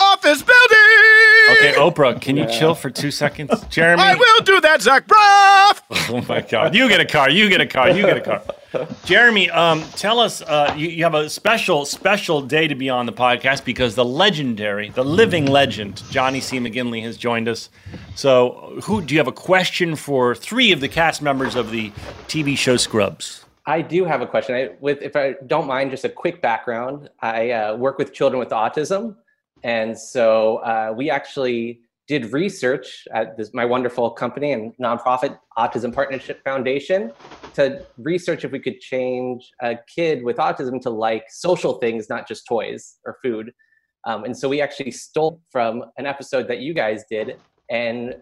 [0.00, 1.56] office building.
[1.56, 4.02] okay, Oprah, can you chill for two seconds, Jeremy?
[4.02, 5.82] I will do that, Zach Braff.
[6.10, 6.74] Oh my God!
[6.74, 7.28] You get a car.
[7.28, 7.90] You get a car.
[7.90, 8.42] You get a car.
[9.04, 10.40] Jeremy, um, tell us.
[10.40, 14.04] Uh, you, you have a special, special day to be on the podcast because the
[14.06, 16.58] legendary, the living legend, Johnny C.
[16.60, 17.68] McGinley has joined us.
[18.14, 20.34] So, who do you have a question for?
[20.34, 21.90] Three of the cast members of the
[22.26, 23.44] TV show Scrubs.
[23.68, 24.54] I do have a question.
[24.54, 27.10] I, with, if I don't mind, just a quick background.
[27.20, 29.16] I uh, work with children with autism,
[29.62, 35.92] and so uh, we actually did research at this, my wonderful company and nonprofit Autism
[35.92, 37.12] Partnership Foundation
[37.52, 42.26] to research if we could change a kid with autism to like social things, not
[42.26, 43.52] just toys or food.
[44.06, 47.36] Um, and so we actually stole from an episode that you guys did
[47.68, 48.14] and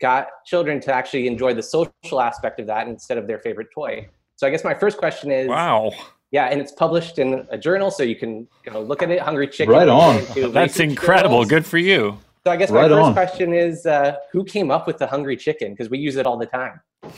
[0.00, 4.08] got children to actually enjoy the social aspect of that instead of their favorite toy.
[4.36, 5.92] So I guess my first question is Wow.
[6.30, 9.20] yeah, and it's published in a journal, so you can go look at it.
[9.20, 9.72] Hungry Chicken.
[9.74, 10.22] Right on.
[10.52, 11.36] That's incredible.
[11.44, 11.48] journals.
[11.48, 12.18] Good for you.
[12.44, 13.12] So I guess my Right first on.
[13.12, 15.72] question is, uh, who came up with the Hungry Chicken?
[15.72, 16.80] Because we use it all the time.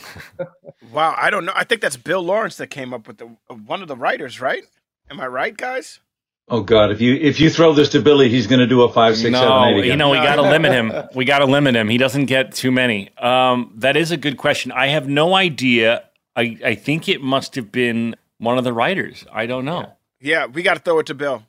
[0.92, 1.52] Wow, I don't know.
[1.54, 4.40] I think that's Bill Lawrence that came up with the uh, one of the writers,
[4.40, 4.64] right?
[5.10, 6.00] Am I right, guys?
[6.48, 8.90] Oh God, if you if you throw this to Billy, he's going to do a
[8.92, 10.92] five, six, seven, no, eight you know, we got to limit him.
[11.14, 11.90] We got to limit him.
[11.90, 13.10] He doesn't get too many.
[13.18, 14.72] Um, that is a good question.
[14.72, 16.04] I have no idea.
[16.38, 19.24] I, I think it must have been one of the writers.
[19.32, 19.92] I don't know.
[20.20, 21.42] Yeah, we got to throw it to Bill.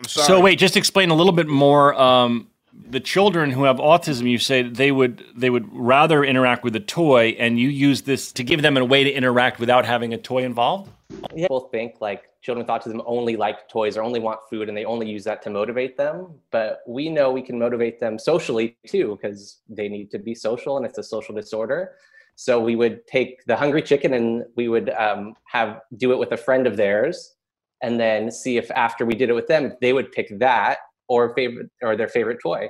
[0.00, 0.26] I'm sorry.
[0.26, 1.94] So wait, just explain a little bit more.
[1.94, 6.74] Um, the children who have autism, you say they would they would rather interact with
[6.74, 10.12] a toy, and you use this to give them a way to interact without having
[10.12, 10.90] a toy involved.
[11.10, 11.44] Yeah.
[11.44, 14.84] People think like children with autism only like toys or only want food, and they
[14.84, 16.26] only use that to motivate them.
[16.50, 20.78] But we know we can motivate them socially too, because they need to be social,
[20.78, 21.92] and it's a social disorder.
[22.36, 26.32] So we would take the hungry chicken, and we would um, have do it with
[26.32, 27.36] a friend of theirs,
[27.82, 30.78] and then see if after we did it with them, they would pick that
[31.08, 32.68] or favorite or their favorite toy.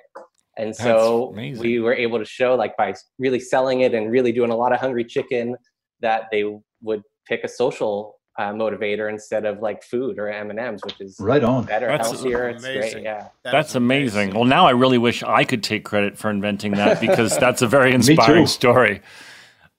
[0.58, 1.62] And so amazing.
[1.62, 4.72] we were able to show like by really selling it and really doing a lot
[4.72, 5.56] of hungry chicken
[6.00, 6.44] that they
[6.82, 11.00] would pick a social uh, motivator instead of like food or M and M's, which
[11.00, 11.64] is Right on.
[11.64, 12.48] better, That's healthier.
[12.48, 12.76] It's great.
[12.76, 13.04] amazing.
[13.04, 13.28] Yeah.
[13.44, 14.34] That's amazing.
[14.34, 17.66] Well, now I really wish I could take credit for inventing that because that's a
[17.66, 19.02] very inspiring story.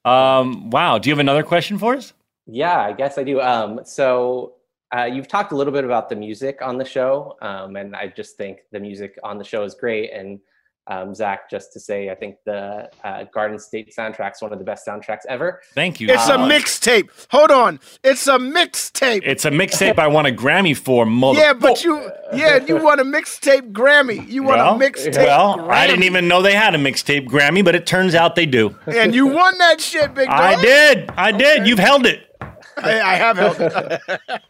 [0.06, 0.98] Um, wow.
[0.98, 2.14] Do you have another question for us?
[2.46, 3.40] Yeah, I guess I do.
[3.40, 4.56] Um, so
[4.96, 8.08] uh, you've talked a little bit about the music on the show, um, and I
[8.08, 10.12] just think the music on the show is great.
[10.12, 10.40] And
[10.88, 14.66] um, Zach, just to say, I think the uh, Garden State soundtrack's one of the
[14.66, 15.62] best soundtracks ever.
[15.74, 16.10] Thank you.
[16.10, 17.10] It's so a mixtape.
[17.30, 17.80] Hold on.
[18.04, 19.22] It's a mixtape.
[19.24, 21.06] It's a mixtape I won a Grammy for.
[21.06, 24.28] Mother- Yeah, but you, yeah, you won a mixtape Grammy.
[24.28, 25.16] You won well, a mixtape.
[25.18, 25.70] well, Grammy.
[25.72, 28.76] I didn't even know they had a mixtape Grammy, but it turns out they do.
[28.88, 30.40] And you won that shit, big dog.
[30.40, 31.12] I did.
[31.18, 31.66] I did.
[31.66, 32.28] You've held it.
[32.84, 34.02] I, I have held it.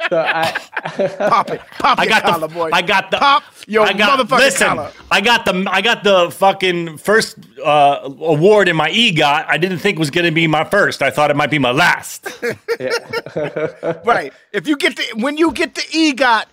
[1.18, 2.54] pop it, pop I got collar, the.
[2.54, 2.70] boy.
[2.72, 3.18] I got the.
[3.18, 4.92] pop your I got, motherfucking listen, collar.
[5.12, 5.66] I got the.
[5.70, 9.46] I got the fucking first uh, award in my EGOT.
[9.48, 11.02] I didn't think was going to be my first.
[11.02, 12.28] I thought it might be my last.
[14.06, 14.32] right.
[14.52, 16.46] If you get the when you get the EGOT,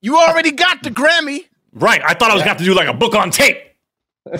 [0.00, 1.46] you already got the Grammy.
[1.72, 2.02] Right.
[2.04, 3.69] I thought I was going to have to do like a book on tape.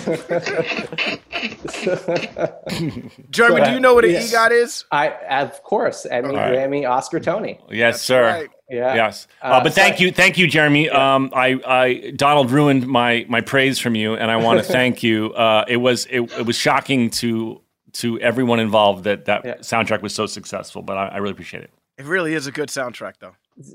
[3.31, 4.33] Jeremy, do you know what an Yes.
[4.33, 4.85] EGOT is?
[4.93, 6.53] I, of course, Emmy, All right.
[6.53, 7.59] Grammy, Oscar, Tony.
[7.71, 8.23] Yes, sir.
[8.25, 8.49] right.
[8.69, 8.95] Yeah.
[8.95, 9.27] Yes.
[9.43, 10.89] Uh, Uh, but so- thank you, thank you, Jeremy.
[10.91, 15.03] Um, I, I, Donald ruined my my praise from you, and I want to thank
[15.03, 15.33] you.
[15.35, 17.61] Uh, it was it, it was shocking to
[17.95, 20.83] to everyone involved that that soundtrack was so successful.
[20.83, 21.71] But I, I really appreciate it.
[21.99, 23.35] It really is a good soundtrack, though.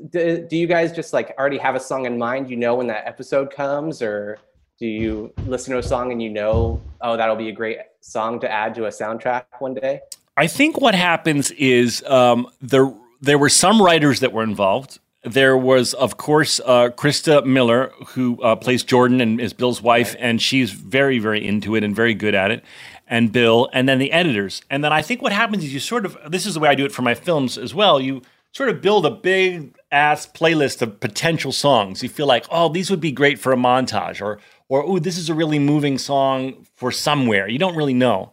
[0.10, 2.50] Do, do you guys just like already have a song in mind?
[2.50, 4.38] You know when that episode comes, or
[4.78, 8.40] do you listen to a song and you know, oh, that'll be a great song
[8.42, 10.02] to add to a soundtrack one day?
[10.38, 15.00] I think what happens is um, there there were some writers that were involved.
[15.24, 20.16] There was, of course, uh, Christa Miller, who uh, plays Jordan and is Bill's wife,
[20.20, 22.64] and she's very, very into it and very good at it.
[23.08, 24.62] And Bill, and then the editors.
[24.70, 26.76] And then I think what happens is you sort of this is the way I
[26.76, 28.00] do it for my films as well.
[28.02, 28.22] You
[28.52, 32.02] sort of build a big ass playlist of potential songs.
[32.04, 34.40] You feel like, oh, these would be great for a montage, or
[34.70, 37.48] or oh, this is a really moving song for somewhere.
[37.48, 38.32] You don't really know.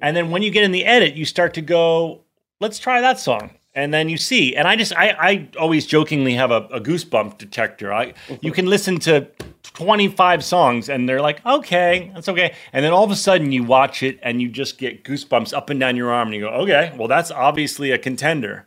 [0.00, 2.22] And then when you get in the edit, you start to go,
[2.60, 3.50] let's try that song.
[3.74, 7.38] And then you see, and I just, I, I always jokingly have a, a goosebump
[7.38, 7.92] detector.
[7.92, 9.28] I, you can listen to
[9.62, 12.54] 25 songs and they're like, okay, that's okay.
[12.74, 15.70] And then all of a sudden you watch it and you just get goosebumps up
[15.70, 18.66] and down your arm and you go, okay, well, that's obviously a contender.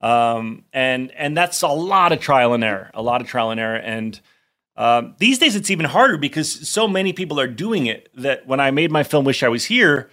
[0.00, 3.60] Um, and, and that's a lot of trial and error, a lot of trial and
[3.60, 3.76] error.
[3.76, 4.20] And,
[4.76, 8.60] um, these days it's even harder because so many people are doing it that when
[8.60, 10.10] I made my film Wish I Was Here,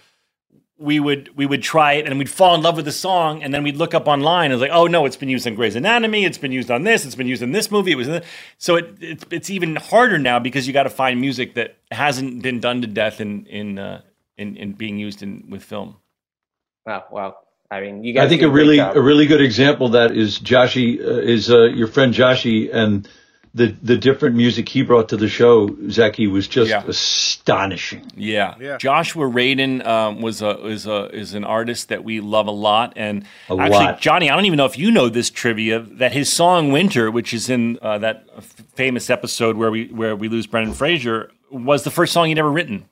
[0.78, 3.52] we would we would try it and we'd fall in love with the song and
[3.52, 5.76] then we'd look up online and it's like oh no it's been used in Grey's
[5.76, 8.14] Anatomy it's been used on this it's been used in this movie it was in
[8.14, 8.26] this.
[8.56, 12.42] so it, it's it's even harder now because you got to find music that hasn't
[12.42, 14.00] been done to death in in uh,
[14.40, 15.96] in, in being used in with film.
[16.86, 17.36] Wow, wow.
[17.70, 18.26] I mean, you guys.
[18.26, 18.96] I think a really job.
[18.96, 23.06] a really good example of that is Joshi uh, is uh, your friend Joshi and
[23.54, 25.68] the the different music he brought to the show.
[25.90, 26.84] Zaki was just Yeah.
[26.86, 28.10] astonishing.
[28.16, 28.54] Yeah.
[28.60, 28.76] Yeah.
[28.78, 32.92] Joshua Radin um, was a is a is an artist that we love a lot,
[32.96, 34.00] and A actually, lot.
[34.00, 37.34] Johnny, I don't even know if you know this trivia that his song "Winter," which
[37.34, 38.44] is in uh, that f-
[38.74, 42.50] famous episode where we where we lose Brendan Fraser, was the first song he'd ever
[42.50, 42.84] written.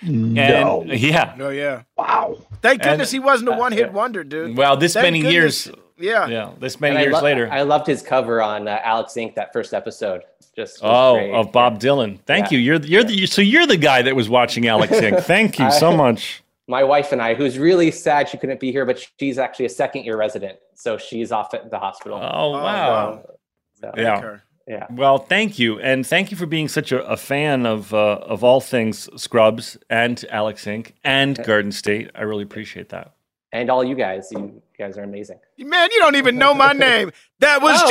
[0.00, 0.82] No.
[0.82, 1.36] And, yeah.
[1.38, 1.82] Oh yeah.
[1.96, 2.38] Wow.
[2.60, 4.56] Thank And- goodness he wasn't a one-hit wonder, dude.
[4.56, 5.66] Well, this Thank many goodness.
[5.66, 5.76] years.
[6.02, 6.26] Yeah.
[6.28, 6.50] Yeah.
[6.58, 7.48] This many And I years lo- later.
[7.50, 9.34] I loved his cover on uh, Alex Inc.
[9.36, 10.22] That first episode.
[10.54, 11.32] Just Oh, great.
[11.32, 12.18] of Bob Dylan.
[12.26, 12.58] Thank Yeah.
[12.58, 12.64] you.
[12.64, 15.22] You're the- you're the so you're the guy that was watching Alex Inc.
[15.22, 16.42] Thank you so much.
[16.68, 19.70] my wife and I, who's really sad she couldn't be here, but she's actually a
[19.70, 22.18] second year resident, so she's off at the hospital.
[22.22, 23.22] Oh wow.
[23.80, 24.36] So, Yeah.
[24.68, 24.86] yeah.
[24.90, 28.44] Well, thank you, and thank you for being such a, a fan of uh, of
[28.44, 30.92] all things Scrubs and Alex Inc.
[31.02, 32.10] and Garden State.
[32.14, 33.12] I really appreciate that.
[33.52, 35.38] And all you guys, you guys are amazing.
[35.58, 37.12] Man, you don't even know my name.
[37.38, 37.88] That was oh.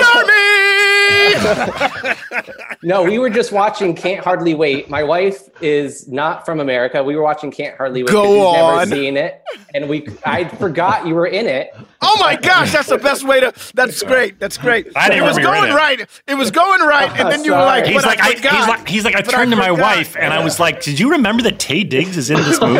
[2.03, 2.17] Jeremy.
[2.83, 4.89] No, we were just watching Can't Hardly Wait.
[4.89, 7.03] My wife is not from America.
[7.03, 8.11] We were watching Can't Hardly Wait.
[8.11, 8.89] Go she's on.
[8.89, 9.43] Never seen it,
[9.75, 11.75] and we I forgot you were in it.
[12.01, 13.53] Oh my gosh, that's the best way to.
[13.75, 14.39] That's great.
[14.39, 14.87] That's great.
[14.95, 15.75] I didn't it was going it.
[15.75, 16.09] right.
[16.27, 18.87] It was going right, and then you were like, He's like, I I, he's like,
[18.87, 21.43] he's like, I But turned to my wife and I was like, "Did you remember
[21.43, 22.79] that Taye Diggs is in this movie?"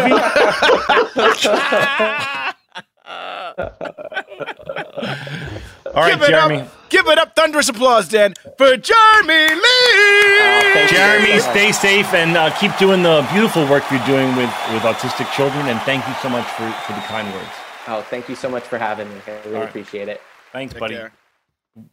[5.93, 6.59] All right, give it Jeremy.
[6.59, 10.87] Up, give it up, thunderous applause, Dan, for Jeremy Lee.
[10.87, 15.31] Jeremy, stay safe and uh, keep doing the beautiful work you're doing with, with autistic
[15.33, 15.67] children.
[15.67, 17.49] And thank you so much for, for the kind words.
[17.87, 19.15] Oh, thank you so much for having me.
[19.27, 19.67] I really right.
[19.67, 20.21] appreciate it.
[20.53, 20.97] Thanks, buddy.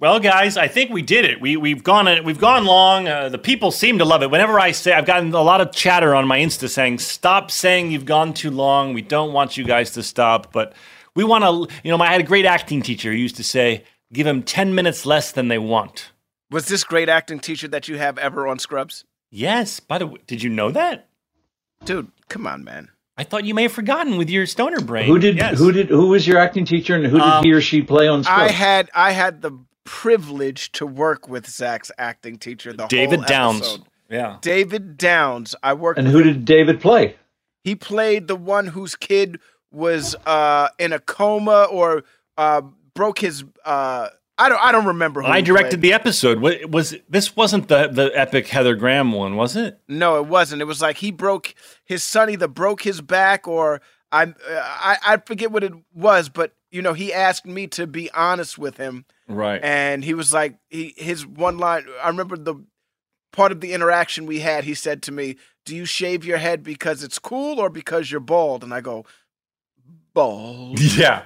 [0.00, 1.40] Well, guys, I think we did it.
[1.40, 3.06] We we've gone we've gone long.
[3.06, 4.30] Uh, the people seem to love it.
[4.30, 7.92] Whenever I say, I've gotten a lot of chatter on my Insta saying, "Stop saying
[7.92, 8.92] you've gone too long.
[8.92, 10.72] We don't want you guys to stop." But
[11.18, 11.74] we want to.
[11.82, 14.74] You know, I had a great acting teacher who used to say, "Give them ten
[14.74, 16.12] minutes less than they want."
[16.50, 19.04] Was this great acting teacher that you have ever on Scrubs?
[19.30, 19.80] Yes.
[19.80, 21.08] By the way, did you know that,
[21.84, 22.10] dude?
[22.28, 22.88] Come on, man.
[23.18, 25.06] I thought you may have forgotten with your stoner brain.
[25.08, 25.58] Who did Yes.
[25.58, 28.06] who did who was your acting teacher and who did Um, he or she play
[28.08, 28.42] on Scrubs?
[28.50, 29.52] I had I had the
[29.84, 32.72] privilege to work with Zach's acting teacher.
[32.72, 33.60] The David whole Downs.
[33.60, 33.82] episode.
[34.08, 34.36] Yeah.
[34.40, 35.54] David Downs.
[35.62, 35.98] I worked.
[35.98, 36.34] And with who him.
[36.34, 37.16] did David play?
[37.64, 39.38] He played the one whose kid
[39.72, 42.04] was uh, in a coma or
[42.36, 42.62] uh,
[42.94, 43.44] broke his.
[43.64, 44.08] Uh,
[44.40, 44.62] I don't.
[44.64, 45.20] I don't remember.
[45.22, 45.80] Who I directed played.
[45.82, 46.38] the episode.
[46.40, 47.36] What was this?
[47.36, 49.36] Wasn't the the epic Heather Graham one?
[49.36, 49.80] Was it?
[49.88, 50.62] No, it wasn't.
[50.62, 51.54] It was like he broke
[51.84, 53.80] his son either broke his back or
[54.12, 58.10] I I I forget what it was, but you know he asked me to be
[58.12, 59.60] honest with him, Right.
[59.62, 61.86] and he was like he his one line.
[62.02, 62.54] I remember the
[63.32, 64.62] part of the interaction we had.
[64.64, 65.34] He said to me,
[65.66, 69.04] "Do you shave your head because it's cool or because you're bald?" And I go,
[70.18, 71.22] "Bald." Yeah.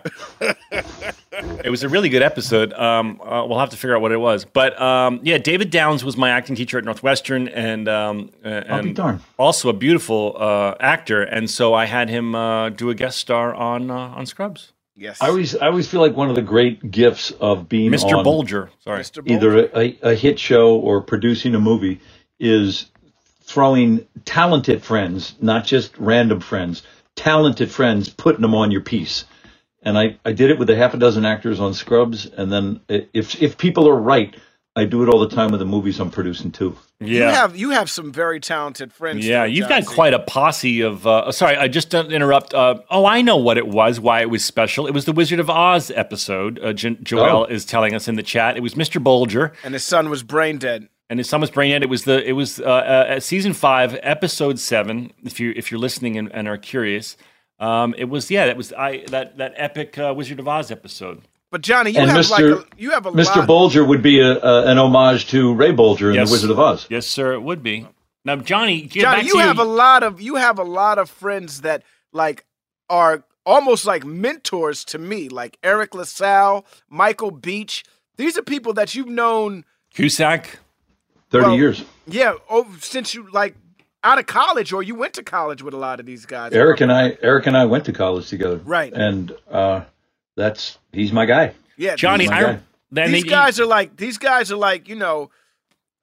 [1.65, 2.73] it was a really good episode.
[2.75, 6.05] Um, uh, we'll have to figure out what it was, but um, yeah, David Downs
[6.05, 10.37] was my acting teacher at Northwestern, and um, uh, I'll be and also a beautiful
[10.39, 14.27] uh, actor, and so I had him uh, do a guest star on uh, on
[14.27, 14.73] Scrubs.
[14.95, 15.23] Yes.
[15.23, 18.19] I always, I always feel like one of the great gifts of being Mr.
[18.19, 18.69] on Bolger.
[18.81, 19.01] Sorry.
[19.01, 19.23] Mr.
[19.23, 19.31] Bolger.
[19.31, 21.99] either a, a hit show or producing a movie
[22.39, 22.91] is
[23.43, 26.83] throwing talented friends, not just random friends,
[27.17, 29.25] talented friends, putting them on your piece.
[29.85, 32.81] And I, I did it with a half a dozen actors on Scrubs, and then
[32.89, 34.33] if if people are right,
[34.77, 36.79] I do it all the time with the movies I'm producing too.
[37.01, 39.27] Yeah, You have you have some very talented friends.
[39.27, 41.05] Yeah, you've got quite a posse of.
[41.05, 42.55] Uh, sorry, I just don't interrupt.
[42.55, 43.99] Uh, oh, I know what it was.
[43.99, 44.87] Why it was special.
[44.87, 46.61] It was the Wizard of Oz episode.
[46.63, 47.45] Uh, jo- Joel Oh.
[47.53, 48.57] is telling us in the chat.
[48.57, 49.03] It was Mr.
[49.03, 50.89] Bolger, and his son was brain dead.
[51.11, 51.83] And his son was brain dead.
[51.83, 52.27] It was the.
[52.27, 55.13] It was uh, uh, at season five, episode seven.
[55.25, 57.17] If you if you're listening and, and are curious,
[57.59, 58.47] um, it was yeah.
[58.47, 61.23] That was I that that epic uh, Wizard of Oz episode.
[61.51, 62.31] But Johnny, you and have Mr.
[62.31, 63.37] like a, you have a Mr.
[63.37, 63.49] lot.
[63.49, 66.29] Bolger would be a, a, an homage to Ray Bolger in Yes.
[66.31, 66.87] The Wizard of Oz.
[66.89, 67.35] Yes, sir.
[67.35, 67.87] It would be.
[68.25, 70.99] Now, Johnny, get Johnny, back you to have a lot of you have a lot
[70.99, 72.47] of friends that like
[72.89, 77.85] are almost like mentors to me, like Eric LaSalle, Michael Beach.
[78.17, 79.65] These are people that you've known,
[79.95, 80.59] Cusack.
[81.33, 81.85] Thirty Well, years.
[82.07, 83.57] yeah, oh, since you like
[84.05, 86.53] out of college or you went to college with a lot of these guys.
[86.53, 88.57] Eric and I, Eric and I went to college together.
[88.59, 88.93] Right.
[88.93, 89.85] And uh,
[90.37, 91.55] that's he's my guy.
[91.77, 92.59] Yeah, Johnny, these, I guy.
[92.91, 95.31] then these they- guys are like these guys are like you know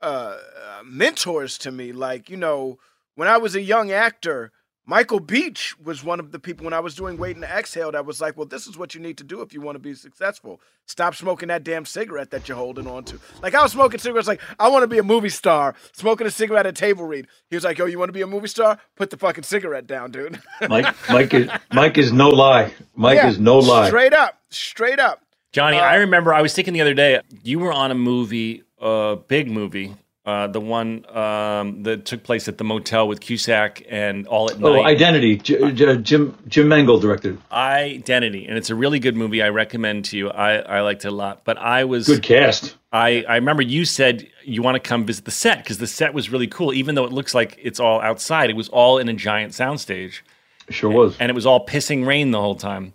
[0.01, 1.91] uh, uh, mentors to me.
[1.91, 2.79] Like you know,
[3.15, 4.51] when I was a young actor,
[4.89, 8.07] Michael Beach was one of the people when I was doing Waiting to Exhale that
[8.07, 9.93] was like, well, this is what you need to do if you want to be
[9.93, 10.59] successful.
[10.87, 13.19] Stop smoking that damn cigarette that you're holding on to.
[13.43, 15.75] Like I was smoking cigarettes, like I want to be a movie star.
[15.93, 17.27] Smoking a cigarette at a table read.
[17.51, 18.79] He was like, yo, you want to be a movie star?
[18.95, 20.41] Put the fucking cigarette down, dude.
[20.67, 22.73] Mike, Mike is Mike is no lie.
[22.95, 23.89] Mike Yeah, is no lie.
[23.89, 25.21] Straight up, straight up.
[25.51, 28.63] Johnny, Uh, I remember I was thinking the other day, you were on a movie,
[28.81, 29.95] a big movie,
[30.25, 34.59] uh, the one um, that took place at the motel with Cusack and All at
[34.59, 34.67] Night.
[34.67, 35.37] Oh, Identity.
[35.37, 37.37] J- J- Jim Jim Mangold directed.
[37.51, 39.41] Identity, and it's a really good movie.
[39.41, 40.29] I recommend to you.
[40.29, 41.45] I, I liked it a lot.
[41.45, 42.75] But I was Good cast.
[42.91, 46.13] I, I remember you said you want to come visit the set because the set
[46.13, 46.73] was really cool.
[46.73, 50.21] Even though it looks like it's all outside, it was all in a giant soundstage.
[50.69, 51.17] Sure was.
[51.19, 52.93] and it was all pissing rain the whole time.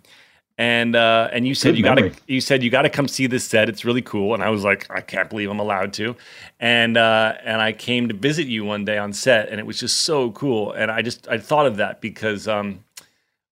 [0.57, 3.09] And uh, and you said Good you got to you said you got to come
[3.09, 3.67] see this set.
[3.67, 4.33] It's really cool.
[4.33, 6.15] And I was like, I can't believe I'm allowed to.
[6.61, 9.77] And uh, and I came to visit you one day on set, and it was
[9.79, 10.71] just so cool.
[10.71, 12.85] And I just I thought of that because um,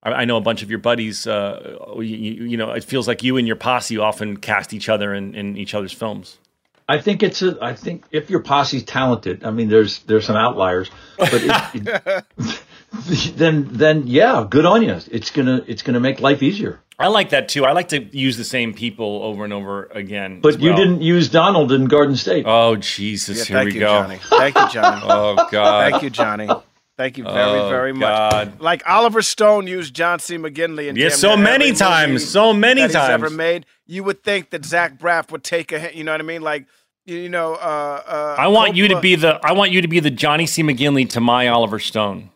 [0.01, 1.27] I, I know a bunch of your buddies.
[1.27, 4.87] Uh, you, you you know, it feels like you and your posse often cast each
[4.87, 6.37] other in, in each other's films.
[6.87, 7.57] I think it's a.
[7.61, 12.25] I think if your posse's talented, I mean, there's there's some outliers, but it, it-
[13.35, 14.99] then then yeah, good on you.
[15.11, 16.79] It's gonna it's gonna make life easier.
[16.99, 17.65] I like that too.
[17.65, 20.41] I like to use the same people over and over again.
[20.41, 22.45] But as you didn't use Donald in Garden State.
[22.47, 23.49] Oh Jesus!
[23.49, 23.87] Yeah, here we you, go.
[23.87, 24.17] Johnny.
[24.17, 25.01] Thank you, Johnny.
[25.05, 25.91] Oh God!
[25.91, 26.47] Thank you, Johnny.
[26.95, 28.01] Thank you very, Oh, very much.
[28.01, 28.61] God.
[28.61, 30.37] Like Oliver Stone used John C.
[30.37, 33.65] McGinley in Yes, damn so many times, so many that he's ever made.
[33.87, 36.43] You would think that Zach Braff would take a, hit, you know what I mean?
[36.43, 36.67] Like,
[37.05, 39.87] you you know, uh, uh, I want you to be the I want you to
[39.87, 40.61] be the Johnny C.
[40.61, 42.29] McGinley to my Oliver Stone.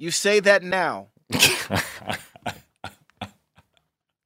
[0.00, 1.08] You say that now,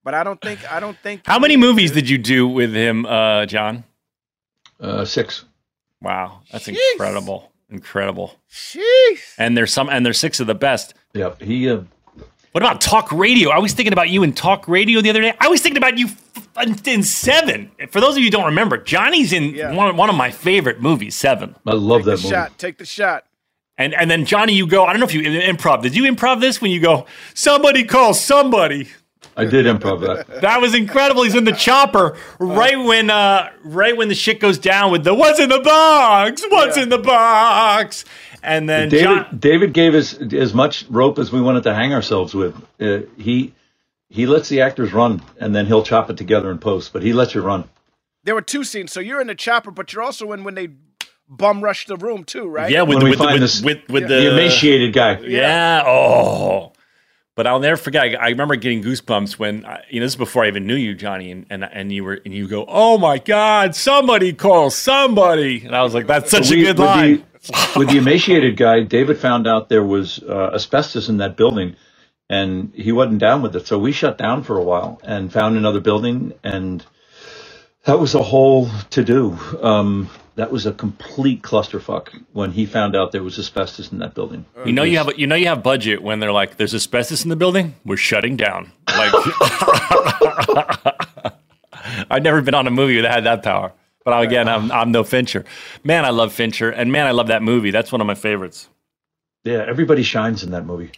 [0.04, 0.70] but I don't think.
[0.70, 1.22] I don't think.
[1.26, 3.82] How many movies did you do with him, uh, John?
[4.80, 5.44] Uh, six.
[6.00, 6.76] Wow, that's Jeez.
[6.92, 8.38] incredible, incredible.
[8.50, 9.34] Jeez.
[9.38, 10.94] And there's some, and there's six of the best.
[11.14, 11.42] Yep.
[11.42, 11.68] He.
[11.68, 11.80] Uh,
[12.52, 13.50] What about talk radio?
[13.50, 15.34] I was thinking about you in talk radio the other day.
[15.40, 17.72] I was thinking about you f- in Seven.
[17.90, 19.72] For those of you who don't remember, Johnny's in Yeah.
[19.72, 21.56] one, one of my favorite movies, Seven.
[21.66, 22.28] I love Take the that movie.
[22.28, 22.58] shot.
[22.58, 23.24] Take the shot.
[23.76, 24.84] And and then Johnny, you go.
[24.84, 25.82] I don't know if you improv.
[25.82, 27.06] Did you improv this when you go?
[27.34, 28.88] Somebody call somebody.
[29.36, 30.40] I did improv that.
[30.42, 31.24] That was incredible.
[31.24, 35.12] He's in the chopper right when uh right when the shit goes down with the
[35.12, 36.44] what's in the box?
[36.48, 38.04] What's in the box?
[38.42, 41.92] And then David John David gave us as much rope as we wanted to hang
[41.92, 42.54] ourselves with.
[42.80, 43.54] Uh, he
[44.08, 46.92] he lets the actors run, and then he'll chop it together in post.
[46.92, 47.64] But he lets you run.
[48.22, 48.92] There were two scenes.
[48.92, 50.68] So you're in the chopper, but you're also in when they
[51.28, 52.70] bum rush the room too, right?
[52.70, 55.18] Yeah, with the, with, the, find with, this- with, with the emaciated guy.
[55.20, 55.82] Yeah.
[55.86, 56.72] Oh.
[57.36, 58.04] But I'll never forget.
[58.04, 60.76] I, I remember getting goosebumps when I, you know this is before I even knew
[60.76, 64.70] you, Johnny, and, and and you were and you go, "Oh my God, somebody call
[64.70, 67.98] somebody!" And I was like, "That's such We- a good with line." The, with the
[67.98, 71.74] emaciated guy, David found out there was uh, asbestos in that building,
[72.30, 73.66] and he wasn't down with it.
[73.66, 76.86] So we shut down for a while and found another building, and
[77.84, 79.36] that was a whole to do.
[79.60, 84.14] Um, that was a complete clusterfuck when he found out there was asbestos in that
[84.14, 84.44] building.
[84.64, 87.30] You know you have you know you have budget when they're like, "There's asbestos in
[87.30, 87.74] the building.
[87.84, 89.12] We're shutting down." Like,
[92.10, 93.72] I've never been on a movie that had that power.
[94.04, 95.44] But again, I'm I'm no Fincher.
[95.82, 97.70] Man, I love Fincher, and man, I love that movie.
[97.70, 98.68] That's one of my favorites.
[99.44, 100.92] Yeah, everybody shines in that movie.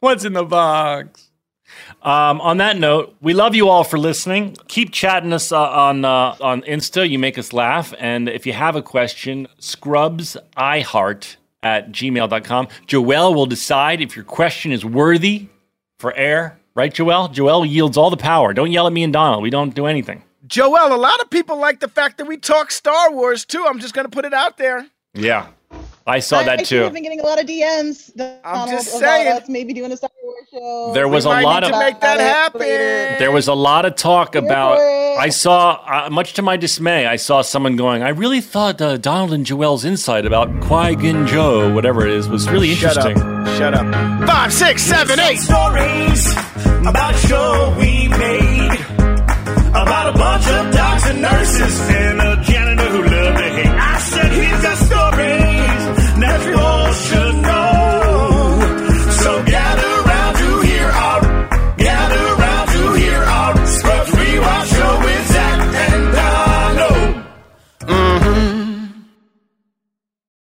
[0.00, 1.27] What's in the box?
[2.02, 4.56] Um, on that note, we love you all for listening.
[4.68, 7.08] Keep chatting us uh, on uh, on Insta.
[7.08, 7.94] You make us laugh.
[7.98, 12.68] And if you have a question, scrubs scrubsiheart at gmail.com.
[12.86, 15.48] Joelle will decide if your question is worthy
[15.98, 16.58] for air.
[16.74, 17.34] Right, Joelle?
[17.34, 18.54] Joelle yields all the power.
[18.54, 19.42] Don't yell at me and Donald.
[19.42, 20.22] We don't do anything.
[20.46, 23.64] Joelle, a lot of people like the fact that we talk Star Wars too.
[23.66, 24.86] I'm just gonna put it out there.
[25.14, 25.48] Yeah.
[26.08, 26.82] I saw I that actually too.
[26.84, 28.14] have been getting a lot of DMs.
[28.16, 29.28] Donald, just about saying.
[29.42, 30.92] us maybe doing a Star Wars show.
[30.94, 32.60] There was a might lot need of to make that happen.
[32.60, 34.78] There was a lot of talk about.
[34.78, 38.02] I saw, uh, much to my dismay, I saw someone going.
[38.02, 42.28] I really thought uh, Donald and Joelle's insight about Qui Gon Joe, whatever it is,
[42.28, 43.16] was really interesting.
[43.16, 43.26] Shut up.
[43.26, 43.58] interesting.
[43.58, 44.26] Shut up.
[44.28, 45.36] Five, six, seven, eight.
[45.40, 46.32] Stories
[46.86, 48.80] about a show we made.
[49.68, 52.42] About a bunch of docs and nurses and a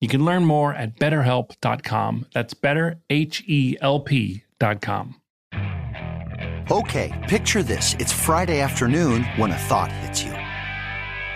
[0.00, 2.26] You can learn more at betterhelp.com.
[2.32, 5.14] That's better, H E L P.com.
[6.70, 7.94] Okay, picture this.
[7.98, 10.32] It's Friday afternoon when a thought hits you.